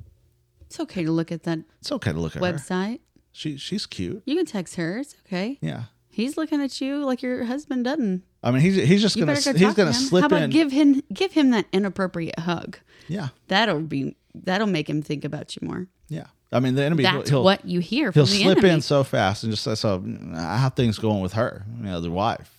It's 0.61 0.79
okay 0.79 1.03
to 1.03 1.11
look 1.11 1.31
at 1.31 1.43
that 1.43 1.59
it's 1.81 1.91
okay 1.91 2.11
to 2.13 2.19
look 2.19 2.35
at 2.35 2.41
her. 2.43 2.53
website. 2.53 2.99
She 3.31 3.57
she's 3.57 3.85
cute. 3.85 4.23
You 4.25 4.35
can 4.35 4.45
text 4.45 4.75
her. 4.75 4.97
It's 4.99 5.15
okay. 5.25 5.57
Yeah. 5.61 5.83
He's 6.09 6.37
looking 6.37 6.61
at 6.61 6.81
you 6.81 7.05
like 7.05 7.21
your 7.21 7.43
husband 7.45 7.83
doesn't. 7.85 8.23
I 8.41 8.49
mean, 8.51 8.61
he's 8.61 8.75
he's 8.75 9.01
just 9.01 9.15
You 9.15 9.25
gonna 9.25 9.39
go 9.39 9.53
he's 9.53 9.73
gonna 9.75 9.91
to 9.91 9.97
slip 9.97 10.21
How 10.21 10.27
about 10.27 10.43
in. 10.43 10.49
give 10.49 10.71
him 10.71 11.01
give 11.13 11.33
him 11.33 11.51
that 11.51 11.65
inappropriate 11.71 12.39
hug? 12.39 12.79
yeah, 13.07 13.29
That'll 13.49 13.81
be 13.81 14.15
that'll 14.33 14.67
make 14.67 14.89
him 14.89 15.01
think 15.01 15.23
about 15.25 15.55
you 15.55 15.67
more. 15.67 15.87
yeah. 16.09 16.27
I 16.51 16.59
mean, 16.61 16.75
the 16.75 16.83
enemy. 16.83 17.03
That's 17.03 17.29
he'll, 17.29 17.43
what 17.43 17.65
you 17.65 17.79
hear 17.79 18.11
from 18.11 18.19
he'll 18.21 18.25
the 18.25 18.41
slip 18.43 18.57
enemy. 18.59 18.73
in 18.75 18.81
so 18.81 19.03
fast 19.03 19.43
and 19.43 19.51
just 19.51 19.63
say, 19.63 19.75
"So, 19.75 20.03
how 20.33 20.69
things 20.69 20.97
going 20.97 21.21
with 21.21 21.33
her? 21.33 21.65
You 21.79 21.83
know, 21.83 22.01
the 22.01 22.11
wife. 22.11 22.53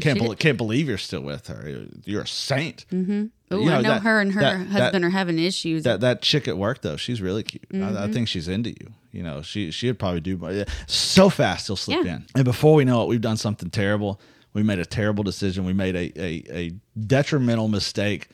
Can't 0.00 0.18
did- 0.20 0.38
can't 0.38 0.58
believe 0.58 0.88
you're 0.88 0.98
still 0.98 1.22
with 1.22 1.46
her. 1.48 1.86
You're 2.04 2.22
a 2.22 2.26
saint." 2.26 2.84
Ooh, 2.92 2.96
you 2.96 3.66
know, 3.66 3.76
I 3.76 3.80
know 3.82 3.82
that- 3.90 4.02
her 4.02 4.20
and 4.20 4.32
her 4.32 4.40
that- 4.40 4.66
husband 4.68 5.04
that- 5.04 5.08
are 5.08 5.10
having 5.10 5.38
issues. 5.38 5.84
That 5.84 6.00
that 6.00 6.22
chick 6.22 6.48
at 6.48 6.56
work 6.58 6.80
though, 6.82 6.96
she's 6.96 7.20
really 7.22 7.42
cute. 7.42 7.64
I, 7.72 7.76
Mm-hmm. 7.76 7.96
I 7.98 8.12
think 8.12 8.28
she's 8.28 8.48
into 8.48 8.70
you. 8.70 8.92
You 9.12 9.22
know, 9.22 9.42
she 9.42 9.70
she'd 9.70 9.98
probably 9.98 10.20
do 10.20 10.38
yeah. 10.50 10.64
so 10.86 11.28
fast. 11.30 11.66
He'll 11.68 11.76
slip 11.76 12.04
Yeah. 12.04 12.16
in, 12.16 12.26
and 12.34 12.44
before 12.44 12.74
we 12.74 12.84
know 12.84 13.02
it, 13.02 13.08
we've 13.08 13.20
done 13.20 13.36
something 13.36 13.70
terrible. 13.70 14.20
We 14.54 14.62
made 14.62 14.78
a 14.78 14.86
terrible 14.86 15.24
decision. 15.24 15.64
We 15.64 15.72
made 15.74 15.94
a 15.96 16.12
a, 16.18 16.44
a 16.50 16.72
detrimental 16.98 17.68
mistake 17.68 18.28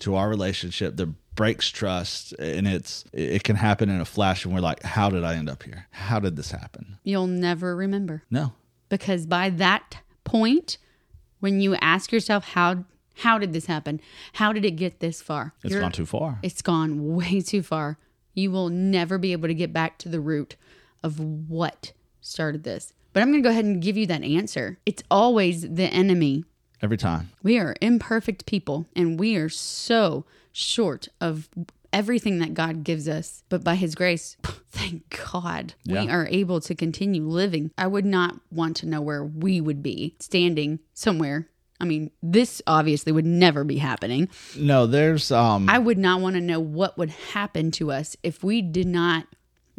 to 0.00 0.14
our 0.14 0.28
relationship 0.28 0.96
that 0.96 1.08
breaks 1.36 1.68
trust, 1.68 2.32
and 2.38 2.66
it's 2.66 3.04
it 3.12 3.44
can 3.44 3.56
happen 3.56 3.88
in 3.88 4.00
a 4.00 4.04
flash. 4.04 4.44
And 4.44 4.52
we're 4.52 4.60
like, 4.60 4.82
how 4.82 5.08
did 5.10 5.22
I 5.22 5.34
end 5.36 5.48
up 5.48 5.62
here? 5.62 5.86
How 5.92 6.18
did 6.18 6.34
this 6.36 6.50
happen? 6.50 6.98
You'll 7.04 7.26
never 7.28 7.76
remember 7.76 8.24
No, 8.30 8.54
because 8.88 9.26
by 9.26 9.50
that 9.50 9.98
point, 10.24 10.78
when 11.40 11.60
you 11.60 11.76
ask 11.76 12.10
yourself 12.10 12.44
how 12.48 12.84
how 13.20 13.38
did 13.38 13.52
this 13.52 13.66
happen, 13.66 14.00
how 14.34 14.52
did 14.52 14.64
it 14.64 14.72
get 14.72 15.00
this 15.00 15.22
far, 15.22 15.54
it's 15.62 15.70
You're- 15.70 15.82
gone 15.82 15.92
too 15.92 16.06
far. 16.06 16.38
It's 16.42 16.62
gone 16.62 17.14
way 17.14 17.40
too 17.46 17.62
far. 17.62 17.98
You 18.34 18.50
will 18.50 18.68
never 18.68 19.16
be 19.16 19.32
able 19.32 19.48
to 19.48 19.54
get 19.54 19.72
back 19.72 19.96
to 19.98 20.08
the 20.10 20.20
root 20.20 20.56
of 21.02 21.18
what 21.20 21.92
started 22.20 22.64
this. 22.64 22.92
But 23.14 23.22
I'm 23.22 23.30
going 23.30 23.42
to 23.42 23.46
go 23.46 23.50
ahead 23.50 23.64
and 23.64 23.80
give 23.80 23.96
you 23.96 24.06
that 24.08 24.22
answer. 24.22 24.78
It's 24.84 25.02
always 25.10 25.62
the 25.62 25.84
enemy. 25.84 26.44
Every 26.82 26.98
time. 26.98 27.30
We 27.42 27.58
are 27.58 27.74
imperfect 27.80 28.44
people 28.44 28.84
and 28.94 29.18
we 29.18 29.36
are 29.36 29.48
so 29.48 30.26
short 30.56 31.08
of 31.20 31.48
everything 31.92 32.38
that 32.38 32.54
God 32.54 32.82
gives 32.82 33.08
us. 33.08 33.42
But 33.48 33.62
by 33.62 33.74
his 33.74 33.94
grace, 33.94 34.36
thank 34.70 35.22
God, 35.32 35.74
we 35.86 36.08
are 36.08 36.26
able 36.28 36.60
to 36.62 36.74
continue 36.74 37.24
living. 37.26 37.70
I 37.76 37.86
would 37.86 38.06
not 38.06 38.36
want 38.50 38.76
to 38.78 38.86
know 38.86 39.00
where 39.02 39.22
we 39.22 39.60
would 39.60 39.82
be 39.82 40.16
standing 40.18 40.80
somewhere. 40.94 41.48
I 41.78 41.84
mean, 41.84 42.10
this 42.22 42.62
obviously 42.66 43.12
would 43.12 43.26
never 43.26 43.62
be 43.62 43.76
happening. 43.76 44.30
No, 44.56 44.86
there's 44.86 45.30
um 45.30 45.68
I 45.68 45.78
would 45.78 45.98
not 45.98 46.22
want 46.22 46.36
to 46.36 46.40
know 46.40 46.58
what 46.58 46.96
would 46.96 47.10
happen 47.10 47.70
to 47.72 47.92
us 47.92 48.16
if 48.22 48.42
we 48.42 48.62
did 48.62 48.86
not 48.86 49.26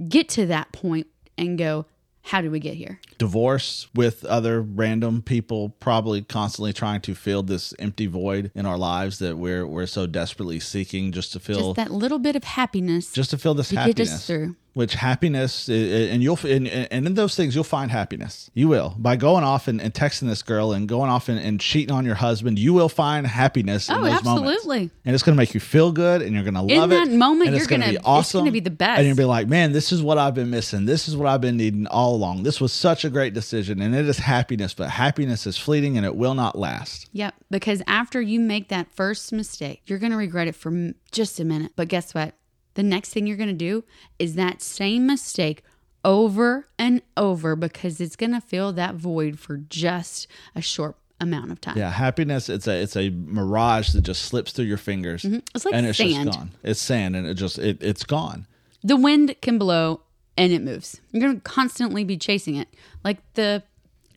get 0.07 0.29
to 0.29 0.45
that 0.45 0.71
point 0.71 1.07
and 1.39 1.57
go, 1.57 1.87
how 2.27 2.41
did 2.41 2.51
we 2.51 2.59
get 2.59 2.75
here? 2.75 2.99
divorce 3.17 3.87
with 3.95 4.23
other 4.25 4.61
random 4.61 5.21
people 5.23 5.69
probably 5.79 6.21
constantly 6.21 6.71
trying 6.71 7.01
to 7.01 7.15
fill 7.15 7.41
this 7.41 7.73
empty 7.79 8.05
void 8.05 8.51
in 8.53 8.65
our 8.65 8.77
lives 8.77 9.17
that 9.19 9.37
we're 9.37 9.65
we're 9.65 9.87
so 9.87 10.05
desperately 10.05 10.59
seeking 10.59 11.11
just 11.11 11.31
to 11.33 11.39
fill 11.39 11.73
Just 11.73 11.75
that 11.77 11.91
little 11.91 12.19
bit 12.19 12.35
of 12.35 12.43
happiness 12.43 13.11
just 13.11 13.31
to 13.31 13.37
fill 13.37 13.55
this 13.55 13.71
happiness 13.71 14.27
through. 14.27 14.55
Which 14.77 14.93
happiness, 14.93 15.67
and 15.67 16.23
you'll 16.23 16.39
and, 16.45 16.67
and 16.67 17.05
in 17.07 17.13
those 17.15 17.35
things 17.35 17.53
you'll 17.55 17.63
find 17.65 17.91
happiness. 17.91 18.49
You 18.53 18.67
will 18.69 18.95
by 18.97 19.15
going 19.17 19.43
off 19.43 19.67
and, 19.67 19.81
and 19.81 19.93
texting 19.93 20.27
this 20.29 20.41
girl 20.43 20.71
and 20.71 20.87
going 20.87 21.09
off 21.09 21.27
and, 21.27 21.37
and 21.39 21.59
cheating 21.59 21.93
on 21.93 22.05
your 22.05 22.15
husband. 22.15 22.57
You 22.59 22.73
will 22.73 22.87
find 22.89 23.27
happiness 23.27 23.89
in 23.89 23.95
Oh, 23.95 24.03
those 24.03 24.23
moments, 24.23 24.51
absolutely. 24.63 24.91
and 25.03 25.13
it's 25.13 25.23
going 25.23 25.35
to 25.35 25.37
make 25.37 25.53
you 25.53 25.59
feel 25.59 25.91
good, 25.91 26.21
and 26.21 26.33
you're 26.33 26.43
going 26.43 26.53
to 26.53 26.61
love 26.61 26.91
it. 26.91 26.95
in 26.95 27.09
that 27.11 27.17
moment, 27.17 27.47
and 27.49 27.55
it's 27.57 27.63
you're 27.63 27.69
gonna 27.77 27.85
gonna- 27.85 27.91
be 27.93 27.97
it's 27.97 28.05
awesome. 28.07 28.41
gonna 28.41 28.51
be 28.51 28.59
the 28.61 28.69
best. 28.69 28.99
and 28.99 29.07
you'll 29.07 29.17
be 29.17 29.25
like, 29.25 29.47
man, 29.47 29.71
this 29.73 29.91
is 29.91 30.01
what 30.01 30.17
I've 30.17 30.35
been 30.35 30.49
missing. 30.49 30.85
This 30.85 31.07
is 31.07 31.17
what 31.17 31.27
I've 31.27 31.41
been 31.41 31.57
needing 31.57 31.87
all 31.87 32.15
along. 32.15 32.43
This 32.43 32.61
was 32.61 32.71
such 32.71 33.03
a 33.03 33.09
great 33.09 33.33
decision, 33.33 33.81
and 33.81 33.93
it 33.95 34.07
is 34.07 34.19
happiness, 34.19 34.73
but 34.73 34.89
happiness 34.91 35.45
is 35.47 35.57
fleeting 35.57 35.97
and 35.97 36.05
it 36.05 36.15
will 36.15 36.35
not 36.35 36.57
last. 36.57 37.09
Yep. 37.13 37.33
Because 37.49 37.81
after 37.87 38.21
you 38.21 38.39
make 38.39 38.69
that 38.69 38.87
first 38.95 39.33
mistake, 39.33 39.81
you're 39.87 39.99
going 39.99 40.11
to 40.11 40.17
regret 40.17 40.47
it 40.47 40.55
for 40.55 40.93
just 41.11 41.39
a 41.39 41.43
minute. 41.45 41.71
But 41.75 41.87
guess 41.87 42.13
what? 42.13 42.35
The 42.77 42.83
next 42.83 43.09
thing 43.09 43.25
you're 43.25 43.37
going 43.37 43.49
to 43.49 43.55
do 43.55 43.83
is 44.19 44.35
that 44.35 44.61
same 44.61 45.07
mistake 45.07 45.63
over 46.05 46.67
and 46.77 47.01
over 47.17 47.55
because 47.55 47.99
it's 47.99 48.15
going 48.15 48.33
to 48.33 48.39
fill 48.39 48.71
that 48.73 48.93
void 48.93 49.39
for 49.39 49.57
just 49.57 50.27
a 50.53 50.61
short 50.61 50.95
amount 51.19 51.51
of 51.51 51.59
time. 51.59 51.75
Yeah, 51.75 51.89
happiness. 51.89 52.49
It's 52.49 52.67
a 52.67 52.79
it's 52.79 52.95
a 52.95 53.09
mirage 53.09 53.93
that 53.93 54.01
just 54.01 54.25
slips 54.25 54.51
through 54.51 54.65
your 54.65 54.77
fingers. 54.77 55.23
Mm-hmm. 55.23 55.39
It's 55.55 55.65
like 55.65 55.73
and 55.73 55.87
it's 55.87 55.97
sand. 55.97 56.25
just 56.27 56.37
gone. 56.37 56.51
It's 56.61 56.79
sand, 56.79 57.15
and 57.15 57.25
it 57.25 57.33
just 57.33 57.57
it, 57.57 57.81
it's 57.81 58.03
gone. 58.03 58.45
The 58.83 58.95
wind 58.95 59.35
can 59.41 59.57
blow 59.57 60.01
and 60.37 60.53
it 60.53 60.61
moves. 60.61 61.01
You're 61.11 61.23
going 61.23 61.37
to 61.37 61.41
constantly 61.41 62.03
be 62.03 62.15
chasing 62.15 62.57
it. 62.57 62.67
Like 63.03 63.17
the 63.33 63.63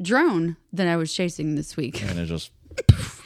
drone 0.02 0.58
that 0.70 0.86
I 0.86 0.96
was 0.96 1.14
chasing 1.14 1.54
this 1.54 1.78
week. 1.78 2.02
and 2.04 2.18
it 2.18 2.26
just 2.26 2.50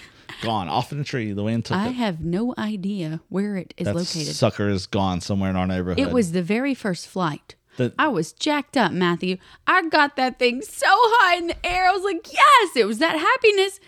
gone 0.45 0.69
off 0.69 0.93
in 0.93 1.01
a 1.01 1.05
tree. 1.05 1.33
The 1.33 1.43
wind 1.43 1.65
took 1.67 1.77
I 1.77 1.89
it. 1.89 1.93
have 1.93 2.21
no 2.21 2.55
idea 2.59 3.21
where 3.29 3.57
it 3.57 3.75
is 3.77 3.87
That 3.87 3.97
located. 3.97 4.35
sucker 4.35 4.69
is 4.69 4.87
gone 4.87 5.21
somewhere 5.21 5.51
in 5.51 5.57
our 5.57 5.67
neighborhood. 5.67 5.99
It 5.99 6.13
was 6.13 6.33
the 6.33 6.43
very 6.43 6.75
first 6.75 7.09
flight. 7.09 7.55
The- 7.77 7.93
I 7.99 8.09
was 8.09 8.33
jacked 8.33 8.77
up, 8.77 8.93
Matthew. 8.93 9.39
I 9.67 9.89
got 9.89 10.15
that 10.17 10.39
thing 10.39 10.63
so 10.63 10.87
high 10.89 11.37
in 11.37 11.49
the 11.49 11.67
air. 11.67 11.89
I 11.89 11.93
was 11.93 12.05
like, 12.05 12.33
yes, 12.33 12.77
it 12.77 12.87
was 12.87 12.99
that 12.99 13.19
happiness. 13.19 13.81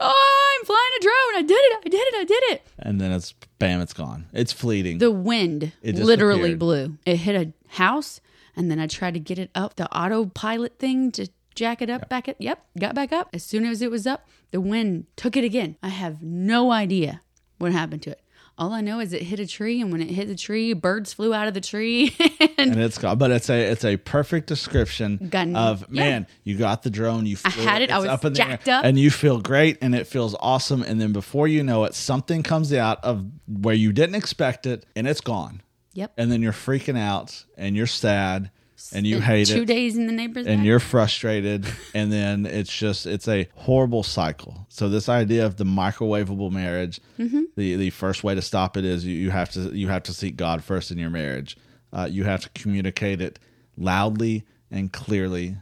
Oh, 0.00 0.56
I'm 0.60 0.66
flying 0.66 0.80
a 0.98 1.02
drone. 1.02 1.36
I 1.36 1.42
did 1.46 1.54
it. 1.54 1.78
I 1.86 1.88
did 1.88 2.00
it. 2.00 2.14
I 2.20 2.24
did 2.24 2.42
it. 2.54 2.62
and 2.78 3.00
then 3.00 3.12
it's 3.12 3.32
bam, 3.58 3.80
it's 3.80 3.92
gone. 3.92 4.26
It's 4.32 4.52
fleeting. 4.52 4.98
The 4.98 5.10
wind 5.10 5.72
It 5.82 5.96
literally 5.96 6.54
blew. 6.54 6.98
It 7.06 7.16
hit 7.18 7.34
a 7.36 7.52
house, 7.76 8.20
and 8.56 8.70
then 8.70 8.78
I 8.80 8.86
tried 8.86 9.14
to 9.14 9.20
get 9.20 9.38
it 9.38 9.50
up 9.54 9.76
the 9.76 9.88
autopilot 9.96 10.78
thing 10.78 11.10
to 11.12 11.28
jack 11.54 11.80
it 11.82 11.90
up 11.90 12.08
back 12.08 12.28
it. 12.28 12.36
Yep, 12.38 12.64
got 12.78 12.94
back 12.94 13.12
up. 13.12 13.28
As 13.32 13.42
soon 13.42 13.64
as 13.64 13.82
it 13.82 13.90
was 13.90 14.06
up, 14.06 14.26
the 14.50 14.60
wind 14.60 15.06
took 15.16 15.36
it 15.36 15.44
again. 15.44 15.76
I 15.82 15.88
have 15.88 16.22
no 16.22 16.70
idea 16.72 17.22
what 17.58 17.72
happened 17.72 18.02
to 18.02 18.10
it. 18.10 18.20
All 18.56 18.72
I 18.72 18.82
know 18.82 19.00
is 19.00 19.12
it 19.12 19.22
hit 19.22 19.40
a 19.40 19.48
tree, 19.48 19.80
and 19.80 19.90
when 19.90 20.00
it 20.00 20.10
hit 20.10 20.28
the 20.28 20.36
tree, 20.36 20.74
birds 20.74 21.12
flew 21.12 21.34
out 21.34 21.48
of 21.48 21.54
the 21.54 21.60
tree. 21.60 22.14
and 22.56 22.70
and 22.70 22.80
it's 22.80 22.98
gone. 22.98 23.18
But 23.18 23.32
it's 23.32 23.50
a 23.50 23.60
it's 23.72 23.84
a 23.84 23.96
perfect 23.96 24.46
description 24.46 25.26
Gun- 25.28 25.56
of 25.56 25.84
yeah. 25.90 26.02
man. 26.04 26.26
You 26.44 26.56
got 26.56 26.84
the 26.84 26.90
drone. 26.90 27.26
You 27.26 27.36
I 27.44 27.50
had 27.50 27.82
it, 27.82 27.90
I 27.90 27.96
it's 27.98 28.06
was 28.08 28.24
in 28.24 28.32
the 28.32 28.36
jacked 28.36 28.68
air, 28.68 28.76
up. 28.78 28.84
and 28.84 28.96
you 28.96 29.10
feel 29.10 29.40
great, 29.40 29.78
and 29.82 29.92
it 29.92 30.06
feels 30.06 30.36
awesome. 30.38 30.82
And 30.84 31.00
then 31.00 31.12
before 31.12 31.48
you 31.48 31.64
know 31.64 31.82
it, 31.82 31.94
something 31.94 32.44
comes 32.44 32.72
out 32.72 33.02
of 33.02 33.26
where 33.48 33.74
you 33.74 33.92
didn't 33.92 34.14
expect 34.14 34.66
it, 34.66 34.86
and 34.94 35.08
it's 35.08 35.20
gone. 35.20 35.60
yep. 35.92 36.12
And 36.16 36.30
then 36.30 36.40
you're 36.40 36.52
freaking 36.52 36.96
out, 36.96 37.44
and 37.56 37.74
you're 37.74 37.88
sad, 37.88 38.52
and 38.92 39.06
you 39.06 39.20
hate 39.20 39.46
two 39.46 39.62
it. 39.62 39.66
days 39.66 39.96
in 39.96 40.06
the 40.06 40.12
neighbor's 40.12 40.46
and 40.46 40.58
back. 40.58 40.66
you're 40.66 40.80
frustrated 40.80 41.66
and 41.94 42.12
then 42.12 42.44
it's 42.46 42.76
just 42.76 43.06
it's 43.06 43.28
a 43.28 43.48
horrible 43.54 44.02
cycle 44.02 44.66
so 44.68 44.88
this 44.88 45.08
idea 45.08 45.46
of 45.46 45.56
the 45.56 45.64
microwavable 45.64 46.50
marriage 46.50 47.00
Mm-hmm. 47.18 47.42
the 47.56 47.76
the 47.76 47.90
first 47.90 48.24
way 48.24 48.34
to 48.34 48.42
stop 48.42 48.76
it 48.76 48.84
is 48.84 49.04
you, 49.04 49.14
you 49.16 49.30
have 49.30 49.50
to 49.52 49.60
you 49.76 49.88
have 49.88 50.02
to 50.04 50.12
seek 50.12 50.36
god 50.36 50.62
first 50.64 50.90
in 50.90 50.98
your 50.98 51.10
marriage 51.10 51.56
uh, 51.92 52.08
you 52.10 52.24
have 52.24 52.40
to 52.42 52.48
communicate 52.60 53.20
it 53.20 53.38
loudly 53.76 54.44
and 54.70 54.92
clearly 54.92 55.56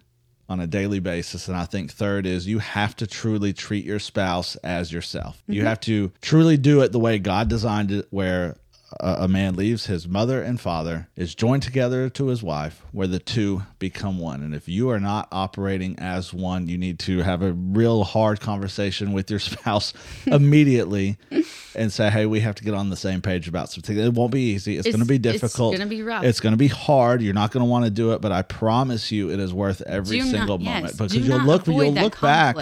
on 0.49 0.61
a 0.61 0.67
daily 0.67 0.99
basis 0.99 1.49
and 1.49 1.57
i 1.57 1.65
think 1.65 1.91
third 1.91 2.27
is 2.27 2.47
you 2.47 2.59
have 2.59 2.95
to 2.97 3.07
truly 3.07 3.53
treat 3.53 3.85
your 3.85 3.99
spouse 3.99 4.57
as 4.57 4.93
yourself 4.93 5.43
you 5.47 5.65
have 5.65 5.81
to 5.81 6.11
truly 6.21 6.57
do 6.57 6.81
it 6.83 6.93
the 6.93 6.99
way 6.99 7.19
god 7.19 7.49
designed 7.49 7.91
it 7.91 8.07
where 8.11 8.57
a, 9.01 9.29
man 9.29 9.55
leaves 9.57 9.87
his 9.87 10.07
mother 10.09 10.43
and 10.43 10.61
father, 10.61 11.09
is 11.17 11.35
joined 11.35 11.63
together 11.63 12.09
to 12.11 12.27
his 12.29 12.43
wife, 12.43 12.83
where 12.93 13.07
the 13.07 13.19
two 13.19 13.63
become 13.79 14.19
one. 14.19 14.43
And 14.43 14.55
if 14.55 14.69
you 14.69 14.91
are 14.91 15.01
not 15.01 15.29
operating 15.33 15.99
as 15.99 16.33
one, 16.35 16.69
you 16.69 16.77
need 16.79 16.99
to 17.01 17.19
have 17.23 17.43
a 17.43 17.53
real 17.53 18.05
hard 18.05 18.41
conversation 18.41 19.13
with 19.13 19.31
your 19.31 19.39
spouse 19.41 19.93
immediately 20.27 21.17
and 21.75 21.93
say, 21.93 22.11
hey, 22.11 22.27
we 22.27 22.41
have 22.41 22.55
to 22.57 22.65
get 22.65 22.75
on 22.75 22.91
the 22.91 22.97
same 22.97 23.23
page 23.23 23.49
about 23.49 23.71
some 23.71 23.83
things. 23.83 23.99
It 23.99 24.13
won't 24.15 24.33
be 24.33 24.53
easy. 24.53 24.77
It's, 24.77 24.87
It's- 24.87 24.95
going 24.95 25.07
to 25.07 25.09
be 25.13 25.19
difficult. 25.19 25.75
it's 25.75 25.79
gonna 25.81 25.89
be 25.91 26.03
rough. 26.03 26.25
It's 26.25 26.41
going 26.41 26.53
to 26.53 26.59
be 26.59 26.69
hard. 26.69 27.23
You're 27.23 27.35
not 27.35 27.51
going 27.53 27.65
to 27.65 27.71
want 27.71 27.85
to 27.87 27.91
do 27.91 28.13
it, 28.13 28.21
but 28.21 28.33
I 28.33 28.43
promise 28.43 29.11
you 29.11 29.31
it 29.31 29.41
is 29.41 29.53
worth 29.55 29.81
every 29.83 30.19
Do 30.19 30.25
not- 30.25 30.31
single 30.33 30.61
yes, 30.61 30.67
moment 30.75 30.93
do 30.99 31.05
because 31.05 31.17
you'll 31.17 31.39
not 31.39 31.47
look, 31.47 31.67
you'll 31.67 31.93
look 31.93 32.21
back. 32.21 32.57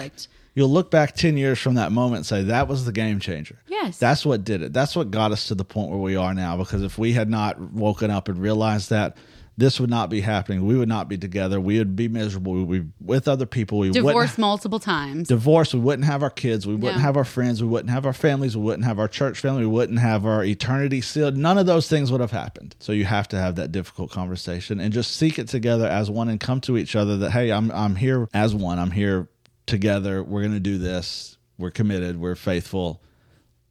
You'll 0.53 0.69
look 0.69 0.91
back 0.91 1.15
10 1.15 1.37
years 1.37 1.59
from 1.59 1.75
that 1.75 1.91
moment 1.91 2.17
and 2.17 2.25
say, 2.25 2.43
that 2.43 2.67
was 2.67 2.85
the 2.85 2.91
game 2.91 3.19
changer. 3.19 3.59
Yes. 3.67 3.97
That's 3.97 4.25
what 4.25 4.43
did 4.43 4.61
it. 4.61 4.73
That's 4.73 4.95
what 4.95 5.09
got 5.09 5.31
us 5.31 5.47
to 5.47 5.55
the 5.55 5.63
point 5.65 5.89
where 5.89 5.99
we 5.99 6.15
are 6.17 6.33
now. 6.33 6.57
Because 6.57 6.83
if 6.83 6.97
we 6.97 7.13
had 7.13 7.29
not 7.29 7.59
woken 7.59 8.11
up 8.11 8.27
and 8.27 8.37
realized 8.37 8.89
that 8.89 9.15
this 9.57 9.79
would 9.79 9.89
not 9.89 10.09
be 10.09 10.21
happening, 10.21 10.65
we 10.65 10.75
would 10.75 10.87
not 10.89 11.07
be 11.07 11.17
together. 11.17 11.59
We 11.61 11.77
would 11.77 11.95
be 11.95 12.07
miserable. 12.07 12.53
We 12.53 12.63
would 12.63 12.97
be 12.99 13.05
with 13.05 13.27
other 13.27 13.45
people. 13.45 13.79
We 13.79 13.91
Divorced 13.91 14.37
multiple 14.39 14.79
times. 14.79 15.27
divorced. 15.27 15.73
We 15.73 15.79
wouldn't 15.81 16.05
have 16.05 16.23
our 16.23 16.29
kids. 16.29 16.65
We 16.65 16.73
wouldn't 16.75 16.97
No. 16.97 17.01
have 17.03 17.15
our 17.17 17.25
friends. 17.25 17.61
We 17.61 17.67
wouldn't 17.69 17.91
have 17.91 18.05
our 18.05 18.13
families. 18.13 18.55
We 18.57 18.63
wouldn't 18.63 18.85
have 18.85 18.97
our 18.97 19.07
church 19.09 19.39
family. 19.39 19.61
We 19.61 19.71
wouldn't 19.71 19.99
have 19.99 20.25
our 20.25 20.43
eternity 20.43 21.01
sealed. 21.01 21.37
None 21.37 21.57
of 21.57 21.65
those 21.65 21.87
things 21.87 22.11
would 22.11 22.21
have 22.21 22.31
happened. 22.31 22.75
So 22.79 22.91
you 22.91 23.05
have 23.05 23.27
to 23.29 23.37
have 23.37 23.55
that 23.55 23.71
difficult 23.71 24.09
conversation 24.11 24.79
and 24.79 24.91
just 24.93 25.15
seek 25.15 25.37
it 25.37 25.47
together 25.47 25.85
as 25.87 26.09
one 26.09 26.29
and 26.29 26.39
come 26.39 26.59
to 26.61 26.77
each 26.77 26.95
other 26.95 27.17
that 27.17 27.31
hey, 27.31 27.51
I'm 27.51 27.71
I'm 27.71 27.95
here 27.97 28.27
as 28.33 28.55
one. 28.55 28.79
I'm 28.79 28.91
here 28.91 29.27
together. 29.65 30.23
We're 30.23 30.41
gonna 30.43 30.59
do 30.59 30.77
this. 30.77 31.37
We're 31.57 31.71
committed. 31.71 32.19
We're 32.19 32.35
faithful. 32.35 33.01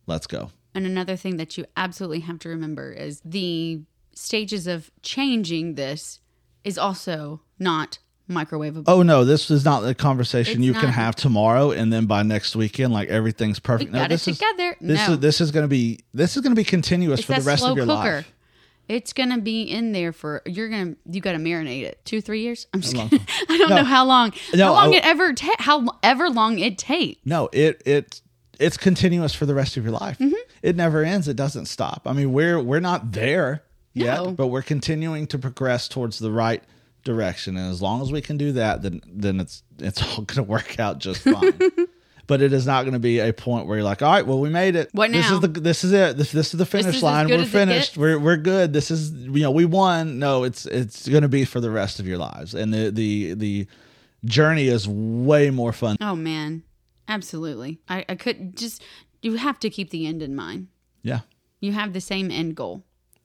Let's 0.07 0.27
go. 0.27 0.51
And 0.75 0.87
another 0.87 1.17
thing 1.17 1.37
that 1.39 1.59
you 1.59 1.65
absolutely 1.77 2.21
have 2.21 2.39
to 2.41 2.49
remember 2.49 2.93
is 2.93 3.21
the 3.25 3.81
stages 4.15 4.67
of 4.67 4.91
changing 5.03 5.75
this 5.75 6.21
is 6.65 6.79
also 6.79 7.41
not 7.59 7.99
microwavable. 8.29 8.85
Oh 8.87 9.03
no, 9.03 9.25
this 9.25 9.51
is 9.51 9.65
not 9.65 9.81
the 9.81 9.95
conversation 9.95 10.59
It's 10.59 10.67
you 10.67 10.73
can 10.75 10.89
have 10.91 11.17
tomorrow 11.17 11.73
and 11.73 11.93
then 11.93 12.07
by 12.07 12.23
next 12.23 12.55
weekend 12.55 12.93
like 12.93 13.09
everything's 13.09 13.59
perfect. 13.59 13.91
We 13.91 13.95
no, 13.99 14.05
got 14.05 14.11
this 14.11 14.29
is 14.29 14.39
together. 14.39 14.77
this 14.81 15.09
No. 15.09 15.15
is 15.15 15.19
this 15.21 15.41
is 15.41 15.51
going 15.51 15.65
to 15.65 15.69
be 15.69 15.99
this 16.15 16.37
is 16.37 16.43
going 16.43 16.55
to 16.55 16.61
be 16.61 16.65
continuous 16.65 17.21
it's 17.21 17.27
for 17.27 17.35
the 17.35 17.41
rest 17.43 17.65
of 17.65 17.77
your 17.77 17.87
cooker. 17.87 18.17
life. 18.19 18.33
It's 18.89 19.13
gonna 19.13 19.39
be 19.39 19.63
in 19.63 19.93
there 19.93 20.13
for 20.13 20.43
you're 20.47 20.69
gonna 20.69 20.97
you 21.09 21.21
got 21.21 21.33
to 21.33 21.39
marinate 21.39 21.83
it 21.83 22.05
two 22.05 22.21
three 22.21 22.43
years. 22.43 22.67
I'm 22.75 22.81
just 22.81 22.95
kidding. 22.97 23.21
I 23.49 23.57
don't 23.59 23.71
No. 23.71 23.77
know 23.77 23.85
how 23.85 24.05
long 24.05 24.33
No, 24.55 24.67
how 24.67 24.73
long 24.73 24.95
I- 24.95 24.97
it 24.99 25.05
ever 25.07 25.33
ta- 25.33 25.55
how 25.59 25.87
ever 26.03 26.29
long 26.29 26.59
it 26.59 26.77
takes. 26.79 27.21
No, 27.25 27.49
it 27.53 27.83
it 27.87 28.21
it's 28.59 28.77
continuous 28.77 29.33
for 29.35 29.47
the 29.47 29.55
rest 29.55 29.77
of 29.77 29.85
your 29.85 29.93
life. 29.93 30.19
Mm-hmm. 30.19 30.35
It 30.63 30.77
never 30.77 31.05
ends. 31.05 31.29
It 31.29 31.37
doesn't 31.37 31.67
stop. 31.67 32.03
I 32.07 32.13
mean, 32.13 32.33
we're 32.33 32.61
we're 32.61 32.81
not 32.81 33.13
there 33.13 33.63
yet, 33.95 34.23
No. 34.25 34.33
but 34.33 34.49
we're 34.49 34.63
continuing 34.63 35.27
to 35.29 35.39
progress 35.39 35.87
towards 35.89 36.19
the 36.19 36.31
right 36.33 36.63
direction. 37.05 37.57
And 37.57 37.71
as 37.71 37.81
long 37.81 38.03
as 38.03 38.11
we 38.13 38.21
can 38.21 38.37
do 38.37 38.53
that, 38.53 38.83
then 38.83 39.01
then 39.07 39.39
it's 39.41 39.63
it's 39.79 40.03
all 40.19 40.25
going 40.25 40.37
to 40.37 40.43
work 40.43 40.79
out 40.81 40.99
just 40.99 41.23
fine. 41.23 41.53
but 42.31 42.41
it 42.41 42.53
is 42.53 42.65
not 42.65 42.85
going 42.85 42.93
to 42.93 43.01
be 43.01 43.19
a 43.19 43.33
point 43.33 43.67
where 43.67 43.79
you're 43.79 43.85
like, 43.85 44.03
all 44.03 44.13
right, 44.13 44.25
well, 44.25 44.39
we 44.39 44.49
made 44.49 44.77
it. 44.77 44.89
What 44.93 45.11
This 45.11 45.29
now? 45.29 45.35
is 45.35 45.41
the 45.41 45.49
this 45.49 45.83
is 45.83 45.93
it. 45.93 46.17
This 46.17 46.31
this 46.31 46.55
is 46.55 46.59
the 46.59 46.65
finish 46.65 46.95
is 46.95 47.03
line. 47.03 47.29
We're 47.29 47.45
finished. 47.45 47.97
We're 47.97 48.21
we're 48.21 48.37
good. 48.37 48.73
This 48.73 48.93
is 48.93 49.11
you 49.11 49.43
know 49.43 49.51
we 49.51 49.65
won. 49.65 50.21
No, 50.21 50.45
it's 50.45 50.65
it's 50.65 51.09
going 51.09 51.23
to 51.25 51.29
be 51.29 51.45
for 51.45 51.59
the 51.61 51.73
rest 51.73 51.99
of 51.99 52.07
your 52.07 52.19
lives, 52.19 52.55
and 52.55 52.73
the 52.73 52.91
the 52.91 53.35
the 53.35 53.67
journey 54.25 54.69
is 54.69 54.87
way 54.87 55.51
more 55.51 55.73
fun. 55.73 55.97
Oh 56.01 56.15
man, 56.15 56.63
absolutely. 57.09 57.81
I 57.89 58.05
I 58.09 58.15
could 58.15 58.57
just 58.57 58.81
you 59.23 59.35
have 59.35 59.59
to 59.59 59.69
keep 59.69 59.91
the 59.91 60.07
end 60.07 60.23
in 60.23 60.37
mind. 60.37 60.69
Yeah. 61.03 61.23
You 61.59 61.73
have 61.73 61.95
the 61.95 62.01
same 62.01 62.31
end 62.31 62.55
goal. 62.55 62.85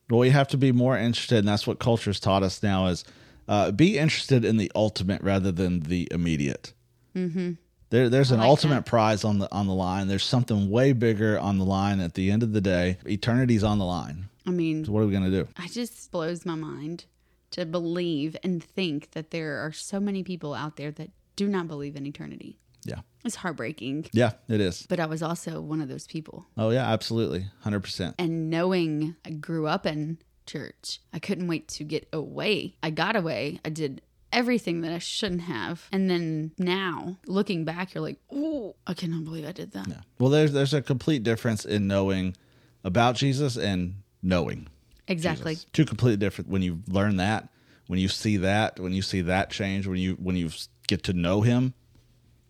Well, 0.09 0.25
you 0.25 0.31
have 0.31 0.47
to 0.47 0.57
be 0.57 0.71
more 0.71 0.97
interested, 0.97 1.37
and 1.37 1.47
that's 1.47 1.67
what 1.67 1.77
culture's 1.77 2.19
taught 2.19 2.41
us 2.41 2.63
now: 2.63 2.87
is 2.87 3.05
uh, 3.47 3.69
be 3.69 3.99
interested 3.99 4.43
in 4.43 4.57
the 4.57 4.71
ultimate 4.73 5.21
rather 5.21 5.51
than 5.51 5.81
the 5.81 6.07
immediate. 6.09 6.73
Mm-hmm. 7.15 7.51
There, 7.89 8.09
there's 8.09 8.31
an 8.31 8.39
like 8.39 8.47
ultimate 8.47 8.75
that. 8.75 8.85
prize 8.85 9.23
on 9.23 9.39
the 9.39 9.51
on 9.53 9.67
the 9.67 9.73
line. 9.73 10.07
There's 10.07 10.23
something 10.23 10.69
way 10.69 10.91
bigger 10.93 11.39
on 11.39 11.57
the 11.57 11.65
line 11.65 11.99
at 11.99 12.13
the 12.15 12.31
end 12.31 12.43
of 12.43 12.51
the 12.53 12.61
day. 12.61 12.97
Eternity's 13.07 13.63
on 13.63 13.77
the 13.79 13.85
line. 13.85 14.29
I 14.47 14.51
mean, 14.51 14.85
So 14.85 14.91
what 14.91 15.01
are 15.01 15.05
we 15.07 15.13
gonna 15.13 15.29
do? 15.31 15.47
it 15.63 15.71
just 15.71 16.11
blows 16.11 16.45
my 16.45 16.55
mind 16.55 17.05
to 17.51 17.65
believe 17.65 18.35
and 18.43 18.63
think 18.63 19.11
that 19.11 19.31
there 19.31 19.59
are 19.65 19.71
so 19.71 19.99
many 19.99 20.23
people 20.23 20.53
out 20.53 20.75
there 20.77 20.91
that 20.91 21.11
do 21.35 21.47
not 21.47 21.67
believe 21.67 21.95
in 21.95 22.05
eternity. 22.05 22.57
Yeah, 22.83 22.99
It's 23.23 23.35
heartbreaking. 23.37 24.09
yeah, 24.13 24.33
it 24.47 24.61
is. 24.61 24.85
But 24.87 24.99
I 24.99 25.07
was 25.07 25.23
also 25.23 25.59
one 25.61 25.81
of 25.81 25.87
those 25.89 26.05
people. 26.05 26.45
Oh 26.57 26.69
yeah, 26.69 26.87
absolutely, 26.91 27.47
hundred 27.61 27.79
percent. 27.81 28.15
And 28.19 28.49
knowing 28.51 29.15
I 29.25 29.31
grew 29.31 29.65
up 29.67 29.85
in 29.87 30.19
church, 30.45 30.99
I 31.11 31.17
couldn't 31.19 31.47
wait 31.47 31.67
to 31.69 31.83
get 31.83 32.07
away. 32.13 32.75
I 32.83 32.91
got 32.91 33.15
away. 33.15 33.59
I 33.65 33.69
did 33.69 34.01
everything 34.35 34.81
that 34.81 34.91
I 34.91 34.99
shouldn't 34.99 35.41
have. 35.41 35.87
And 35.91 36.09
then 36.09 36.51
now, 36.59 37.17
looking 37.25 37.65
back, 37.65 37.93
you're 37.93 38.03
like, 38.03 38.19
oh, 38.31 38.75
I 38.85 38.93
cannot 38.93 39.23
believe 39.23 39.47
I 39.47 39.51
did 39.51 39.71
that. 39.71 39.87
Yeah. 39.87 40.01
Well, 40.19 40.29
there's 40.29 40.51
there's 40.53 40.73
a 40.73 40.81
complete 40.81 41.23
difference 41.23 41.65
in 41.65 41.87
knowing 41.87 42.35
about 42.83 43.15
Jesus 43.15 43.57
and 43.57 43.95
knowing. 44.21 44.67
Exactly. 45.07 45.53
Jesus. 45.53 45.67
Two 45.73 45.85
completely 45.85 46.17
different. 46.17 46.49
When 46.49 46.61
you 46.61 46.81
learn 46.87 47.17
that, 47.17 47.49
when 47.87 47.99
you 47.99 48.07
see 48.09 48.37
that, 48.37 48.79
when 48.79 48.93
you 48.93 49.01
see 49.01 49.21
that 49.21 49.49
change, 49.49 49.87
when 49.87 49.97
you 49.97 50.13
when 50.15 50.35
you 50.35 50.49
get 50.87 51.03
to 51.03 51.13
know 51.13 51.41
Him, 51.41 51.73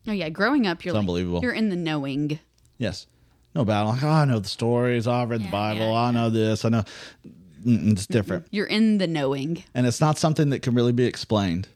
Oh 0.07 0.11
yeah, 0.11 0.29
growing 0.29 0.67
up, 0.67 0.83
you're 0.85 0.93
like, 0.93 0.99
unbelievable. 0.99 1.41
You're 1.41 1.53
in 1.53 1.69
the 1.69 1.75
knowing. 1.75 2.39
yes, 2.77 3.07
no 3.53 3.63
battle. 3.65 3.91
Like, 3.91 4.03
oh, 4.03 4.09
I 4.09 4.25
know 4.25 4.39
the 4.39 4.47
stories. 4.47 5.07
Oh, 5.07 5.11
I 5.11 5.23
read 5.25 5.41
the 5.43 5.49
Bible. 5.51 5.91
yeah, 5.91 5.93
I 5.99 6.11
know 6.11 6.29
this. 6.29 6.65
I 6.65 6.69
know. 6.69 6.83
Mm-mm, 7.65 7.91
It's 7.93 8.05
different, 8.07 8.45
mm-hmm. 8.45 8.55
You're 8.55 8.67
in 8.67 8.97
the 8.99 9.07
knowing. 9.07 9.63
and 9.73 9.85
it's 9.87 9.99
not 10.01 10.17
something 10.17 10.49
that 10.51 10.61
can 10.61 10.73
really 10.75 10.91
be 10.93 11.05
explained. 11.05 11.67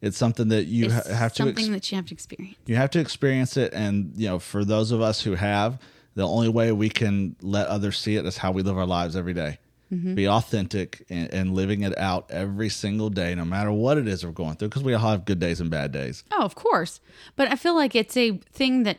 It's 0.00 0.16
something 0.16 0.48
that 0.48 0.66
you 0.66 0.90
ha- 0.92 1.02
have 1.12 1.32
to 1.34 1.42
something 1.44 1.64
ex- 1.64 1.68
that 1.74 1.90
you 1.92 1.96
have 1.96 2.06
to 2.06 2.14
experience. 2.14 2.56
you 2.66 2.76
have 2.76 2.90
to 2.90 3.00
experience 3.00 3.56
it 3.56 3.72
and 3.74 4.12
you 4.16 4.28
know 4.28 4.38
for 4.38 4.64
those 4.64 4.92
of 4.92 5.00
us 5.00 5.22
who 5.22 5.34
have 5.34 5.78
the 6.14 6.26
only 6.26 6.48
way 6.48 6.70
we 6.72 6.88
can 6.88 7.34
let 7.42 7.66
others 7.68 7.98
see 7.98 8.16
it 8.16 8.24
is 8.26 8.36
how 8.38 8.50
we 8.52 8.62
live 8.62 8.76
our 8.78 8.86
lives 8.86 9.16
every 9.16 9.34
day. 9.34 9.58
Mm-hmm. 9.90 10.14
be 10.16 10.28
authentic 10.28 11.06
and, 11.08 11.32
and 11.32 11.54
living 11.54 11.80
it 11.82 11.96
out 11.96 12.26
every 12.30 12.68
single 12.68 13.08
day 13.08 13.34
no 13.34 13.46
matter 13.46 13.72
what 13.72 13.96
it 13.96 14.06
is 14.06 14.22
we're 14.22 14.32
going 14.32 14.54
through 14.56 14.68
because 14.68 14.82
we 14.84 14.92
all 14.92 15.00
have 15.12 15.24
good 15.24 15.40
days 15.40 15.62
and 15.62 15.70
bad 15.70 15.92
days 15.92 16.24
Oh, 16.30 16.42
of 16.44 16.54
course. 16.54 17.00
But 17.36 17.50
I 17.50 17.56
feel 17.56 17.74
like 17.74 17.94
it's 17.96 18.14
a 18.14 18.32
thing 18.52 18.82
that 18.82 18.98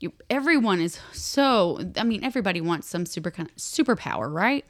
you, 0.00 0.12
everyone 0.30 0.80
is 0.82 1.00
so. 1.12 1.80
I 1.96 2.04
mean, 2.04 2.22
everybody 2.22 2.60
wants 2.60 2.86
some 2.88 3.04
super 3.06 3.30
kind 3.32 3.48
of 3.48 3.56
superpower, 3.56 4.30
right? 4.32 4.64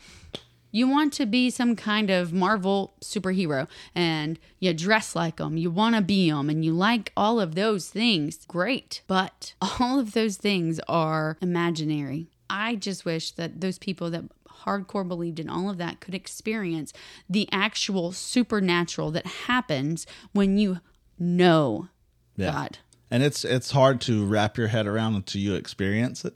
You 0.71 0.89
want 0.89 1.13
to 1.15 1.27
be 1.27 1.51
some 1.51 1.77
kind 1.77 2.11
of 2.11 2.33
Marvel 2.33 2.95
superhero, 3.01 3.69
and 3.95 4.39
you 4.59 4.75
dress 4.75 5.17
like 5.17 5.37
them. 5.37 5.57
You 5.57 5.71
want 5.71 5.95
to 5.97 6.03
be 6.03 6.31
them, 6.31 6.51
and 6.51 6.65
you 6.65 6.73
like 6.73 7.13
all 7.17 7.41
of 7.41 7.55
those 7.55 7.89
things. 7.89 8.45
Great, 8.47 9.03
but 9.07 9.55
all 9.81 9.99
of 9.99 10.13
those 10.13 10.37
things 10.37 10.81
are 10.89 11.37
imaginary. 11.41 12.29
I 12.51 12.77
just 12.77 13.05
wish 13.05 13.31
that 13.33 13.61
those 13.61 13.79
people 13.79 14.11
that 14.11 14.25
hardcore 14.65 15.07
believed 15.07 15.39
in 15.39 15.49
all 15.49 15.71
of 15.71 15.79
that 15.79 16.01
could 16.01 16.15
experience 16.15 16.93
the 17.31 17.49
actual 17.53 18.11
supernatural 18.13 19.11
that 19.13 19.27
happens 19.27 20.07
when 20.33 20.59
you 20.59 20.81
know 21.19 21.89
Yeah. 22.37 22.53
God. 22.53 22.79
and 23.11 23.23
it's 23.23 23.45
it's 23.45 23.71
hard 23.71 24.01
to 24.03 24.25
wrap 24.27 24.57
your 24.59 24.67
head 24.69 24.87
around 24.87 25.15
until 25.15 25.41
you 25.41 25.55
experience 25.55 26.25
it 26.25 26.35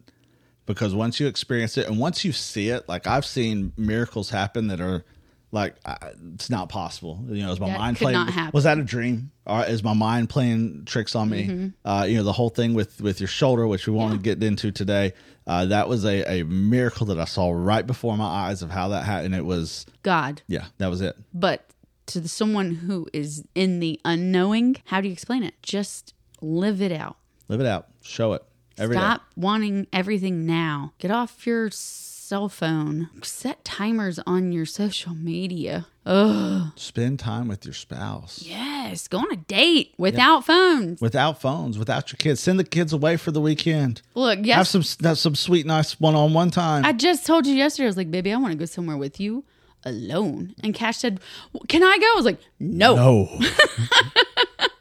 because 0.67 0.95
once 0.95 1.19
you 1.21 1.27
experience 1.27 1.77
it 1.79 1.87
and 1.89 1.99
once 1.99 2.25
you 2.25 2.33
see 2.33 2.69
it 2.69 2.89
like 2.89 3.07
i've 3.07 3.25
seen 3.27 3.73
miracles 3.77 4.31
happen 4.31 4.69
that 4.69 4.81
are 4.81 5.05
like 5.51 5.77
I, 5.85 5.99
it's 6.35 6.49
not 6.49 6.69
possible 6.71 7.23
you 7.29 7.43
know 7.43 7.53
is 7.53 7.61
my 7.61 7.69
That 7.69 7.79
mind 7.79 7.97
playing 7.99 8.27
was 8.55 8.65
that 8.65 8.79
a 8.79 8.83
dream 8.83 9.31
or 9.47 9.65
is 9.65 9.83
my 9.83 9.93
mind 9.93 10.31
playing 10.31 10.85
tricks 10.87 11.15
on 11.15 11.29
me 11.29 11.47
Mm-hmm. 11.47 11.89
uh, 11.89 12.05
you 12.05 12.17
know 12.17 12.23
the 12.23 12.33
whole 12.33 12.49
thing 12.51 12.73
with 12.75 13.01
with 13.01 13.21
your 13.21 13.29
shoulder 13.29 13.67
which 13.67 13.87
we 13.87 13.93
won't 13.93 14.23
get 14.23 14.43
into 14.43 14.71
today 14.73 15.13
uh, 15.47 15.67
that 15.67 15.89
was 15.89 16.05
a, 16.07 16.41
a 16.41 16.45
miracle 16.45 17.07
that 17.07 17.19
i 17.19 17.25
saw 17.27 17.51
right 17.51 17.87
before 17.87 18.17
my 18.17 18.25
eyes 18.25 18.63
of 18.63 18.71
how 18.71 18.89
that 18.89 19.05
happened 19.05 19.35
it 19.35 19.45
was 19.45 19.85
God. 20.03 20.41
yeah 20.47 20.67
that 20.79 20.89
was 20.89 21.01
it 21.03 21.17
But 21.35 21.67
to 22.07 22.21
the, 22.21 22.29
someone 22.29 22.75
who 22.75 23.07
is 23.13 23.45
in 23.55 23.79
the 23.79 24.01
unknowing, 24.05 24.77
how 24.87 25.01
do 25.01 25.07
you 25.07 25.13
explain 25.13 25.45
it? 25.45 25.55
Just 25.63 26.15
live 26.41 26.83
it 26.83 26.91
out. 26.91 27.17
live 27.49 27.61
it 27.61 27.67
out 27.67 27.87
show 28.03 28.33
it 28.33 28.43
every 28.83 28.97
day. 28.97 29.01
Stop 29.01 29.23
wanting 29.37 29.87
everything 29.93 30.45
now. 30.47 30.93
Get 30.99 31.11
off 31.11 31.47
your 31.47 31.71
cell 31.71 32.49
phone. 32.49 33.09
Set 33.23 33.65
timers 33.65 34.19
on 34.27 34.53
your 34.53 34.67
social 34.67 35.15
media. 35.15 35.87
Ugh. 36.05 36.73
spend 36.75 37.21
time 37.21 37.47
with 37.47 37.65
your 37.65 37.73
spouse 37.75 38.43
Yes. 38.45 39.07
Go 39.07 39.19
on 39.19 39.31
a 39.33 39.37
date 39.37 39.95
without 39.99 40.45
phones. 40.45 41.01
without 41.01 41.41
phones, 41.41 41.79
without 41.79 42.11
your 42.11 42.17
kids. 42.17 42.41
Send 42.41 42.59
the 42.59 42.65
kids 42.65 42.93
away 42.93 43.17
for 43.17 43.31
the 43.31 43.41
weekend. 43.41 44.03
Look, 44.17 44.41
Yes. 44.43 44.57
Have 44.57 44.67
some 44.85 45.07
have 45.07 45.19
some 45.19 45.37
sweet, 45.37 45.65
nice 45.65 46.01
one-on-one 46.01 46.51
time. 46.51 46.85
I 46.85 46.93
just 46.93 47.25
told 47.25 47.47
you 47.47 47.55
yesterday, 47.55 47.85
I 47.85 47.87
was 47.87 47.97
like, 47.97 48.11
baby, 48.11 48.33
I 48.33 48.37
want 48.37 48.51
to 48.53 48.59
go 48.59 48.65
somewhere 48.65 48.97
with 48.97 49.21
you 49.21 49.45
alone. 49.85 50.55
And 50.65 50.75
Cash 50.75 50.97
said, 50.99 51.21
Can 51.69 51.85
I 51.85 51.97
go? 51.99 52.07
I 52.07 52.15
was 52.17 52.25
like, 52.25 52.41
No. 52.59 52.97
no, 52.97 53.29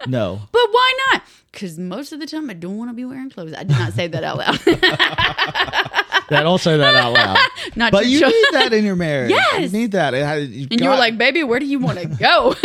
no. 0.07 0.41
But 0.51 0.67
why 0.71 0.93
not? 1.11 1.23
Because 1.51 1.77
most 1.77 2.13
of 2.13 2.19
the 2.19 2.25
time 2.27 2.49
I 2.49 2.53
don't 2.53 2.77
want 2.77 2.89
to 2.91 2.93
be 2.93 3.03
wearing 3.03 3.29
clothes. 3.29 3.53
I 3.53 3.63
did 3.63 3.77
not 3.77 3.93
say 3.93 4.07
that 4.07 4.23
out 4.23 4.37
loud. 4.37 4.55
that 6.29 6.41
don't 6.43 6.61
say 6.61 6.77
that 6.77 6.95
out 6.95 7.11
loud. 7.13 7.37
not 7.75 7.91
But 7.91 8.05
you 8.05 8.21
need 8.25 8.45
that 8.53 8.71
in 8.71 8.85
your 8.85 8.95
marriage. 8.95 9.31
Yes. 9.31 9.71
you 9.73 9.79
need 9.79 9.91
that. 9.91 10.13
It 10.13 10.21
And 10.23 10.79
got- 10.79 10.97
like, 10.99 11.17
baby, 11.17 11.43
where 11.43 11.59
do 11.59 11.65
you 11.65 11.79
want 11.79 11.99
to 11.99 12.07
go? 12.07 12.55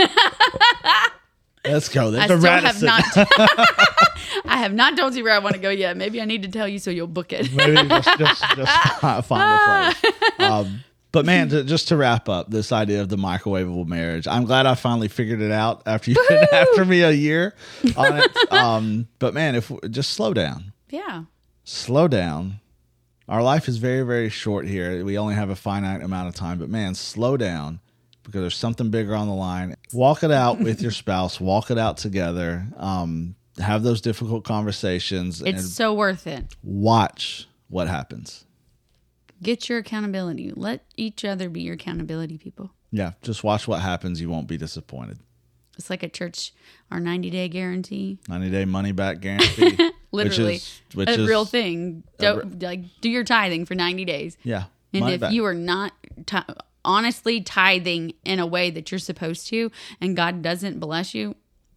"Let's 1.64 1.88
go." 1.88 2.12
There's 2.12 2.30
I 2.30 2.34
a 2.34 2.38
still 2.38 2.50
have 2.52 2.82
not. 2.82 3.04
I 4.44 4.58
have 4.58 4.72
not 4.72 4.96
told 4.96 5.14
you 5.16 5.24
where 5.24 5.32
I 5.32 5.40
want 5.40 5.54
to 5.56 5.60
go 5.60 5.70
yet. 5.70 5.96
Maybe 5.96 6.20
I 6.22 6.24
need 6.24 6.42
to 6.44 6.48
tell 6.48 6.68
you 6.68 6.78
so 6.78 6.90
you'll 6.92 7.06
book 7.08 7.32
it. 7.32 7.52
Maybe 7.52 7.74
just 7.88 8.18
just, 8.18 8.44
just 8.56 8.98
find 9.00 9.18
a 9.18 9.94
place. 9.94 10.12
Um, 10.38 10.84
but 11.12 11.24
man, 11.24 11.48
to, 11.50 11.64
just 11.64 11.88
to 11.88 11.96
wrap 11.96 12.28
up 12.28 12.50
this 12.50 12.72
idea 12.72 13.00
of 13.00 13.08
the 13.08 13.16
microwavable 13.16 13.86
marriage, 13.86 14.26
I'm 14.28 14.44
glad 14.44 14.66
I 14.66 14.74
finally 14.74 15.08
figured 15.08 15.40
it 15.40 15.52
out 15.52 15.82
after 15.86 16.10
you 16.10 16.16
after 16.52 16.84
me 16.84 17.02
a 17.02 17.10
year 17.12 17.54
on 17.96 18.18
it. 18.18 18.52
Um, 18.52 19.08
but 19.18 19.32
man, 19.34 19.54
if 19.54 19.72
just 19.90 20.10
slow 20.10 20.34
down. 20.34 20.72
yeah. 20.90 21.24
slow 21.64 22.08
down. 22.08 22.60
Our 23.28 23.42
life 23.42 23.66
is 23.66 23.78
very, 23.78 24.02
very 24.02 24.28
short 24.28 24.68
here. 24.68 25.04
We 25.04 25.18
only 25.18 25.34
have 25.34 25.50
a 25.50 25.56
finite 25.56 26.00
amount 26.00 26.28
of 26.28 26.34
time, 26.36 26.58
but 26.58 26.68
man, 26.68 26.94
slow 26.94 27.36
down 27.36 27.80
because 28.22 28.40
there's 28.40 28.56
something 28.56 28.90
bigger 28.90 29.16
on 29.16 29.26
the 29.26 29.34
line. 29.34 29.74
Walk 29.92 30.22
it 30.22 30.30
out 30.30 30.60
with 30.60 30.80
your 30.80 30.90
spouse, 31.02 31.40
walk 31.40 31.70
it 31.72 31.78
out 31.78 31.96
together. 31.96 32.66
Um, 32.76 33.34
have 33.58 33.82
those 33.82 34.00
difficult 34.00 34.44
conversations 34.44 35.42
It's 35.42 35.72
so 35.72 35.92
worth 35.94 36.26
it. 36.28 36.54
watch 36.62 37.48
what 37.68 37.88
happens. 37.88 38.44
Get 39.42 39.68
your 39.68 39.78
accountability. 39.78 40.52
Let 40.54 40.84
each 40.96 41.24
other 41.24 41.48
be 41.48 41.62
your 41.62 41.74
accountability 41.74 42.38
people. 42.38 42.70
Yeah, 42.90 43.12
just 43.22 43.44
watch 43.44 43.68
what 43.68 43.80
happens. 43.80 44.20
You 44.20 44.30
won't 44.30 44.46
be 44.48 44.56
disappointed. 44.56 45.18
It's 45.76 45.90
like 45.90 46.02
a 46.02 46.08
church, 46.08 46.54
our 46.90 47.00
90 47.00 47.30
day 47.30 47.48
guarantee. 47.48 48.18
90 48.28 48.50
day 48.50 48.64
money 48.64 48.92
back 48.92 49.20
guarantee. 49.20 49.90
Literally, 50.12 50.54
Which 50.54 50.62
is, 50.62 50.80
which 50.94 51.08
a 51.10 51.20
is 51.20 51.28
real 51.28 51.44
thing. 51.44 52.04
Don't, 52.18 52.62
like, 52.62 52.80
do 53.00 53.10
your 53.10 53.24
tithing 53.24 53.66
for 53.66 53.74
90 53.74 54.04
days. 54.06 54.38
Yeah. 54.42 54.64
And 54.94 55.10
if 55.10 55.20
back. 55.20 55.32
you 55.32 55.44
are 55.44 55.54
not 55.54 55.92
ti 56.24 56.38
honestly 56.84 57.42
tithing 57.42 58.14
in 58.24 58.38
a 58.38 58.46
way 58.46 58.70
that 58.70 58.90
you're 58.90 58.98
supposed 58.98 59.48
to, 59.48 59.70
and 60.00 60.16
God 60.16 60.40
doesn't 60.40 60.78
bless 60.80 61.14
you, 61.14 61.34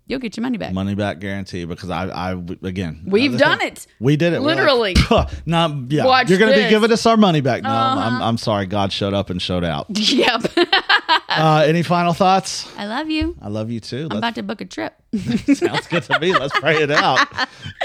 you'll 0.09 0.19
get 0.19 0.35
your 0.35 0.41
money 0.41 0.57
back. 0.57 0.73
money 0.73 0.95
back 0.95 1.19
guarantee 1.19 1.63
because 1.63 1.89
I, 1.89 2.07
I 2.09 2.31
again, 2.63 3.03
We've 3.05 3.37
done 3.37 3.59
thing- 3.59 3.67
it. 3.69 3.87
We 4.01 4.17
did 4.17 4.33
it 4.33 4.41
We're 4.41 4.55
like, 4.55 4.57
Literally. 4.57 4.95
not 5.45 5.89
yeah. 5.91 6.05
Watch 6.05 6.29
you're 6.29 6.39
gonna 6.39 6.53
be 6.55 6.67
giving 6.67 6.91
us 6.91 7.05
our 7.05 7.15
money 7.15 7.39
back. 7.39 7.63
No, 7.63 7.69
Uh-huh. 7.69 7.99
I'm, 8.01 8.21
I'm 8.21 8.37
sorry. 8.37 8.65
God 8.65 8.91
showed 8.91 9.13
up 9.13 9.29
and 9.29 9.41
showed 9.41 9.63
out. 9.63 9.85
yep. 9.97 10.41
Uh, 11.31 11.63
any 11.65 11.83
final 11.83 12.11
thoughts? 12.11 12.67
I 12.75 12.85
love 12.85 13.09
you. 13.09 13.35
I 13.41 13.47
love 13.49 13.69
you 13.71 13.79
too. 13.79 13.97
I'm 13.97 14.07
Let's, 14.09 14.17
about 14.17 14.35
to 14.35 14.43
book 14.43 14.61
a 14.61 14.65
trip. 14.65 14.93
sounds 15.15 15.87
good 15.87 16.03
to 16.03 16.19
me. 16.19 16.33
Let's 16.33 16.57
pray 16.59 16.81
it 16.81 16.91
out. 16.91 17.19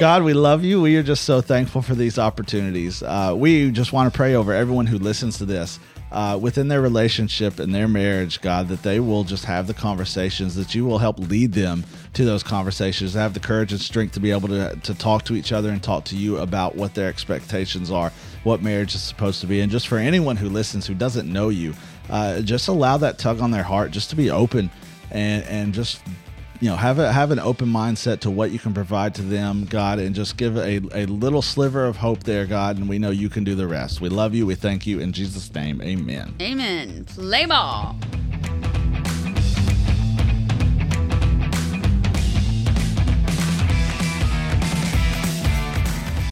God, 0.00 0.24
we 0.24 0.32
love 0.32 0.64
you. 0.64 0.80
We 0.80 0.96
are 0.96 1.02
just 1.02 1.24
so 1.24 1.40
thankful 1.40 1.80
for 1.82 1.94
these 1.94 2.18
opportunities. 2.18 3.02
Uh, 3.02 3.34
we 3.36 3.70
just 3.70 3.92
want 3.92 4.12
to 4.12 4.16
pray 4.16 4.34
over 4.34 4.52
everyone 4.52 4.86
who 4.86 4.98
listens 4.98 5.38
to 5.38 5.44
this. 5.44 5.78
Uh, 6.14 6.38
within 6.40 6.68
their 6.68 6.80
relationship 6.80 7.58
and 7.58 7.74
their 7.74 7.88
marriage, 7.88 8.40
God, 8.40 8.68
that 8.68 8.84
they 8.84 9.00
will 9.00 9.24
just 9.24 9.46
have 9.46 9.66
the 9.66 9.74
conversations, 9.74 10.54
that 10.54 10.72
you 10.72 10.84
will 10.84 10.98
help 10.98 11.18
lead 11.18 11.54
them 11.54 11.84
to 12.12 12.24
those 12.24 12.44
conversations, 12.44 13.14
have 13.14 13.34
the 13.34 13.40
courage 13.40 13.72
and 13.72 13.80
strength 13.80 14.14
to 14.14 14.20
be 14.20 14.30
able 14.30 14.46
to, 14.46 14.78
to 14.84 14.94
talk 14.94 15.24
to 15.24 15.34
each 15.34 15.50
other 15.50 15.70
and 15.70 15.82
talk 15.82 16.04
to 16.04 16.16
you 16.16 16.36
about 16.36 16.76
what 16.76 16.94
their 16.94 17.08
expectations 17.08 17.90
are, 17.90 18.12
what 18.44 18.62
marriage 18.62 18.94
is 18.94 19.02
supposed 19.02 19.40
to 19.40 19.48
be. 19.48 19.60
And 19.60 19.72
just 19.72 19.88
for 19.88 19.98
anyone 19.98 20.36
who 20.36 20.48
listens 20.48 20.86
who 20.86 20.94
doesn't 20.94 21.30
know 21.32 21.48
you, 21.48 21.74
uh, 22.08 22.42
just 22.42 22.68
allow 22.68 22.96
that 22.98 23.18
tug 23.18 23.40
on 23.40 23.50
their 23.50 23.64
heart 23.64 23.90
just 23.90 24.10
to 24.10 24.16
be 24.16 24.30
open 24.30 24.70
and, 25.10 25.42
and 25.46 25.74
just 25.74 26.00
you 26.64 26.70
know 26.70 26.76
have 26.76 26.98
a 26.98 27.12
have 27.12 27.30
an 27.30 27.38
open 27.38 27.68
mindset 27.68 28.20
to 28.20 28.30
what 28.30 28.50
you 28.50 28.58
can 28.58 28.72
provide 28.72 29.14
to 29.14 29.20
them 29.20 29.66
god 29.66 29.98
and 29.98 30.14
just 30.14 30.38
give 30.38 30.56
a, 30.56 30.80
a 30.94 31.04
little 31.04 31.42
sliver 31.42 31.84
of 31.84 31.98
hope 31.98 32.22
there 32.22 32.46
god 32.46 32.78
and 32.78 32.88
we 32.88 32.98
know 32.98 33.10
you 33.10 33.28
can 33.28 33.44
do 33.44 33.54
the 33.54 33.66
rest 33.66 34.00
we 34.00 34.08
love 34.08 34.34
you 34.34 34.46
we 34.46 34.54
thank 34.54 34.86
you 34.86 34.98
in 34.98 35.12
jesus 35.12 35.54
name 35.54 35.82
amen 35.82 36.34
Amen. 36.40 37.04
Play 37.04 37.44
ball. 37.44 37.96